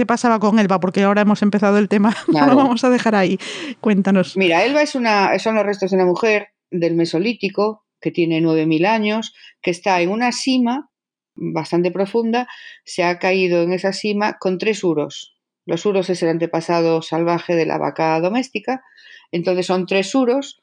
¿Qué 0.00 0.06
pasaba 0.06 0.38
con 0.38 0.58
Elba? 0.58 0.80
Porque 0.80 1.02
ahora 1.02 1.20
hemos 1.20 1.42
empezado 1.42 1.76
el 1.76 1.86
tema, 1.86 2.16
no 2.28 2.46
lo 2.46 2.56
vamos 2.56 2.82
a 2.84 2.88
dejar 2.88 3.14
ahí. 3.14 3.38
Cuéntanos. 3.82 4.34
Mira, 4.34 4.64
Elba 4.64 4.80
es 4.80 4.94
una, 4.94 5.38
son 5.38 5.56
los 5.56 5.66
restos 5.66 5.90
de 5.90 5.98
una 5.98 6.06
mujer 6.06 6.52
del 6.70 6.94
Mesolítico 6.94 7.84
que 8.00 8.10
tiene 8.10 8.40
9.000 8.40 8.86
años, 8.86 9.34
que 9.60 9.70
está 9.70 10.00
en 10.00 10.08
una 10.08 10.32
cima 10.32 10.88
bastante 11.34 11.90
profunda, 11.90 12.48
se 12.82 13.02
ha 13.02 13.18
caído 13.18 13.62
en 13.62 13.74
esa 13.74 13.92
cima 13.92 14.38
con 14.40 14.56
tres 14.56 14.82
uros. 14.84 15.36
Los 15.66 15.84
uros 15.84 16.08
es 16.08 16.22
el 16.22 16.30
antepasado 16.30 17.02
salvaje 17.02 17.54
de 17.54 17.66
la 17.66 17.76
vaca 17.76 18.18
doméstica, 18.20 18.82
entonces 19.32 19.66
son 19.66 19.84
tres 19.84 20.14
uros 20.14 20.62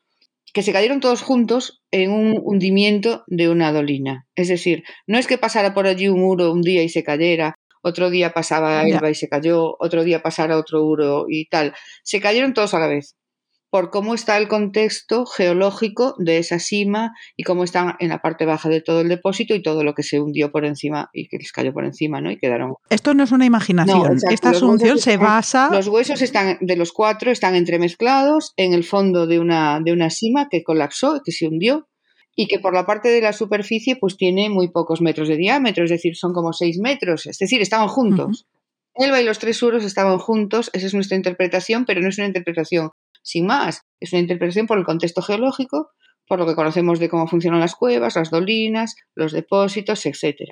que 0.52 0.64
se 0.64 0.74
cayeron 0.74 1.00
todos 1.00 1.22
juntos 1.22 1.84
en 1.92 2.10
un 2.10 2.42
hundimiento 2.44 3.24
de 3.28 3.50
una 3.50 3.72
dolina. 3.72 4.26
Es 4.34 4.48
decir, 4.48 4.84
no 5.06 5.20
es 5.20 5.28
que 5.28 5.38
pasara 5.38 5.76
por 5.76 5.86
allí 5.86 6.08
un 6.08 6.22
muro 6.22 6.52
un 6.52 6.64
día 6.64 6.82
y 6.82 6.90
se 6.90 7.04
cayera, 7.04 7.54
otro 7.82 8.10
día 8.10 8.34
pasaba 8.34 8.84
Elba 8.84 9.10
y 9.10 9.16
se 9.16 9.30
cayó, 9.30 9.76
otro 9.80 10.04
día 10.04 10.22
pasara 10.22 10.58
otro 10.58 10.84
uro 10.84 11.26
y 11.30 11.48
tal. 11.48 11.74
Se 12.04 12.20
cayeron 12.20 12.54
todos 12.54 12.74
a 12.74 12.80
la 12.80 12.88
vez 12.88 13.16
por 13.70 13.90
cómo 13.90 14.14
está 14.14 14.38
el 14.38 14.48
contexto 14.48 15.26
geológico 15.26 16.16
de 16.18 16.38
esa 16.38 16.60
cima 16.60 17.12
y 17.36 17.44
cómo 17.44 17.64
están 17.64 17.96
en 18.00 18.10
la 18.10 18.20
parte 18.20 18.46
baja 18.46 18.70
de 18.70 18.82
todo 18.82 19.02
el 19.02 19.10
depósito 19.10 19.54
y 19.56 19.62
todo 19.62 19.84
lo 19.84 19.94
que 19.94 20.04
se 20.04 20.20
hundió 20.20 20.52
por 20.52 20.66
encima 20.66 21.10
y 21.14 21.28
que 21.28 21.38
les 21.38 21.52
cayó 21.52 21.74
por 21.74 21.86
encima, 21.86 22.22
¿no? 22.22 22.32
Y 22.32 22.38
quedaron. 22.38 22.76
Esto 22.90 23.14
no 23.14 23.24
es 23.24 23.32
una 23.32 23.46
imaginación. 23.46 24.18
Esta 24.30 24.52
asunción 24.52 24.98
se 25.00 25.18
basa. 25.18 25.70
Los 25.72 25.88
huesos 25.88 26.22
están 26.22 26.58
de 26.62 26.76
los 26.76 26.94
cuatro 26.94 27.32
están 27.32 27.56
entremezclados 27.56 28.54
en 28.58 28.74
el 28.74 28.84
fondo 28.84 29.28
de 29.28 29.40
una 29.40 29.80
de 29.84 29.92
una 29.92 30.10
cima 30.10 30.48
que 30.50 30.64
colapsó, 30.64 31.22
que 31.24 31.32
se 31.32 31.48
hundió 31.48 31.88
y 32.40 32.48
que 32.48 32.60
por 32.60 32.74
la 32.74 32.86
parte 32.86 33.10
de 33.10 33.20
la 33.20 33.34
superficie 33.34 33.96
pues 33.96 34.16
tiene 34.16 34.48
muy 34.50 34.70
pocos 34.70 35.02
metros 35.02 35.28
de 35.28 35.38
diámetro, 35.38 35.84
es 35.84 35.90
decir, 35.90 36.16
son 36.16 36.34
como 36.34 36.54
seis 36.54 36.78
metros, 36.78 37.26
es 37.26 37.40
decir, 37.40 37.62
estaban 37.62 37.88
juntos. 37.88 38.46
Elba 38.94 39.20
y 39.20 39.26
los 39.26 39.40
tres 39.40 39.58
suros 39.58 39.84
estaban 39.84 40.20
juntos, 40.20 40.70
esa 40.74 40.86
es 40.86 40.94
nuestra 40.94 41.18
interpretación, 41.18 41.86
pero 41.86 42.00
no 42.00 42.10
es 42.10 42.18
una 42.20 42.28
interpretación 42.28 42.92
sin 43.24 43.48
más. 43.48 43.82
Es 44.00 44.14
una 44.14 44.22
interpretación 44.22 44.68
por 44.68 44.78
el 44.78 44.86
contexto 44.86 45.24
geológico, 45.24 45.90
por 46.28 46.38
lo 46.38 46.46
que 46.46 46.54
conocemos 46.54 47.00
de 47.00 47.10
cómo 47.10 47.28
funcionan 47.28 47.60
las 47.60 47.76
cuevas, 47.76 48.16
las 48.16 48.30
dolinas, 48.30 48.96
los 49.16 49.32
depósitos, 49.32 50.06
etc. 50.06 50.52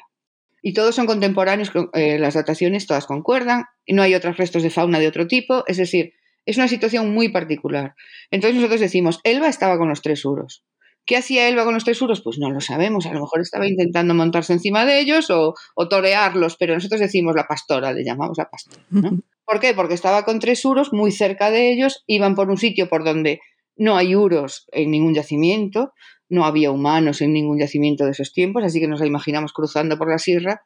Y 0.63 0.73
todos 0.73 0.95
son 0.95 1.05
contemporáneos, 1.05 1.71
eh, 1.93 2.17
las 2.17 2.33
dataciones 2.33 2.87
todas 2.87 3.05
concuerdan, 3.05 3.65
y 3.85 3.93
no 3.93 4.01
hay 4.01 4.15
otros 4.15 4.37
restos 4.37 4.63
de 4.63 4.71
fauna 4.71 4.99
de 4.99 5.07
otro 5.07 5.27
tipo, 5.27 5.63
es 5.67 5.77
decir, 5.77 6.13
es 6.47 6.57
una 6.57 6.67
situación 6.67 7.13
muy 7.13 7.29
particular. 7.29 7.93
Entonces 8.31 8.55
nosotros 8.55 8.81
decimos, 8.81 9.19
Elba 9.23 9.47
estaba 9.47 9.77
con 9.77 9.89
los 9.89 10.01
tres 10.01 10.25
uros. 10.25 10.63
¿Qué 11.05 11.17
hacía 11.17 11.47
Elba 11.47 11.65
con 11.65 11.73
los 11.73 11.83
tres 11.83 12.01
uros? 12.01 12.21
Pues 12.21 12.39
no 12.39 12.49
lo 12.49 12.61
sabemos. 12.61 13.05
A 13.05 13.13
lo 13.13 13.21
mejor 13.21 13.41
estaba 13.41 13.67
intentando 13.67 14.13
montarse 14.13 14.53
encima 14.53 14.85
de 14.85 14.99
ellos 14.99 15.29
o, 15.29 15.53
o 15.75 15.87
torearlos, 15.87 16.57
pero 16.57 16.73
nosotros 16.73 16.99
decimos 16.99 17.35
la 17.35 17.45
pastora, 17.45 17.93
le 17.93 18.03
llamamos 18.03 18.37
la 18.37 18.49
pastora. 18.49 18.83
¿no? 18.89 19.11
¿Por 19.45 19.59
qué? 19.59 19.73
Porque 19.75 19.93
estaba 19.93 20.25
con 20.25 20.39
tres 20.39 20.65
uros 20.65 20.91
muy 20.91 21.11
cerca 21.11 21.51
de 21.51 21.71
ellos, 21.71 22.03
iban 22.07 22.33
por 22.33 22.49
un 22.49 22.57
sitio 22.57 22.89
por 22.89 23.03
donde 23.03 23.39
no 23.77 23.95
hay 23.97 24.15
uros 24.15 24.65
en 24.71 24.89
ningún 24.89 25.13
yacimiento, 25.13 25.93
no 26.29 26.45
había 26.45 26.71
humanos 26.71 27.21
en 27.21 27.33
ningún 27.33 27.59
yacimiento 27.59 28.05
de 28.05 28.11
esos 28.11 28.33
tiempos, 28.33 28.63
así 28.63 28.79
que 28.79 28.87
nos 28.87 28.99
la 28.99 29.05
imaginamos 29.05 29.53
cruzando 29.53 29.97
por 29.97 30.09
la 30.09 30.17
sierra, 30.17 30.61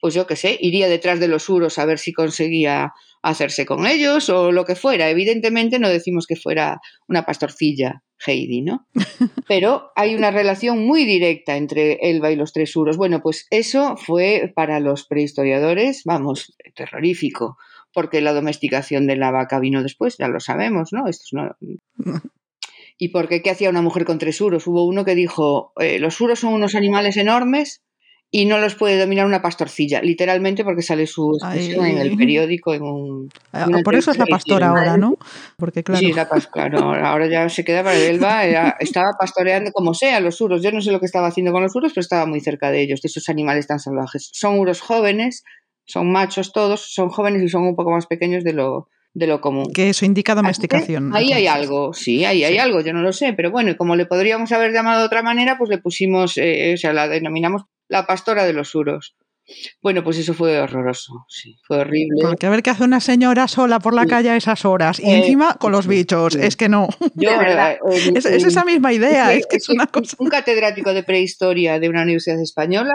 pues 0.00 0.14
yo 0.14 0.26
qué 0.26 0.34
sé, 0.34 0.58
iría 0.60 0.88
detrás 0.88 1.20
de 1.20 1.28
los 1.28 1.48
uros 1.48 1.78
a 1.78 1.84
ver 1.84 1.98
si 1.98 2.12
conseguía 2.12 2.92
hacerse 3.22 3.64
con 3.64 3.86
ellos 3.86 4.28
o 4.28 4.52
lo 4.52 4.64
que 4.64 4.74
fuera. 4.74 5.08
Evidentemente 5.08 5.78
no 5.78 5.88
decimos 5.88 6.26
que 6.26 6.36
fuera 6.36 6.80
una 7.08 7.24
pastorcilla 7.24 8.02
Heidi, 8.26 8.62
¿no? 8.62 8.86
Pero 9.48 9.90
hay 9.96 10.14
una 10.14 10.30
relación 10.30 10.86
muy 10.86 11.04
directa 11.04 11.56
entre 11.56 11.98
Elba 12.02 12.30
y 12.30 12.36
los 12.36 12.52
tres 12.52 12.74
uros. 12.76 12.96
Bueno, 12.96 13.20
pues 13.22 13.46
eso 13.50 13.96
fue 13.96 14.52
para 14.54 14.80
los 14.80 15.06
prehistoriadores, 15.06 16.02
vamos, 16.04 16.56
terrorífico 16.74 17.56
porque 17.94 18.20
la 18.20 18.34
domesticación 18.34 19.06
de 19.06 19.16
la 19.16 19.30
vaca 19.30 19.60
vino 19.60 19.82
después, 19.82 20.18
ya 20.18 20.28
lo 20.28 20.40
sabemos, 20.40 20.92
¿no? 20.92 21.06
Esto 21.06 21.24
no... 21.32 21.56
¿Y 22.98 23.08
por 23.08 23.28
qué? 23.28 23.42
¿Qué 23.42 23.50
hacía 23.50 23.70
una 23.70 23.82
mujer 23.82 24.04
con 24.04 24.18
tres 24.18 24.40
uros? 24.40 24.66
Hubo 24.66 24.84
uno 24.86 25.04
que 25.04 25.14
dijo, 25.14 25.72
eh, 25.80 25.98
los 25.98 26.20
uros 26.20 26.38
son 26.40 26.52
unos 26.52 26.74
animales 26.74 27.16
enormes 27.16 27.82
y 28.36 28.46
no 28.46 28.58
los 28.58 28.74
puede 28.74 28.98
dominar 28.98 29.26
una 29.26 29.40
pastorcilla, 29.40 30.02
literalmente 30.02 30.64
porque 30.64 30.82
sale 30.82 31.06
su 31.06 31.36
expresión 31.36 31.86
en 31.86 31.98
el 31.98 32.16
periódico, 32.16 32.74
en 32.74 32.82
un... 32.82 33.28
Ah, 33.52 33.68
por 33.84 33.94
eso 33.94 34.10
es 34.10 34.18
la 34.18 34.26
pastora 34.26 34.70
ahora, 34.70 34.96
¿no? 34.96 35.16
Porque 35.56 35.84
claro... 35.84 36.00
Sí, 36.00 36.12
la 36.12 36.26
claro, 36.26 36.80
ahora 36.80 37.28
ya 37.28 37.48
se 37.48 37.64
queda 37.64 37.84
para 37.84 37.96
Elba, 37.96 38.44
estaba 38.80 39.12
pastoreando 39.16 39.70
como 39.70 39.94
sea 39.94 40.18
los 40.18 40.40
uros, 40.40 40.64
yo 40.64 40.72
no 40.72 40.80
sé 40.80 40.90
lo 40.90 40.98
que 40.98 41.06
estaba 41.06 41.28
haciendo 41.28 41.52
con 41.52 41.62
los 41.62 41.76
uros, 41.76 41.92
pero 41.94 42.00
estaba 42.00 42.26
muy 42.26 42.40
cerca 42.40 42.72
de 42.72 42.82
ellos, 42.82 43.02
de 43.02 43.06
esos 43.06 43.28
animales 43.28 43.68
tan 43.68 43.78
salvajes. 43.78 44.30
Son 44.32 44.58
uros 44.58 44.80
jóvenes, 44.80 45.44
son 45.84 46.10
machos 46.10 46.52
todos, 46.52 46.92
son 46.92 47.10
jóvenes 47.10 47.40
y 47.40 47.48
son 47.48 47.62
un 47.62 47.76
poco 47.76 47.92
más 47.92 48.08
pequeños 48.08 48.42
de 48.42 48.54
lo, 48.54 48.88
de 49.14 49.28
lo 49.28 49.40
común. 49.40 49.72
Que 49.72 49.90
eso 49.90 50.04
indica 50.04 50.34
domesticación. 50.34 51.14
Ahí 51.14 51.32
hay 51.32 51.46
algo, 51.46 51.92
sí, 51.94 52.24
ahí 52.24 52.44
hay 52.44 52.58
algo, 52.58 52.80
yo 52.80 52.92
no 52.92 53.00
lo 53.00 53.12
sé, 53.12 53.32
pero 53.32 53.50
bueno, 53.50 53.70
y 53.70 53.76
como 53.76 53.96
le 53.96 54.06
podríamos 54.06 54.50
haber 54.52 54.72
llamado 54.72 55.00
de 55.00 55.06
otra 55.06 55.22
manera, 55.22 55.56
pues 55.56 55.70
le 55.70 55.78
pusimos, 55.78 56.36
eh, 56.36 56.72
o 56.74 56.76
sea, 56.76 56.92
la 56.92 57.08
denominamos 57.08 57.62
la 57.88 58.06
pastora 58.06 58.44
de 58.44 58.52
los 58.52 58.74
uros. 58.74 59.16
Bueno, 59.82 60.02
pues 60.02 60.16
eso 60.16 60.32
fue 60.32 60.58
horroroso, 60.58 61.26
sí, 61.28 61.58
fue 61.66 61.76
horrible. 61.78 62.22
Porque 62.22 62.46
a 62.46 62.50
ver 62.50 62.62
qué 62.62 62.70
hace 62.70 62.82
una 62.82 62.98
señora 62.98 63.46
sola 63.46 63.78
por 63.78 63.92
la 63.92 64.06
calle 64.06 64.30
a 64.30 64.36
esas 64.36 64.64
horas 64.64 64.98
y 64.98 65.10
eh, 65.10 65.18
encima 65.18 65.56
con 65.56 65.70
los 65.70 65.86
bichos, 65.86 66.34
es 66.34 66.56
que 66.56 66.70
no. 66.70 66.88
Yo, 67.14 67.30
eh, 67.30 67.78
es, 68.14 68.24
esa 68.24 68.64
misma 68.64 68.94
idea, 68.94 69.34
es, 69.34 69.46
que 69.46 69.56
es 69.56 69.68
una 69.68 69.86
cosa. 69.86 70.16
Un 70.18 70.30
catedrático 70.30 70.94
de 70.94 71.02
prehistoria 71.02 71.78
de 71.78 71.90
una 71.90 72.02
universidad 72.02 72.40
española 72.40 72.94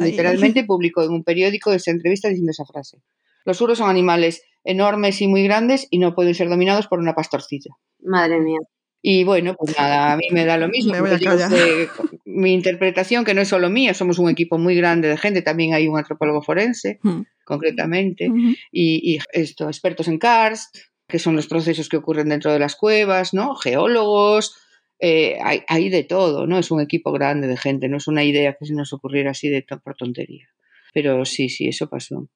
literalmente 0.00 0.64
publicó 0.64 1.04
en 1.04 1.12
un 1.12 1.22
periódico 1.22 1.72
esa 1.72 1.92
entrevista 1.92 2.28
diciendo 2.28 2.50
esa 2.50 2.64
frase. 2.64 2.98
Los 3.44 3.60
uros 3.60 3.78
son 3.78 3.88
animales 3.88 4.42
enormes 4.64 5.20
y 5.20 5.28
muy 5.28 5.44
grandes 5.44 5.86
y 5.90 5.98
no 5.98 6.14
pueden 6.14 6.34
ser 6.34 6.48
dominados 6.48 6.86
por 6.86 6.98
una 6.98 7.14
pastorcilla. 7.14 7.70
Madre 8.02 8.40
mía. 8.40 8.58
Y 9.06 9.24
bueno, 9.24 9.54
pues 9.54 9.76
nada, 9.78 10.14
a 10.14 10.16
mí 10.16 10.28
me 10.30 10.46
da 10.46 10.56
lo 10.56 10.68
mismo. 10.68 10.94
mi 12.24 12.54
interpretación, 12.54 13.24
que 13.26 13.34
no 13.34 13.42
es 13.42 13.48
solo 13.48 13.68
mía, 13.68 13.92
somos 13.92 14.18
un 14.18 14.30
equipo 14.30 14.56
muy 14.56 14.74
grande 14.74 15.08
de 15.08 15.18
gente, 15.18 15.42
también 15.42 15.74
hay 15.74 15.86
un 15.86 15.98
antropólogo 15.98 16.40
forense, 16.40 17.00
hmm. 17.02 17.20
concretamente, 17.44 18.30
y, 18.72 19.18
esto, 19.32 19.68
expertos 19.68 20.08
en 20.08 20.18
karst, 20.18 20.74
que 21.06 21.18
son 21.18 21.36
los 21.36 21.46
procesos 21.46 21.90
que 21.90 21.98
ocurren 21.98 22.30
dentro 22.30 22.50
de 22.50 22.58
las 22.58 22.76
cuevas, 22.76 23.34
¿no? 23.34 23.54
Geólogos, 23.56 24.56
eh, 24.98 25.36
hay, 25.42 25.90
de 25.90 26.04
todo, 26.04 26.46
¿no? 26.46 26.58
Es 26.58 26.70
un 26.70 26.80
equipo 26.80 27.12
grande 27.12 27.46
de 27.46 27.58
gente, 27.58 27.90
no 27.90 27.98
es 27.98 28.08
una 28.08 28.24
idea 28.24 28.56
que 28.58 28.64
se 28.64 28.72
nos 28.72 28.94
ocurriera 28.94 29.32
así 29.32 29.50
de 29.50 29.66
por 29.84 29.96
tontería. 29.96 30.48
Pero 30.94 31.26
sí, 31.26 31.50
sí, 31.50 31.68
eso 31.68 31.90
pasó. 31.90 32.30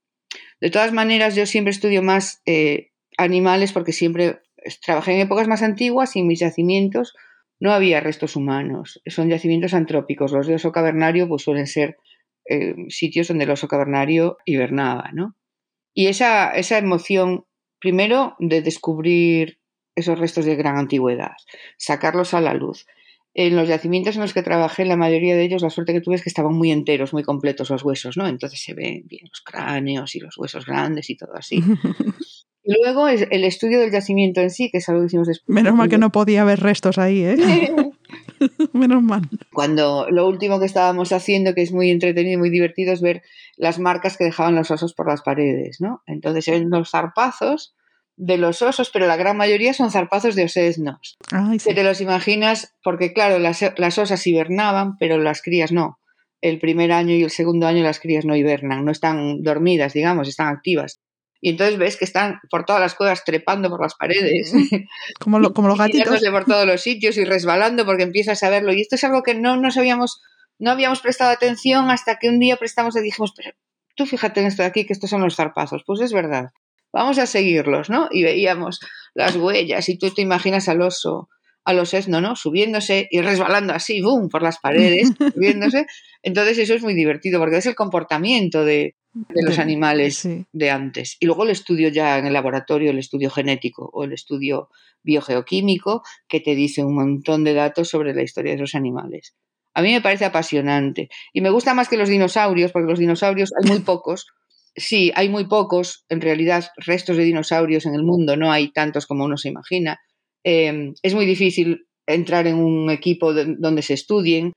De 0.61 0.71
todas 0.71 0.93
maneras, 0.93 1.35
yo 1.37 1.47
siempre 1.47 1.71
estudio 1.71 2.03
más 2.03 2.43
eh, 2.47 2.91
animales 3.17 3.73
porque 3.73 3.93
siempre 3.93 4.41
trabajé 4.85 5.15
en 5.15 5.21
épocas 5.21 5.49
más 5.49 5.63
antiguas 5.63 6.17
y 6.17 6.21
en 6.21 6.27
mis 6.27 6.41
yacimientos 6.41 7.15
no 7.61 7.73
había 7.73 8.01
restos 8.01 8.37
humanos, 8.37 9.01
son 9.07 9.29
yacimientos 9.29 9.75
antrópicos. 9.75 10.33
Los 10.33 10.47
de 10.47 10.55
oso 10.55 10.73
cavernario 10.73 11.29
pues 11.29 11.43
suelen 11.43 11.67
ser 11.67 11.97
eh, 12.49 12.75
sitios 12.89 13.29
donde 13.29 13.45
el 13.45 13.51
oso 13.51 13.69
cavernario 13.69 14.39
hibernaba, 14.45 15.11
¿no? 15.13 15.37
Y 15.93 16.07
esa, 16.07 16.53
esa 16.53 16.79
emoción, 16.79 17.45
primero, 17.81 18.37
de 18.39 18.63
descubrir 18.63 19.59
esos 19.97 20.19
restos 20.19 20.45
de 20.45 20.55
gran 20.55 20.77
antigüedad, 20.77 21.33
sacarlos 21.77 22.35
a 22.35 22.41
la 22.41 22.55
luz. 22.55 22.87
En 23.41 23.55
los 23.55 23.69
yacimientos 23.69 24.17
en 24.17 24.23
los 24.23 24.35
que 24.35 24.43
trabajé, 24.43 24.85
la 24.85 24.97
mayoría 24.97 25.37
de 25.37 25.45
ellos, 25.45 25.63
la 25.63 25.71
suerte 25.71 25.93
que 25.93 26.01
tuve 26.01 26.17
es 26.17 26.25
que 26.25 26.29
estaban 26.29 26.55
muy 26.55 26.73
enteros, 26.73 27.13
muy 27.13 27.23
completos 27.23 27.71
los 27.71 27.85
huesos, 27.85 28.17
¿no? 28.17 28.27
Entonces 28.27 28.61
se 28.61 28.75
ven 28.75 29.05
bien 29.07 29.27
los 29.29 29.43
cráneos 29.43 30.17
y 30.17 30.19
los 30.19 30.37
huesos 30.37 30.67
grandes 30.67 31.09
y 31.09 31.17
todo 31.17 31.37
así. 31.37 31.63
Luego 32.65 33.07
es 33.07 33.29
el 33.31 33.45
estudio 33.45 33.79
del 33.79 33.93
yacimiento 33.93 34.41
en 34.41 34.51
sí, 34.51 34.71
que 34.73 34.79
es 34.79 34.89
algo 34.89 35.03
que 35.03 35.07
hicimos 35.07 35.29
después. 35.29 35.55
Menos 35.55 35.77
mal 35.77 35.89
que 35.89 35.99
no 35.99 36.11
podía 36.11 36.43
haber 36.43 36.59
restos 36.59 36.99
ahí, 36.99 37.23
¿eh? 37.23 37.37
Menos 38.73 39.05
mal. 39.05 39.23
Cuando 39.53 40.09
lo 40.11 40.27
último 40.27 40.59
que 40.59 40.67
estábamos 40.67 41.13
haciendo, 41.13 41.55
que 41.55 41.63
es 41.63 41.71
muy 41.71 41.91
entretenido 41.91 42.35
y 42.35 42.39
muy 42.39 42.51
divertido, 42.51 42.93
es 42.93 43.01
ver 43.01 43.23
las 43.57 43.79
marcas 43.79 44.17
que 44.17 44.25
dejaban 44.25 44.57
los 44.57 44.73
osos 44.73 44.95
por 44.95 45.07
las 45.07 45.23
paredes, 45.23 45.81
¿no? 45.81 46.03
Entonces 46.09 46.45
se 46.45 46.51
ven 46.51 46.71
los 46.71 46.91
zarpazos 46.91 47.77
de 48.19 48.37
los 48.37 48.63
osos, 48.63 48.91
pero 48.91 49.07
la 49.07 49.17
gran 49.17 49.37
mayoría 49.37 49.73
son 49.73 49.91
zarpazos 49.91 50.35
de 50.35 50.45
osesnos. 50.45 51.17
Ay, 51.31 51.59
Que 51.59 51.73
te 51.73 51.85
los 51.85 52.01
imaginas, 52.01 52.75
porque 52.83 53.13
claro, 53.13 53.39
las, 53.39 53.65
las 53.77 53.99
osas 53.99 54.27
hibernaban, 54.27 54.99
pero 54.99 55.19
las 55.19 55.41
crías 55.41 55.73
no. 55.73 55.99
El 56.41 56.59
primer 56.59 56.93
año 56.93 57.15
y 57.15 57.23
el 57.23 57.31
segundo 57.31 57.67
año 57.67 57.83
las 57.83 58.01
crías 58.01 58.25
no 58.25 58.37
hibernan, 58.37 58.85
no 58.85 58.91
están 58.91 59.43
dormidas, 59.43 59.93
digamos, 59.93 60.29
están 60.29 60.49
activas. 60.49 61.01
Y 61.41 61.51
entonces 61.51 61.79
ves 61.79 61.97
que 61.97 62.05
están 62.05 62.41
por 62.51 62.65
todas 62.65 62.81
las 62.81 62.97
cuevas 62.97 63.23
trepando 63.25 63.71
por 63.71 63.81
las 63.81 63.95
paredes. 63.95 64.53
Como, 65.21 65.53
como 65.53 65.69
los 65.69 65.79
gatitos. 65.79 66.21
por 66.31 66.45
todos 66.45 66.67
los 66.67 66.81
sitios 66.81 67.17
y 67.17 67.25
resbalando 67.25 67.87
porque 67.87 68.03
empiezas 68.03 68.43
a 68.43 68.51
verlo. 68.51 68.73
Y 68.73 68.81
esto 68.81 68.97
es 68.97 69.05
algo 69.05 69.23
que 69.23 69.35
no 69.35 69.57
nos 69.57 69.77
habíamos, 69.77 70.21
no 70.59 70.73
habíamos 70.73 71.01
prestado 71.01 71.31
atención 71.31 71.91
hasta 71.91 72.19
que 72.19 72.29
un 72.29 72.41
día 72.41 72.57
prestamos 72.57 72.97
y 72.97 73.01
dijimos, 73.01 73.33
pero 73.37 73.53
tú 73.95 74.07
fíjate 74.07 74.41
en 74.41 74.47
esto 74.49 74.63
de 74.63 74.69
aquí, 74.69 74.85
que 74.85 74.93
estos 74.93 75.11
son 75.11 75.23
los 75.23 75.37
zarpazos. 75.37 75.85
Pues 75.87 76.01
es 76.01 76.13
verdad. 76.13 76.51
Vamos 76.99 77.19
a 77.19 77.27
seguirlos, 77.27 77.91
¿no? 77.91 78.09
Y 78.11 78.25
veíamos 78.25 78.81
las 79.15 79.37
huellas 79.37 79.89
y 79.89 79.97
tú 79.97 80.11
te 80.11 80.21
imaginas 80.21 80.69
al 80.69 80.83
oso 80.83 81.29
a 81.65 81.73
los 81.73 81.95
etno, 81.95 82.21
¿no? 82.21 82.35
Subiéndose 82.35 83.07
y 83.09 83.21
resbalando 83.21 83.73
así, 83.73 84.01
¡boom!, 84.01 84.29
por 84.29 84.43
las 84.43 84.59
paredes, 84.59 85.13
subiéndose. 85.35 85.87
Entonces 86.25 86.59
eso 86.59 86.75
es 86.75 86.83
muy 86.83 86.95
divertido 86.95 87.39
porque 87.39 87.59
es 87.59 87.67
el 87.67 87.77
comportamiento 87.77 88.65
de, 88.65 88.97
los 89.31 89.61
animales 89.61 90.29
de 90.53 90.71
antes. 90.71 91.17
Y 91.21 91.27
luego 91.27 91.45
el 91.45 91.51
estudio 91.51 91.89
ya 91.89 92.19
en 92.19 92.27
el 92.27 92.33
laboratorio, 92.33 92.91
el 92.91 92.99
estudio 92.99 93.31
genético 93.31 93.89
o 93.93 94.03
el 94.03 94.13
estudio 94.13 94.69
biogeoquímico 95.05 96.03
que 96.27 96.41
te 96.41 96.57
dice 96.57 96.83
un 96.83 96.97
montón 96.97 97.45
de 97.45 97.55
datos 97.55 97.89
sobre 97.89 98.13
la 98.13 98.23
historia 98.25 98.53
de 98.53 98.57
esos 98.57 98.75
animales. 98.75 99.37
A 99.73 99.83
mí 99.83 99.93
me 99.93 100.01
parece 100.01 100.25
apasionante 100.25 101.09
y 101.33 101.43
me 101.43 101.51
gusta 101.51 101.75
más 101.75 101.89
que 101.89 101.97
los 101.97 102.09
dinosaurios 102.09 102.73
porque 102.73 102.91
los 102.91 102.99
dinosaurios 102.99 103.53
hay 103.57 103.71
muy 103.71 103.79
pocos. 103.81 104.27
Sí, 104.79 105.13
hay 105.15 105.29
muy 105.29 105.47
pocos, 105.47 106.05
en 106.09 106.21
realidad, 106.21 106.65
restos 106.77 107.17
de 107.17 107.25
dinosaurios 107.25 107.87
en 107.87 107.95
el 107.95 108.03
mundo, 108.03 108.37
no 108.37 108.51
hay 108.51 108.73
tantos 108.73 109.07
como 109.07 109.25
uno 109.25 109.37
se 109.37 109.49
imagina. 109.49 110.01
Em, 110.45 110.95
es 111.03 111.15
muy 111.15 111.27
difícil 111.27 111.87
entrar 112.07 112.47
en 112.47 112.57
un 112.57 112.91
equipo 112.91 113.35
donde 113.35 113.83
se 113.83 113.95
estudien. 113.95 114.53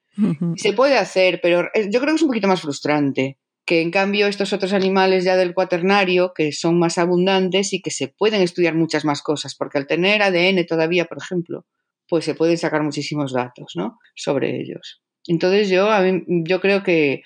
Se 0.55 0.73
puede 0.73 0.97
hacer, 0.97 1.39
pero 1.41 1.67
yo 1.89 1.99
creo 1.99 2.13
que 2.13 2.15
es 2.15 2.21
un 2.21 2.27
poquito 2.27 2.47
más 2.47 2.61
frustrante 2.61 3.37
que 3.65 3.81
en 3.81 3.91
cambio 3.91 4.27
estos 4.27 4.53
otros 4.53 4.73
animales 4.73 5.23
ya 5.23 5.37
del 5.37 5.53
cuaternario, 5.53 6.33
que 6.35 6.51
son 6.51 6.79
más 6.79 6.97
abundantes 6.97 7.73
y 7.73 7.81
que 7.81 7.91
se 7.91 8.07
pueden 8.07 8.41
estudiar 8.41 8.75
muchas 8.75 9.05
más 9.05 9.21
cosas, 9.21 9.55
porque 9.55 9.77
al 9.77 9.87
tener 9.87 10.21
ADN 10.21 10.65
todavía, 10.65 11.05
por 11.05 11.19
ejemplo, 11.19 11.65
pues 12.09 12.25
se 12.25 12.35
pueden 12.35 12.57
sacar 12.57 12.83
muchísimos 12.83 13.33
datos 13.33 13.73
¿no? 13.75 13.97
sobre 14.15 14.59
ellos. 14.59 15.01
Entonces 15.27 15.69
yo, 15.69 15.87
yo 16.27 16.59
creo 16.59 16.83
que 16.83 17.21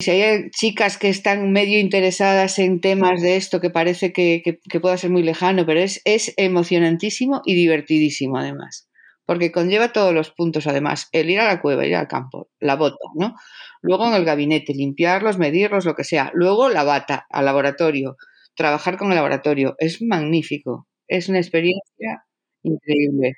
si 0.00 0.10
hay 0.10 0.50
chicas 0.50 0.96
que 0.98 1.08
están 1.08 1.52
medio 1.52 1.78
interesadas 1.78 2.58
en 2.58 2.80
temas 2.80 3.20
de 3.20 3.36
esto 3.36 3.60
que 3.60 3.70
parece 3.70 4.12
que, 4.12 4.42
que 4.42 4.80
pueda 4.80 4.96
ser 4.96 5.10
muy 5.10 5.22
lejano, 5.22 5.66
pero 5.66 5.80
es, 5.80 6.00
es 6.04 6.34
emocionantísimo 6.36 7.42
y 7.44 7.54
divertidísimo 7.54 8.38
además 8.38 8.88
porque 9.28 9.52
conlleva 9.52 9.92
todos 9.92 10.14
los 10.14 10.30
puntos, 10.30 10.66
además, 10.66 11.10
el 11.12 11.28
ir 11.28 11.38
a 11.38 11.44
la 11.44 11.60
cueva, 11.60 11.84
ir 11.84 11.94
al 11.96 12.08
campo, 12.08 12.48
la 12.60 12.76
bota, 12.76 12.96
¿no? 13.14 13.34
Luego 13.82 14.08
en 14.08 14.14
el 14.14 14.24
gabinete, 14.24 14.72
limpiarlos, 14.72 15.36
medirlos, 15.36 15.84
lo 15.84 15.94
que 15.94 16.02
sea. 16.02 16.30
Luego 16.32 16.70
la 16.70 16.82
bata, 16.82 17.26
al 17.28 17.44
laboratorio, 17.44 18.16
trabajar 18.56 18.96
con 18.96 19.10
el 19.10 19.16
laboratorio. 19.16 19.74
Es 19.80 20.00
magnífico, 20.00 20.88
es 21.08 21.28
una 21.28 21.40
experiencia 21.40 22.24
increíble. 22.62 23.34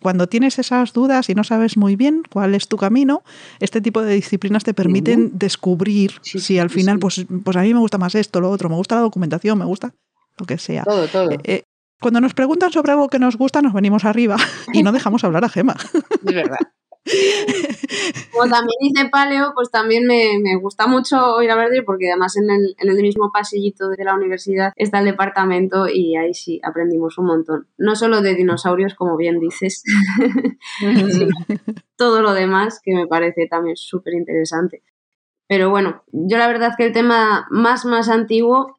Cuando 0.00 0.26
tienes 0.28 0.58
esas 0.58 0.92
dudas 0.92 1.28
y 1.30 1.34
no 1.34 1.44
sabes 1.44 1.76
muy 1.76 1.96
bien 1.96 2.22
cuál 2.30 2.54
es 2.54 2.68
tu 2.68 2.76
camino, 2.76 3.22
este 3.60 3.80
tipo 3.80 4.02
de 4.02 4.14
disciplinas 4.14 4.64
te 4.64 4.74
permiten 4.74 5.32
descubrir 5.34 6.12
si 6.22 6.58
al 6.58 6.70
final, 6.70 6.98
pues, 6.98 7.26
pues 7.44 7.56
a 7.56 7.62
mí 7.62 7.72
me 7.74 7.80
gusta 7.80 7.98
más 7.98 8.14
esto, 8.14 8.40
lo 8.40 8.50
otro, 8.50 8.68
me 8.68 8.76
gusta 8.76 8.96
la 8.96 9.00
documentación, 9.02 9.58
me 9.58 9.64
gusta 9.64 9.94
lo 10.38 10.46
que 10.46 10.58
sea. 10.58 10.84
Todo, 10.84 11.08
todo. 11.08 11.30
Eh, 11.30 11.38
eh, 11.44 11.62
cuando 12.00 12.20
nos 12.20 12.34
preguntan 12.34 12.72
sobre 12.72 12.92
algo 12.92 13.08
que 13.08 13.18
nos 13.18 13.36
gusta, 13.36 13.62
nos 13.62 13.72
venimos 13.72 14.04
arriba 14.04 14.36
y 14.72 14.82
no 14.82 14.92
dejamos 14.92 15.24
hablar 15.24 15.44
a 15.44 15.48
Gema. 15.48 15.76
Es 16.26 16.34
verdad. 16.34 16.58
Como 18.32 18.50
también 18.50 18.76
hice 18.80 19.08
paleo, 19.08 19.52
pues 19.54 19.70
también 19.70 20.06
me, 20.06 20.56
gusta 20.60 20.86
mucho 20.86 21.40
ir 21.42 21.50
a 21.50 21.56
Verdir 21.56 21.84
porque 21.84 22.10
además 22.10 22.36
en 22.36 22.50
el, 22.50 22.74
en 22.78 22.88
el, 22.88 22.96
mismo 22.96 23.30
pasillito 23.32 23.88
de 23.88 24.04
la 24.04 24.14
universidad 24.14 24.72
está 24.76 24.98
el 24.98 25.04
departamento 25.04 25.88
y 25.88 26.16
ahí 26.16 26.34
sí 26.34 26.60
aprendimos 26.62 27.18
un 27.18 27.26
montón. 27.26 27.68
No 27.78 27.94
solo 27.94 28.20
de 28.22 28.34
dinosaurios, 28.34 28.94
como 28.94 29.16
bien 29.16 29.38
dices, 29.38 29.82
sino 30.78 31.28
todo 31.96 32.22
lo 32.22 32.34
demás 32.34 32.80
que 32.82 32.94
me 32.94 33.06
parece 33.06 33.46
también 33.46 33.76
súper 33.76 34.14
interesante. 34.14 34.82
Pero 35.48 35.70
bueno, 35.70 36.02
yo 36.10 36.38
la 36.38 36.48
verdad 36.48 36.74
que 36.76 36.86
el 36.86 36.92
tema 36.92 37.46
más, 37.50 37.84
más 37.84 38.08
antiguo 38.08 38.75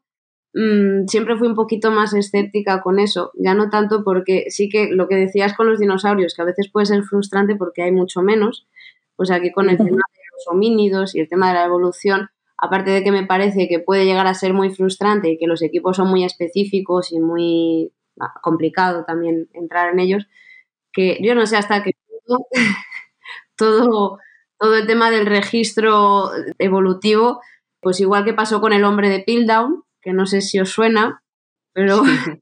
Mm, 0.60 1.06
siempre 1.06 1.38
fui 1.38 1.48
un 1.48 1.54
poquito 1.54 1.92
más 1.92 2.16
escéptica 2.16 2.82
con 2.82 2.98
eso, 2.98 3.32
ya 3.36 3.54
no 3.54 3.70
tanto 3.70 4.04
porque 4.04 4.46
sí 4.50 4.70
que 4.70 4.90
lo 4.90 5.08
que 5.08 5.14
decías 5.16 5.56
con 5.56 5.70
los 5.70 5.80
dinosaurios, 5.80 6.34
que 6.34 6.42
a 6.42 6.46
veces 6.46 6.68
puede 6.72 6.88
ser 6.88 7.04
frustrante 7.04 7.56
porque 7.56 7.84
hay 7.84 7.92
mucho 7.92 8.24
menos, 8.24 8.68
pues 9.16 9.30
aquí 9.30 9.52
con 9.52 9.70
el 9.70 9.78
tema 9.78 9.90
de 9.90 10.22
los 10.34 10.48
homínidos 10.48 11.14
y 11.14 11.20
el 11.20 11.30
tema 11.30 11.50
de 11.50 11.54
la 11.54 11.66
evolución, 11.66 12.32
aparte 12.58 12.90
de 12.90 13.04
que 13.04 13.12
me 13.12 13.24
parece 13.24 13.68
que 13.68 13.78
puede 13.78 14.06
llegar 14.06 14.26
a 14.26 14.34
ser 14.34 14.54
muy 14.56 14.72
frustrante 14.72 15.30
y 15.30 15.38
que 15.38 15.46
los 15.46 15.62
equipos 15.62 15.98
son 15.98 16.10
muy 16.10 16.24
específicos 16.24 17.12
y 17.12 17.20
muy 17.20 17.94
ah, 18.20 18.34
complicado 18.42 19.06
también 19.06 19.50
entrar 19.54 19.94
en 19.94 20.00
ellos, 20.00 20.26
que 20.92 21.20
yo 21.22 21.36
no 21.36 21.46
sé 21.46 21.58
hasta 21.58 21.84
qué 21.84 21.92
punto 22.26 22.48
todo, 23.58 24.18
todo 24.58 24.76
el 24.76 24.88
tema 24.88 25.12
del 25.12 25.28
registro 25.28 26.32
evolutivo, 26.58 27.42
pues 27.80 28.00
igual 28.00 28.26
que 28.26 28.34
pasó 28.34 28.60
con 28.60 28.74
el 28.74 28.86
hombre 28.86 29.10
de 29.10 29.20
Piltdown, 29.20 29.84
que 30.08 30.14
no 30.14 30.26
sé 30.26 30.40
si 30.40 30.58
os 30.58 30.70
suena, 30.70 31.22
pero 31.74 32.02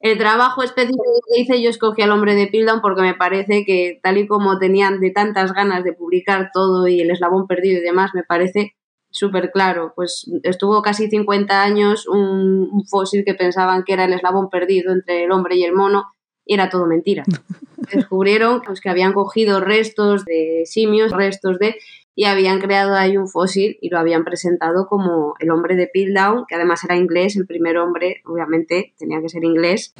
el 0.00 0.18
trabajo 0.18 0.62
específico 0.62 1.02
que 1.26 1.40
hice 1.40 1.62
yo 1.62 1.70
escogí 1.70 2.02
al 2.02 2.10
hombre 2.10 2.34
de 2.34 2.46
Pildown 2.46 2.82
porque 2.82 3.00
me 3.00 3.14
parece 3.14 3.64
que 3.64 3.98
tal 4.02 4.18
y 4.18 4.26
como 4.26 4.58
tenían 4.58 5.00
de 5.00 5.10
tantas 5.10 5.54
ganas 5.54 5.82
de 5.82 5.94
publicar 5.94 6.50
todo 6.52 6.86
y 6.88 7.00
el 7.00 7.10
eslabón 7.10 7.46
perdido 7.46 7.80
y 7.80 7.82
demás, 7.82 8.10
me 8.12 8.22
parece 8.22 8.74
súper 9.10 9.50
claro. 9.50 9.94
Pues 9.96 10.30
estuvo 10.42 10.82
casi 10.82 11.08
50 11.08 11.62
años 11.62 12.06
un, 12.06 12.84
fósil 12.86 13.24
que 13.24 13.32
pensaban 13.32 13.82
que 13.84 13.94
era 13.94 14.04
el 14.04 14.12
eslabón 14.12 14.50
perdido 14.50 14.92
entre 14.92 15.24
el 15.24 15.32
hombre 15.32 15.56
y 15.56 15.64
el 15.64 15.72
mono 15.72 16.12
y 16.44 16.52
era 16.52 16.68
todo 16.68 16.84
mentira. 16.84 17.24
Descubrieron 17.94 18.60
pues, 18.60 18.82
que 18.82 18.90
habían 18.90 19.14
cogido 19.14 19.60
restos 19.60 20.26
de 20.26 20.64
simios, 20.66 21.12
restos 21.12 21.58
de 21.58 21.76
y 22.20 22.26
habían 22.26 22.60
creado 22.60 22.96
ahí 22.96 23.16
un 23.16 23.28
fósil 23.28 23.78
y 23.80 23.88
lo 23.88 23.98
habían 23.98 24.24
presentado 24.24 24.88
como 24.88 25.36
el 25.38 25.50
hombre 25.50 25.74
de 25.74 25.86
Piltdown, 25.86 26.44
que 26.46 26.54
además 26.54 26.84
era 26.84 26.94
inglés, 26.94 27.34
el 27.34 27.46
primer 27.46 27.78
hombre, 27.78 28.20
obviamente 28.26 28.92
tenía 28.98 29.22
que 29.22 29.30
ser 29.30 29.42
inglés. 29.42 29.94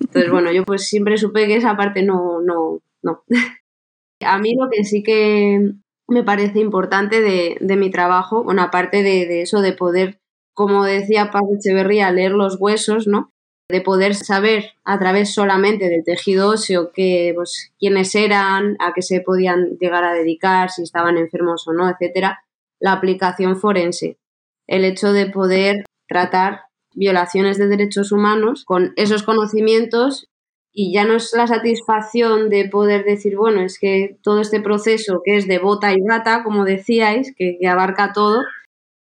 Entonces, 0.00 0.30
bueno, 0.30 0.52
yo 0.52 0.64
pues 0.64 0.86
siempre 0.86 1.16
supe 1.16 1.48
que 1.48 1.56
esa 1.56 1.76
parte 1.76 2.04
no, 2.04 2.40
no, 2.42 2.78
no. 3.02 3.24
A 4.20 4.38
mí 4.38 4.54
lo 4.54 4.70
que 4.70 4.84
sí 4.84 5.02
que 5.02 5.72
me 6.06 6.22
parece 6.22 6.60
importante 6.60 7.20
de, 7.20 7.56
de 7.60 7.76
mi 7.76 7.90
trabajo, 7.90 8.44
bueno, 8.44 8.62
aparte 8.62 9.02
de, 9.02 9.26
de, 9.26 9.42
eso 9.42 9.60
de 9.60 9.72
poder, 9.72 10.20
como 10.54 10.84
decía 10.84 11.32
Paz 11.32 11.42
Echeverría, 11.56 12.12
leer 12.12 12.30
los 12.30 12.56
huesos, 12.60 13.08
¿no? 13.08 13.32
De 13.68 13.80
poder 13.80 14.14
saber 14.14 14.72
a 14.84 14.98
través 14.98 15.32
solamente 15.32 15.88
del 15.88 16.04
tejido 16.04 16.50
óseo 16.50 16.92
que, 16.92 17.32
pues, 17.34 17.72
quiénes 17.78 18.14
eran, 18.14 18.76
a 18.78 18.92
qué 18.92 19.00
se 19.00 19.20
podían 19.20 19.78
llegar 19.80 20.04
a 20.04 20.12
dedicar, 20.12 20.70
si 20.70 20.82
estaban 20.82 21.16
enfermos 21.16 21.66
o 21.66 21.72
no, 21.72 21.88
etcétera, 21.88 22.44
la 22.78 22.92
aplicación 22.92 23.56
forense. 23.56 24.18
El 24.66 24.84
hecho 24.84 25.12
de 25.12 25.26
poder 25.26 25.84
tratar 26.08 26.64
violaciones 26.94 27.58
de 27.58 27.68
derechos 27.68 28.12
humanos 28.12 28.64
con 28.64 28.92
esos 28.96 29.22
conocimientos 29.22 30.28
y 30.72 30.92
ya 30.92 31.04
no 31.04 31.14
es 31.14 31.32
la 31.34 31.46
satisfacción 31.46 32.50
de 32.50 32.68
poder 32.68 33.04
decir, 33.04 33.36
bueno, 33.36 33.62
es 33.62 33.78
que 33.78 34.18
todo 34.22 34.40
este 34.40 34.60
proceso 34.60 35.22
que 35.24 35.36
es 35.36 35.46
de 35.46 35.58
bota 35.58 35.92
y 35.92 36.00
gata, 36.00 36.42
como 36.42 36.64
decíais, 36.64 37.32
que 37.36 37.58
abarca 37.66 38.12
todo, 38.12 38.42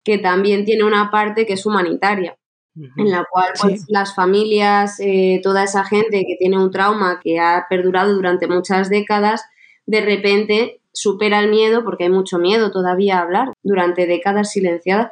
que 0.06 0.18
también 0.18 0.64
tiene 0.64 0.84
una 0.84 1.10
parte 1.12 1.46
que 1.46 1.54
es 1.54 1.66
humanitaria 1.66 2.38
en 2.76 3.12
la 3.12 3.26
cual 3.30 3.54
pues, 3.60 3.86
las 3.88 4.14
familias, 4.16 5.00
eh, 5.00 5.40
toda 5.44 5.64
esa 5.64 5.86
gente 5.86 6.26
que 6.28 6.36
tiene 6.38 6.58
un 6.58 6.72
trauma 6.72 7.20
que 7.24 7.40
ha 7.40 7.66
perdurado 7.70 8.14
durante 8.14 8.48
muchas 8.48 8.90
décadas, 8.90 9.46
de 9.86 10.02
repente 10.02 10.82
supera 10.92 11.40
el 11.40 11.50
miedo, 11.50 11.84
porque 11.84 12.06
hay 12.06 12.10
mucho 12.10 12.38
miedo 12.38 12.72
todavía 12.72 13.18
a 13.18 13.22
hablar, 13.22 13.54
durante 13.64 14.08
décadas 14.08 14.52
silenciadas, 14.52 15.12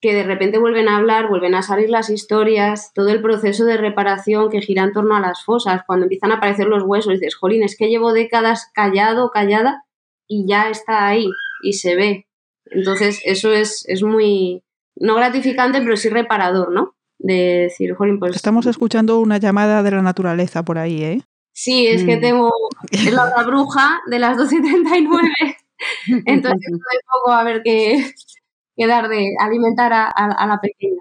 que 0.00 0.14
de 0.14 0.24
repente 0.24 0.58
vuelven 0.58 0.88
a 0.88 0.96
hablar, 0.96 1.28
vuelven 1.28 1.54
a 1.54 1.62
salir 1.62 1.88
las 1.88 2.10
historias, 2.10 2.92
todo 2.92 3.10
el 3.10 3.22
proceso 3.22 3.64
de 3.64 3.76
reparación 3.76 4.50
que 4.50 4.60
gira 4.60 4.82
en 4.82 4.92
torno 4.92 5.14
a 5.14 5.20
las 5.20 5.44
fosas, 5.44 5.82
cuando 5.86 6.06
empiezan 6.06 6.32
a 6.32 6.36
aparecer 6.36 6.66
los 6.66 6.82
huesos, 6.82 7.14
dices, 7.14 7.36
jolín, 7.36 7.62
es 7.62 7.76
que 7.76 7.88
llevo 7.88 8.12
décadas 8.12 8.70
callado, 8.74 9.30
callada, 9.30 9.84
y 10.26 10.46
ya 10.46 10.70
está 10.70 11.06
ahí, 11.06 11.28
y 11.62 11.74
se 11.74 11.94
ve. 11.94 12.26
Entonces, 12.66 13.20
eso 13.24 13.52
es, 13.52 13.84
es 13.86 14.02
muy, 14.02 14.64
no 14.96 15.14
gratificante, 15.14 15.80
pero 15.80 15.96
sí 15.96 16.08
reparador, 16.08 16.72
¿no? 16.72 16.94
De 17.22 17.68
decir, 17.68 17.94
pues... 18.18 18.36
Estamos 18.36 18.66
escuchando 18.66 19.20
una 19.20 19.38
llamada 19.38 19.82
de 19.82 19.90
la 19.92 20.02
naturaleza 20.02 20.64
por 20.64 20.78
ahí, 20.78 21.02
¿eh? 21.02 21.20
Sí, 21.52 21.86
es 21.86 22.04
que 22.04 22.16
mm. 22.16 22.20
tengo 22.20 22.50
la 23.12 23.44
bruja 23.44 24.00
de 24.06 24.18
las 24.18 24.36
12.39, 24.38 25.56
entonces 26.26 26.60
estoy 26.62 26.98
poco 27.10 27.32
a 27.32 27.44
ver 27.44 27.62
qué, 27.62 28.12
qué 28.76 28.86
dar 28.86 29.08
de 29.08 29.34
alimentar 29.38 29.92
a, 29.92 30.08
a, 30.08 30.46
la 30.46 30.60
pequeña. 30.60 31.00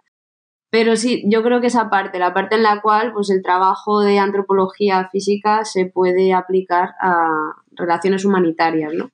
Pero 0.69 0.95
sí, 0.95 1.24
yo 1.28 1.43
creo 1.43 1.61
que 1.61 1.67
esa 1.67 1.89
parte, 1.89 2.19
la 2.19 2.34
parte 2.34 2.55
en 2.55 2.63
la 2.63 2.82
cual 2.82 3.11
pues 3.13 3.30
el 3.30 3.41
trabajo 3.41 4.01
de 4.01 4.19
antropología 4.19 5.09
física 5.11 5.65
se 5.65 5.86
puede 5.86 6.34
aplicar 6.34 6.91
a 7.01 7.55
relaciones 7.72 8.26
humanitarias, 8.26 8.93
¿no? 8.93 9.09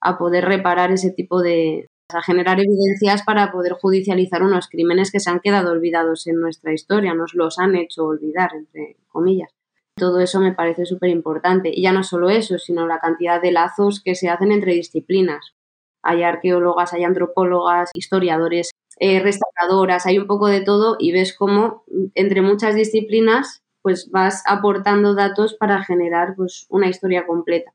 A 0.00 0.18
poder 0.18 0.44
reparar 0.44 0.90
ese 0.90 1.10
tipo 1.10 1.42
de, 1.42 1.88
a 2.10 2.22
generar 2.22 2.60
evidencias 2.60 3.22
para 3.22 3.50
poder 3.52 3.72
judicializar 3.72 4.42
unos 4.42 4.68
crímenes 4.68 5.10
que 5.10 5.20
se 5.20 5.30
han 5.30 5.40
quedado 5.40 5.72
olvidados 5.72 6.26
en 6.26 6.40
nuestra 6.40 6.72
historia, 6.72 7.14
nos 7.14 7.34
los 7.34 7.58
han 7.58 7.74
hecho 7.74 8.04
olvidar, 8.04 8.50
entre 8.54 8.96
comillas. 9.08 9.50
Todo 9.96 10.20
eso 10.20 10.40
me 10.40 10.52
parece 10.52 10.86
súper 10.86 11.10
importante. 11.10 11.70
Y 11.74 11.82
ya 11.82 11.92
no 11.92 12.02
solo 12.02 12.30
eso, 12.30 12.58
sino 12.58 12.86
la 12.86 12.98
cantidad 12.98 13.40
de 13.40 13.52
lazos 13.52 14.02
que 14.02 14.14
se 14.14 14.28
hacen 14.28 14.52
entre 14.52 14.74
disciplinas. 14.74 15.54
Hay 16.02 16.22
arqueólogas, 16.22 16.92
hay 16.92 17.04
antropólogas, 17.04 17.90
historiadores, 17.94 18.70
eh, 18.98 19.20
restauradoras, 19.20 20.06
hay 20.06 20.18
un 20.18 20.26
poco 20.26 20.48
de 20.48 20.60
todo 20.60 20.96
y 20.98 21.12
ves 21.12 21.36
cómo 21.36 21.84
entre 22.14 22.42
muchas 22.42 22.74
disciplinas 22.74 23.62
pues 23.82 24.10
vas 24.10 24.42
aportando 24.46 25.14
datos 25.14 25.54
para 25.54 25.84
generar 25.84 26.34
pues 26.36 26.66
una 26.68 26.88
historia 26.88 27.26
completa. 27.26 27.72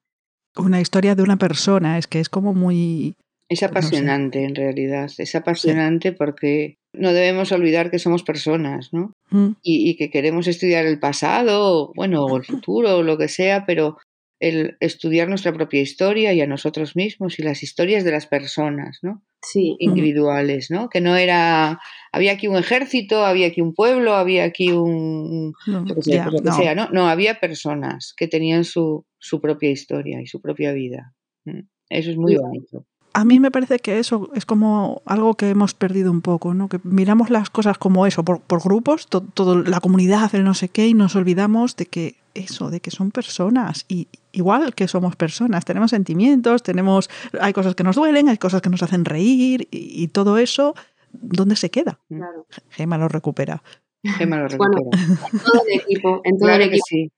Una 0.55 0.81
historia 0.81 1.15
de 1.15 1.23
una 1.23 1.37
persona, 1.37 1.97
es 1.97 2.07
que 2.07 2.19
es 2.19 2.29
como 2.29 2.53
muy... 2.53 3.15
Es 3.49 3.63
apasionante 3.63 4.43
en 4.43 4.55
realidad, 4.55 5.09
es 5.17 5.33
apasionante 5.35 6.11
porque 6.11 6.75
no 6.93 7.13
debemos 7.13 7.51
olvidar 7.51 7.89
que 7.91 7.99
somos 7.99 8.23
personas, 8.23 8.89
¿no? 8.91 9.13
Mm. 9.29 9.51
Y, 9.61 9.89
y, 9.89 9.95
que 9.95 10.09
queremos 10.09 10.47
estudiar 10.47 10.85
el 10.85 10.99
pasado, 10.99 11.91
bueno, 11.95 12.25
o 12.25 12.35
el 12.37 12.43
futuro, 12.65 12.97
o 12.97 13.03
lo 13.03 13.17
que 13.17 13.27
sea, 13.29 13.65
pero 13.65 13.97
el 14.39 14.77
estudiar 14.81 15.29
nuestra 15.29 15.51
propia 15.53 15.81
historia 15.81 16.31
y 16.33 16.41
a 16.41 16.47
nosotros 16.47 16.95
mismos 16.95 17.39
y 17.39 17.43
las 17.43 17.63
historias 17.63 18.03
de 18.03 18.11
las 18.11 18.27
personas, 18.27 18.99
¿no? 19.01 19.23
Sí. 19.41 19.75
Individuales, 19.79 20.69
¿no? 20.69 20.89
Que 20.89 20.99
no 21.01 21.15
era, 21.15 21.79
había 22.11 22.33
aquí 22.33 22.47
un 22.47 22.57
ejército, 22.57 23.25
había 23.25 23.47
aquí 23.47 23.61
un 23.61 23.73
pueblo, 23.73 24.13
había 24.13 24.43
aquí 24.43 24.71
un, 24.71 25.53
No, 25.67 25.85
lo 25.85 25.95
que 25.95 26.01
sea, 26.03 26.15
ya, 26.15 26.23
pues 26.25 26.33
lo 26.33 26.39
que 26.41 26.49
no. 26.49 26.55
sea, 26.57 26.75
¿no? 26.75 26.89
No, 26.91 27.07
había 27.07 27.39
personas 27.39 28.13
que 28.15 28.27
tenían 28.27 28.63
su, 28.63 29.05
su 29.19 29.39
propia 29.41 29.71
historia 29.71 30.21
y 30.21 30.27
su 30.27 30.41
propia 30.41 30.71
vida. 30.73 31.13
Mm. 31.45 31.61
Eso 31.89 32.11
es 32.11 32.17
muy 32.17 32.33
Sí. 32.33 32.37
bonito. 32.39 32.85
A 33.19 33.25
mí 33.25 33.39
me 33.39 33.49
parece 33.49 33.79
que 33.79 33.97
eso 33.97 34.29
es 34.35 34.45
como 34.45 35.01
algo 35.05 35.33
que 35.33 35.49
hemos 35.49 35.73
perdido 35.73 36.11
un 36.11 36.21
poco, 36.21 36.53
¿no? 36.53 36.69
Que 36.69 36.79
miramos 36.83 37.31
las 37.31 37.49
cosas 37.49 37.79
como 37.79 38.05
eso, 38.05 38.23
por, 38.23 38.41
por 38.41 38.61
grupos, 38.61 39.07
to- 39.07 39.21
todo, 39.21 39.63
la 39.63 39.79
comunidad, 39.79 40.33
el 40.35 40.43
no 40.43 40.53
sé 40.53 40.69
qué, 40.69 40.87
y 40.87 40.93
nos 40.93 41.15
olvidamos 41.15 41.75
de 41.75 41.87
que 41.87 42.15
eso, 42.35 42.69
de 42.69 42.79
que 42.79 42.91
son 42.91 43.09
personas. 43.09 43.85
Y 43.87 44.07
igual 44.33 44.75
que 44.75 44.87
somos 44.87 45.15
personas, 45.15 45.65
tenemos 45.65 45.89
sentimientos, 45.89 46.61
tenemos, 46.61 47.09
hay 47.41 47.53
cosas 47.53 47.73
que 47.73 47.83
nos 47.83 47.95
duelen, 47.95 48.29
hay 48.29 48.37
cosas 48.37 48.61
que 48.61 48.69
nos 48.69 48.83
hacen 48.83 49.03
reír, 49.03 49.67
y, 49.71 50.03
y 50.03 50.07
todo 50.09 50.37
eso, 50.37 50.75
¿dónde 51.11 51.55
se 51.55 51.71
queda? 51.71 51.97
Claro. 52.09 52.45
Gema 52.69 52.99
lo 52.99 53.07
recupera. 53.07 53.63
Gemma 54.03 54.37
lo 54.37 54.47
Bueno, 54.57 54.77
recupera. 54.77 55.17
En 55.33 55.39
todo 55.39 55.63
el 55.67 55.79
equipo, 55.81 56.21
en 56.23 56.37
todo 56.37 56.47
Claro 56.49 56.63
el 56.63 56.69
equipo. 56.69 56.85
sí. 56.87 57.11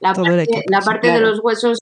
La 0.00 0.14
Todo 0.14 0.24
el 0.24 0.30
parte, 0.32 0.42
equipo, 0.44 0.60
la 0.70 0.80
sí, 0.80 0.86
parte 0.86 1.06
de 1.08 1.12
claro. 1.18 1.28
los 1.30 1.40
huesos, 1.44 1.78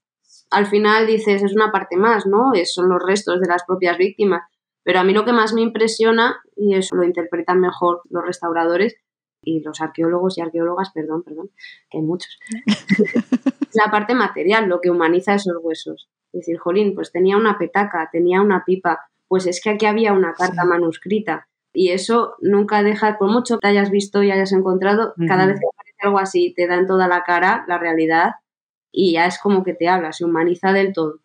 al 0.51 0.65
final 0.67 1.07
dices, 1.07 1.41
es 1.43 1.53
una 1.55 1.71
parte 1.71 1.97
más, 1.97 2.25
¿no? 2.25 2.53
Es- 2.53 2.73
son 2.73 2.89
los 2.89 3.01
restos 3.01 3.39
de 3.41 3.47
las 3.47 3.63
propias 3.65 3.97
víctimas. 3.97 4.43
Pero 4.83 4.99
a 4.99 5.03
mí 5.03 5.13
lo 5.13 5.23
que 5.25 5.31
más 5.33 5.53
me 5.53 5.61
impresiona, 5.61 6.41
y 6.57 6.75
eso 6.75 6.95
lo 6.95 7.03
interpretan 7.03 7.59
mejor 7.61 8.01
los 8.09 8.25
restauradores 8.25 8.95
y 9.41 9.61
los 9.61 9.79
arqueólogos 9.81 10.37
y 10.37 10.41
arqueólogas, 10.41 10.91
perdón, 10.93 11.23
perdón, 11.23 11.49
que 11.89 11.97
hay 11.97 12.03
muchos, 12.03 12.37
es 12.67 12.77
la 13.73 13.91
parte 13.91 14.13
material, 14.15 14.67
lo 14.67 14.81
que 14.81 14.89
humaniza 14.89 15.35
esos 15.35 15.55
huesos. 15.61 16.09
Es 16.33 16.39
decir, 16.41 16.57
jolín, 16.57 16.95
pues 16.95 17.11
tenía 17.11 17.37
una 17.37 17.57
petaca, 17.57 18.09
tenía 18.11 18.41
una 18.41 18.63
pipa, 18.65 18.99
pues 19.27 19.45
es 19.47 19.61
que 19.61 19.69
aquí 19.71 19.85
había 19.85 20.13
una 20.13 20.33
carta 20.33 20.63
Sí. 20.63 20.67
manuscrita. 20.67 21.47
Y 21.75 21.89
eso 21.89 22.35
nunca 22.39 22.83
deja, 22.83 23.17
por 23.17 23.31
mucho 23.31 23.57
que 23.59 23.67
hayas 23.67 23.89
visto 23.89 24.21
y 24.21 24.31
hayas 24.31 24.51
encontrado, 24.51 25.13
cada 25.27 25.45
vez 25.47 25.59
que 25.59 25.65
aparece 25.73 25.97
algo 26.03 26.19
así, 26.19 26.53
te 26.55 26.67
da 26.67 26.75
en 26.75 26.85
toda 26.87 27.07
la 27.07 27.23
cara 27.23 27.65
la 27.67 27.77
realidad 27.79 28.33
y 28.93 29.13
ya 29.13 29.25
es 29.25 29.39
como 29.39 29.63
que 29.65 29.73
te 29.73 29.89
habla, 29.89 30.13
se 30.13 30.23
humaniza 30.23 30.71
del 30.71 30.93
todo. 30.93 31.19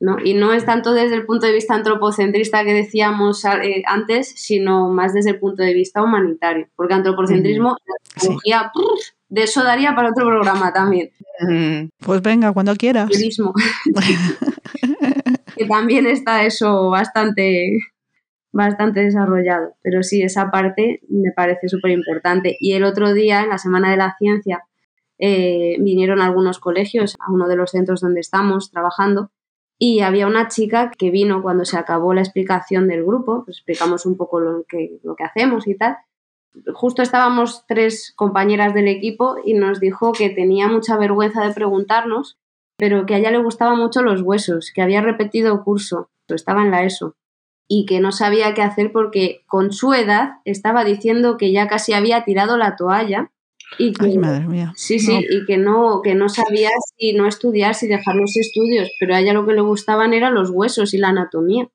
¿no? 0.00 0.16
Y 0.22 0.34
no 0.34 0.52
es 0.52 0.64
tanto 0.64 0.92
desde 0.92 1.16
el 1.16 1.26
punto 1.26 1.46
de 1.46 1.52
vista 1.52 1.74
antropocentrista 1.74 2.64
que 2.64 2.72
decíamos 2.72 3.44
eh, 3.44 3.82
antes, 3.86 4.32
sino 4.36 4.88
más 4.90 5.12
desde 5.12 5.30
el 5.30 5.40
punto 5.40 5.62
de 5.62 5.74
vista 5.74 6.02
humanitario. 6.02 6.68
Porque 6.76 6.94
antropocentrismo, 6.94 7.76
la 8.44 8.70
Sí. 8.72 8.80
de 9.28 9.42
eso 9.42 9.64
daría 9.64 9.94
para 9.94 10.10
otro 10.10 10.26
programa 10.26 10.72
también. 10.72 11.10
Mm. 11.40 11.88
Pues 11.98 12.22
venga, 12.22 12.52
cuando 12.52 12.76
quieras. 12.76 13.10
Que 15.56 15.66
también 15.66 16.06
está 16.06 16.44
eso 16.44 16.90
bastante, 16.90 17.78
bastante 18.52 19.00
desarrollado. 19.00 19.74
Pero 19.82 20.04
sí, 20.04 20.22
esa 20.22 20.50
parte 20.52 21.00
me 21.08 21.32
parece 21.34 21.68
súper 21.68 21.90
importante. 21.90 22.56
Y 22.60 22.74
el 22.74 22.84
otro 22.84 23.12
día, 23.12 23.42
en 23.42 23.48
la 23.48 23.58
Semana 23.58 23.90
de 23.90 23.96
la 23.96 24.14
Ciencia, 24.18 24.62
eh, 25.18 25.76
vinieron 25.80 26.20
algunos 26.20 26.58
colegios 26.58 27.16
a 27.18 27.32
uno 27.32 27.48
de 27.48 27.56
los 27.56 27.72
centros 27.72 28.00
donde 28.00 28.20
estamos 28.20 28.70
trabajando 28.70 29.30
y 29.78 30.00
había 30.00 30.26
una 30.26 30.48
chica 30.48 30.90
que 30.90 31.10
vino 31.10 31.40
cuando 31.40 31.64
se 31.64 31.78
acabó 31.78 32.12
la 32.12 32.20
explicación 32.20 32.88
del 32.88 33.04
grupo, 33.04 33.44
pues 33.44 33.58
explicamos 33.58 34.06
un 34.06 34.16
poco 34.16 34.40
lo 34.40 34.64
que, 34.64 34.98
lo 35.04 35.14
que 35.14 35.24
hacemos 35.24 35.68
y 35.68 35.76
tal. 35.76 35.98
Justo 36.74 37.02
estábamos 37.02 37.64
tres 37.68 38.12
compañeras 38.16 38.74
del 38.74 38.88
equipo 38.88 39.36
y 39.44 39.54
nos 39.54 39.78
dijo 39.78 40.12
que 40.12 40.30
tenía 40.30 40.66
mucha 40.66 40.96
vergüenza 40.96 41.46
de 41.46 41.54
preguntarnos, 41.54 42.38
pero 42.76 43.06
que 43.06 43.14
a 43.14 43.18
ella 43.18 43.30
le 43.30 43.42
gustaban 43.42 43.78
mucho 43.78 44.02
los 44.02 44.22
huesos, 44.22 44.72
que 44.74 44.82
había 44.82 45.00
repetido 45.00 45.62
curso, 45.62 46.10
estaba 46.26 46.62
en 46.62 46.72
la 46.72 46.82
ESO, 46.82 47.14
y 47.68 47.86
que 47.86 48.00
no 48.00 48.10
sabía 48.10 48.54
qué 48.54 48.62
hacer 48.62 48.90
porque 48.90 49.42
con 49.46 49.72
su 49.72 49.92
edad 49.94 50.40
estaba 50.44 50.84
diciendo 50.84 51.36
que 51.36 51.52
ya 51.52 51.68
casi 51.68 51.92
había 51.92 52.24
tirado 52.24 52.56
la 52.56 52.74
toalla 52.76 53.30
y 53.76 53.92
que, 53.92 54.06
Ay, 54.06 54.18
madre 54.18 54.46
mía. 54.46 54.72
Sí, 54.76 54.98
sí, 54.98 55.12
No. 55.14 55.20
y 55.20 55.44
que 55.46 55.56
no, 55.58 56.00
que 56.02 56.14
no 56.14 56.28
sabía 56.28 56.70
si 56.96 57.12
no 57.12 57.26
estudiar, 57.26 57.74
si 57.74 57.86
dejar 57.88 58.14
los 58.16 58.36
estudios, 58.36 58.88
pero 58.98 59.14
a 59.14 59.20
ella 59.20 59.32
lo 59.34 59.46
que 59.46 59.52
le 59.52 59.60
gustaban 59.60 60.14
eran 60.14 60.34
los 60.34 60.50
huesos 60.50 60.94
y 60.94 60.98
la 60.98 61.08
anatomía. 61.08 61.68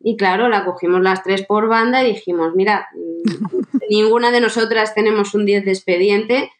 Y 0.00 0.16
claro, 0.16 0.48
la 0.48 0.64
cogimos 0.64 1.00
las 1.00 1.22
tres 1.22 1.44
por 1.46 1.68
banda 1.68 2.02
y 2.02 2.12
dijimos, 2.12 2.54
mira, 2.54 2.88
ninguna 3.90 4.30
de 4.30 4.40
nosotras 4.40 4.94
tenemos 4.94 5.34
un 5.34 5.46
10 5.46 5.64
de 5.64 5.70
expediente, 5.72 6.50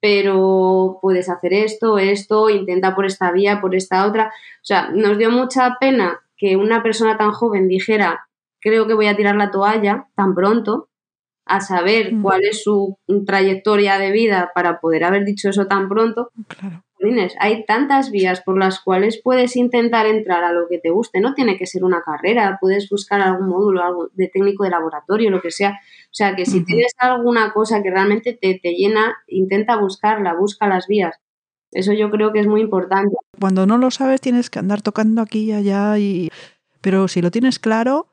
pero 0.00 0.98
puedes 1.02 1.28
hacer 1.28 1.52
esto, 1.52 1.98
esto, 1.98 2.48
intenta 2.50 2.94
por 2.94 3.06
esta 3.06 3.32
vía, 3.32 3.60
por 3.60 3.74
esta 3.74 4.06
otra. 4.06 4.26
O 4.28 4.64
sea, 4.64 4.90
nos 4.90 5.18
dio 5.18 5.30
mucha 5.30 5.76
pena 5.80 6.20
que 6.36 6.56
una 6.56 6.82
persona 6.82 7.16
tan 7.18 7.32
joven 7.32 7.68
dijera, 7.68 8.28
creo 8.60 8.86
que 8.86 8.94
voy 8.94 9.06
a 9.06 9.16
tirar 9.16 9.36
la 9.36 9.50
toalla 9.50 10.08
tan 10.14 10.34
pronto, 10.34 10.88
a 11.50 11.60
saber 11.60 12.14
Mm. 12.14 12.22
cuál 12.22 12.44
es 12.44 12.62
su 12.62 12.96
trayectoria 13.26 13.98
de 13.98 14.12
vida 14.12 14.52
para 14.54 14.80
poder 14.80 15.04
haber 15.04 15.24
dicho 15.24 15.50
eso 15.50 15.66
tan 15.66 15.88
pronto. 15.88 16.30
Claro. 16.46 16.84
Hay 17.38 17.64
tantas 17.64 18.10
vías 18.10 18.42
por 18.42 18.58
las 18.58 18.78
cuales 18.80 19.20
puedes 19.22 19.56
intentar 19.56 20.06
entrar 20.06 20.44
a 20.44 20.52
lo 20.52 20.68
que 20.68 20.78
te 20.78 20.90
guste. 20.90 21.20
No 21.20 21.32
tiene 21.34 21.56
que 21.56 21.66
ser 21.66 21.82
una 21.82 22.02
carrera, 22.02 22.58
puedes 22.60 22.88
buscar 22.90 23.22
algún 23.22 23.48
módulo 23.48 23.82
algo 23.82 24.08
de 24.12 24.28
técnico 24.28 24.64
de 24.64 24.70
laboratorio, 24.70 25.30
lo 25.30 25.40
que 25.40 25.50
sea. 25.50 25.70
O 25.70 26.12
sea, 26.12 26.36
que 26.36 26.44
si 26.44 26.62
tienes 26.64 26.92
alguna 26.98 27.52
cosa 27.52 27.82
que 27.82 27.90
realmente 27.90 28.38
te, 28.40 28.60
te 28.62 28.72
llena, 28.74 29.16
intenta 29.26 29.76
buscarla, 29.76 30.34
busca 30.34 30.68
las 30.68 30.86
vías. 30.86 31.16
Eso 31.72 31.92
yo 31.94 32.10
creo 32.10 32.32
que 32.32 32.40
es 32.40 32.46
muy 32.46 32.60
importante. 32.60 33.16
Cuando 33.40 33.64
no 33.66 33.78
lo 33.78 33.90
sabes 33.90 34.20
tienes 34.20 34.50
que 34.50 34.58
andar 34.58 34.82
tocando 34.82 35.22
aquí 35.22 35.44
y 35.50 35.52
allá 35.52 35.98
y 35.98 36.28
pero 36.82 37.08
si 37.08 37.22
lo 37.22 37.30
tienes 37.30 37.58
claro, 37.58 38.09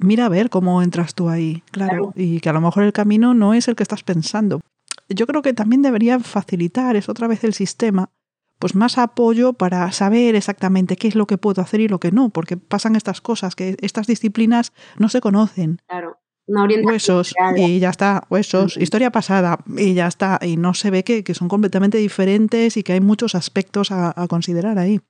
mira 0.00 0.26
a 0.26 0.28
ver 0.28 0.50
cómo 0.50 0.82
entras 0.82 1.14
tú 1.14 1.28
ahí, 1.28 1.62
claro, 1.70 1.90
Claro. 1.90 2.12
y 2.16 2.40
que 2.40 2.48
a 2.48 2.52
lo 2.52 2.60
mejor 2.60 2.82
el 2.84 2.92
camino 2.92 3.34
no 3.34 3.54
es 3.54 3.68
el 3.68 3.76
que 3.76 3.82
estás 3.82 4.02
pensando. 4.02 4.60
Yo 5.08 5.26
creo 5.26 5.42
que 5.42 5.52
también 5.52 5.82
debería 5.82 6.18
facilitar, 6.20 6.96
es 6.96 7.08
otra 7.08 7.26
vez 7.28 7.42
el 7.44 7.54
sistema, 7.54 8.10
pues 8.58 8.74
más 8.74 8.98
apoyo 8.98 9.54
para 9.54 9.90
saber 9.92 10.34
exactamente 10.34 10.96
qué 10.96 11.08
es 11.08 11.14
lo 11.14 11.26
que 11.26 11.38
puedo 11.38 11.62
hacer 11.62 11.80
y 11.80 11.88
lo 11.88 11.98
que 11.98 12.12
no, 12.12 12.28
porque 12.28 12.56
pasan 12.56 12.94
estas 12.96 13.20
cosas, 13.20 13.54
que 13.56 13.76
estas 13.80 14.06
disciplinas 14.06 14.72
no 14.98 15.08
se 15.08 15.20
conocen. 15.20 15.80
Claro, 15.88 16.18
una 16.46 16.62
orientación. 16.64 16.92
Huesos 16.92 17.34
y 17.56 17.78
ya 17.80 17.90
está, 17.90 18.24
huesos, 18.28 18.76
historia 18.76 19.10
pasada 19.10 19.58
y 19.76 19.94
ya 19.94 20.06
está, 20.06 20.38
y 20.42 20.56
no 20.56 20.74
se 20.74 20.90
ve 20.90 21.04
que, 21.04 21.24
que 21.24 21.34
son 21.34 21.48
completamente 21.48 21.98
diferentes 21.98 22.76
y 22.76 22.82
que 22.82 22.92
hay 22.92 23.00
muchos 23.00 23.34
aspectos 23.34 23.90
a, 23.90 24.12
a 24.20 24.28
considerar 24.28 24.78
ahí. 24.78 25.00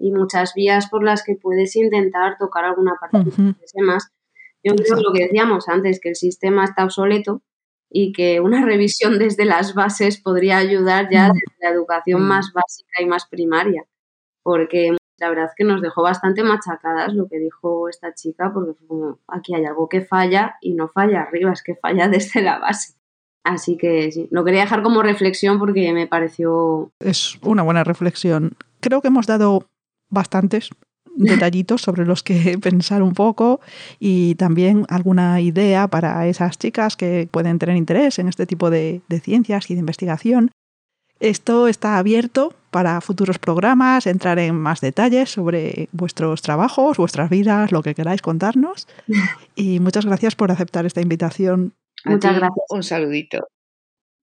y 0.00 0.12
muchas 0.12 0.52
vías 0.54 0.88
por 0.88 1.02
las 1.02 1.24
que 1.24 1.34
puedes 1.34 1.74
intentar 1.74 2.36
tocar 2.38 2.64
alguna 2.64 2.92
parte 3.00 3.18
que 3.18 3.24
te 3.24 3.30
Ujú. 3.30 3.48
interese 3.48 3.82
más. 3.82 4.08
Yo 4.68 4.84
creo 4.84 5.00
lo 5.00 5.12
que 5.12 5.24
decíamos 5.24 5.68
antes, 5.68 6.00
que 6.00 6.10
el 6.10 6.16
sistema 6.16 6.64
está 6.64 6.84
obsoleto 6.84 7.42
y 7.90 8.12
que 8.12 8.40
una 8.40 8.60
revisión 8.66 9.18
desde 9.18 9.44
las 9.44 9.74
bases 9.74 10.20
podría 10.20 10.58
ayudar 10.58 11.08
ya 11.10 11.28
Mm. 11.28 11.32
desde 11.32 11.56
la 11.62 11.70
educación 11.70 12.22
Mm. 12.22 12.28
más 12.28 12.52
básica 12.52 13.00
y 13.02 13.06
más 13.06 13.26
primaria, 13.28 13.84
porque 14.42 14.96
la 15.20 15.28
verdad 15.30 15.46
es 15.46 15.52
que 15.56 15.64
nos 15.64 15.82
dejó 15.82 16.02
bastante 16.02 16.42
machacadas 16.44 17.12
lo 17.12 17.26
que 17.28 17.38
dijo 17.38 17.88
esta 17.88 18.14
chica, 18.14 18.52
porque 18.52 18.74
fue 18.74 18.86
como, 18.86 19.18
aquí 19.26 19.54
hay 19.54 19.64
algo 19.64 19.88
que 19.88 20.00
falla 20.02 20.56
y 20.60 20.74
no 20.74 20.88
falla 20.88 21.22
arriba, 21.22 21.52
es 21.52 21.62
que 21.62 21.74
falla 21.74 22.08
desde 22.08 22.42
la 22.42 22.58
base. 22.58 22.94
Así 23.44 23.76
que 23.78 24.12
sí, 24.12 24.28
lo 24.30 24.44
quería 24.44 24.60
dejar 24.60 24.82
como 24.82 25.02
reflexión 25.02 25.58
porque 25.58 25.92
me 25.92 26.06
pareció 26.06 26.92
Es 27.00 27.38
una 27.42 27.62
buena 27.62 27.82
reflexión. 27.82 28.56
Creo 28.80 29.00
que 29.00 29.08
hemos 29.08 29.26
dado 29.26 29.66
bastantes 30.10 30.70
detallitos 31.18 31.82
sobre 31.82 32.06
los 32.06 32.22
que 32.22 32.58
pensar 32.62 33.02
un 33.02 33.12
poco 33.12 33.60
y 33.98 34.34
también 34.36 34.86
alguna 34.88 35.40
idea 35.40 35.88
para 35.88 36.26
esas 36.26 36.58
chicas 36.58 36.96
que 36.96 37.28
pueden 37.30 37.58
tener 37.58 37.76
interés 37.76 38.18
en 38.18 38.28
este 38.28 38.46
tipo 38.46 38.70
de, 38.70 39.02
de 39.08 39.20
ciencias 39.20 39.70
y 39.70 39.74
de 39.74 39.80
investigación. 39.80 40.50
Esto 41.20 41.66
está 41.66 41.98
abierto 41.98 42.54
para 42.70 43.00
futuros 43.00 43.38
programas, 43.38 44.06
entrar 44.06 44.38
en 44.38 44.54
más 44.54 44.80
detalles 44.80 45.30
sobre 45.30 45.88
vuestros 45.90 46.42
trabajos, 46.42 46.96
vuestras 46.96 47.28
vidas, 47.28 47.72
lo 47.72 47.82
que 47.82 47.94
queráis 47.94 48.22
contarnos. 48.22 48.86
Y 49.56 49.80
muchas 49.80 50.06
gracias 50.06 50.36
por 50.36 50.52
aceptar 50.52 50.86
esta 50.86 51.00
invitación. 51.00 51.74
Muchas 52.04 52.36
gracias. 52.36 52.64
Un 52.70 52.84
saludito. 52.84 53.48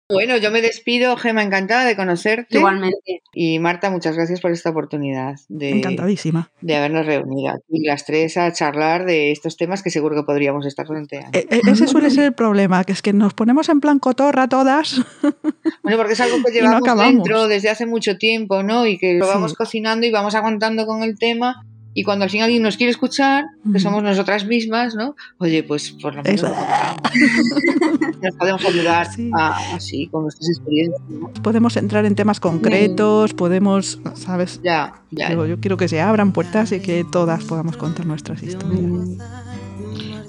Bueno, 0.07 0.37
yo 0.37 0.51
me 0.51 0.61
despido, 0.61 1.17
Gema, 1.17 1.41
encantada 1.41 1.83
de 1.83 1.95
conocerte. 1.95 2.57
Igualmente. 2.59 3.23
Y 3.33 3.57
Marta, 3.57 3.89
muchas 3.89 4.15
gracias 4.15 4.39
por 4.39 4.51
esta 4.51 4.69
oportunidad 4.69 5.33
de, 5.49 5.71
Encantadísima. 5.71 6.51
de 6.61 6.75
habernos 6.75 7.07
reunido 7.07 7.49
aquí 7.49 7.83
las 7.83 8.05
tres 8.05 8.37
a 8.37 8.51
charlar 8.53 9.05
de 9.05 9.31
estos 9.31 9.57
temas 9.57 9.81
que 9.81 9.89
seguro 9.89 10.15
que 10.15 10.21
podríamos 10.23 10.65
estar 10.67 10.85
planteando. 10.85 11.37
E- 11.37 11.47
e- 11.49 11.61
ese 11.71 11.87
suele 11.87 12.11
ser 12.11 12.25
el 12.25 12.33
problema, 12.33 12.83
que 12.83 12.91
es 12.91 13.01
que 13.01 13.13
nos 13.13 13.33
ponemos 13.33 13.67
en 13.69 13.81
plan 13.81 13.97
cotorra 13.99 14.47
todas. 14.47 15.01
Bueno, 15.81 15.97
porque 15.97 16.13
es 16.13 16.21
algo 16.21 16.37
que 16.37 16.41
no 16.43 16.49
llevamos 16.51 16.81
acabamos. 16.81 17.13
dentro 17.23 17.47
desde 17.47 17.69
hace 17.69 17.85
mucho 17.85 18.17
tiempo, 18.17 18.61
¿no? 18.63 18.85
Y 18.87 18.97
que 18.97 19.15
lo 19.15 19.25
Sí. 19.25 19.31
vamos 19.33 19.53
cocinando 19.55 20.05
y 20.05 20.11
vamos 20.11 20.33
aguantando 20.35 20.85
con 20.85 21.01
el 21.03 21.17
tema. 21.17 21.63
Y 21.97 22.03
cuando 22.03 22.25
al 22.25 22.29
final 22.29 22.45
alguien 22.45 22.61
nos 22.61 22.75
quiere 22.75 22.91
escuchar, 22.91 23.45
que 23.71 23.79
somos 23.79 24.03
nosotras 24.03 24.45
mismas, 24.45 24.95
¿no? 24.95 25.15
Oye, 25.37 25.63
pues 25.63 25.91
por 25.93 26.13
lo 26.13 26.23
menos. 26.23 26.41
Nos 28.21 28.35
podemos 28.35 28.65
ayudar 28.65 29.07
Sí. 29.13 29.31
a- 29.33 29.75
así, 29.75 30.07
con 30.07 30.23
nuestras 30.23 30.49
experiencias. 30.49 31.01
¿no? 31.09 31.29
Podemos 31.41 31.77
entrar 31.77 32.03
en 32.05 32.15
temas 32.15 32.41
concretos, 32.41 33.33
podemos, 33.33 33.99
¿sabes? 34.15 34.59
Ya, 34.61 35.01
ya. 35.11 35.31
Yo, 35.31 35.45
yo 35.45 35.59
quiero 35.61 35.77
que 35.77 35.87
se 35.87 36.01
abran 36.01 36.33
puertas 36.33 36.73
y 36.73 36.81
que 36.81 37.05
todas 37.09 37.45
podamos 37.45 37.77
contar 37.77 38.05
nuestras 38.05 38.43
historias. 38.43 38.81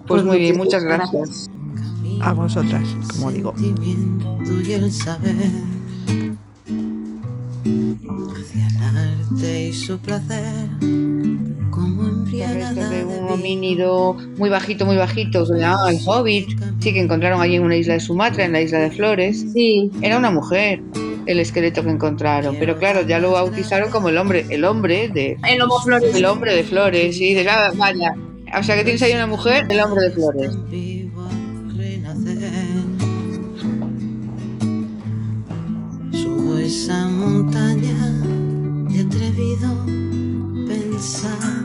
Pues 0.07 0.23
muy 0.23 0.39
bien, 0.39 0.57
muchas 0.57 0.85
gracias. 0.85 1.51
A 2.21 2.33
vosotras, 2.33 2.85
como 3.13 3.33
digo. 3.33 3.55
Hacia 8.35 8.67
el 8.69 8.97
arte 8.97 9.69
y 9.69 9.73
su 9.73 9.99
placer 9.99 10.69
como 11.71 12.09
embriagada 12.09 12.89
de 12.89 12.99
de 12.99 13.05
un 13.05 13.29
homínido 13.29 14.15
muy 14.39 14.49
bajito, 14.49 14.87
muy 14.87 14.97
bajito, 14.97 15.41
que 15.41 15.47
se 15.47 15.59
llamaba 15.59 15.91
el 15.91 15.99
Hobbit, 16.05 16.49
sí 16.81 16.93
que 16.93 17.01
encontraron 17.01 17.41
allí 17.41 17.57
en 17.57 17.65
una 17.65 17.77
isla 17.77 17.95
de 17.95 18.01
Sumatra, 18.01 18.45
en 18.45 18.53
la 18.53 18.61
isla 18.61 18.79
de 18.79 18.91
Flores. 18.91 19.45
Sí, 19.53 19.91
Era 20.01 20.17
una 20.19 20.31
mujer 20.31 20.81
el 21.27 21.41
esqueleto 21.41 21.83
que 21.83 21.91
encontraron, 21.91 22.57
pero 22.59 22.79
claro, 22.79 23.03
ya 23.03 23.19
lo 23.19 23.33
bautizaron 23.33 23.91
como 23.91 24.09
el 24.09 24.17
hombre, 24.17 24.47
el 24.49 24.65
hombre 24.65 25.09
de 25.09 25.37
el 25.49 25.61
Homo 25.61 25.81
Flores. 25.81 26.15
el 26.15 26.25
hombre 26.25 26.55
de 26.55 26.65
Flores. 26.65 27.21
Y 27.21 27.35
dices, 27.35 27.47
ah, 27.51 27.73
vaya, 27.77 28.15
o 28.59 28.63
sea 28.63 28.77
que 28.77 28.85
tienes 28.85 29.03
ahí 29.03 29.13
una 29.13 29.27
mujer, 29.27 29.67
el 29.69 29.81
hombre 29.81 30.05
de 30.05 30.11
Flores. 30.13 30.53
Esa 36.55 37.09
montaña 37.09 37.95
de 38.89 39.01
atrevido 39.01 39.85
pensar. 40.67 41.65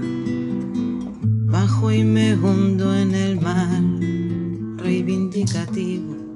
Bajo 1.45 1.91
y 1.91 2.03
me 2.03 2.35
hundo 2.35 2.95
en 2.95 3.15
el 3.15 3.41
mar 3.41 3.81
reivindicativo 4.77 6.30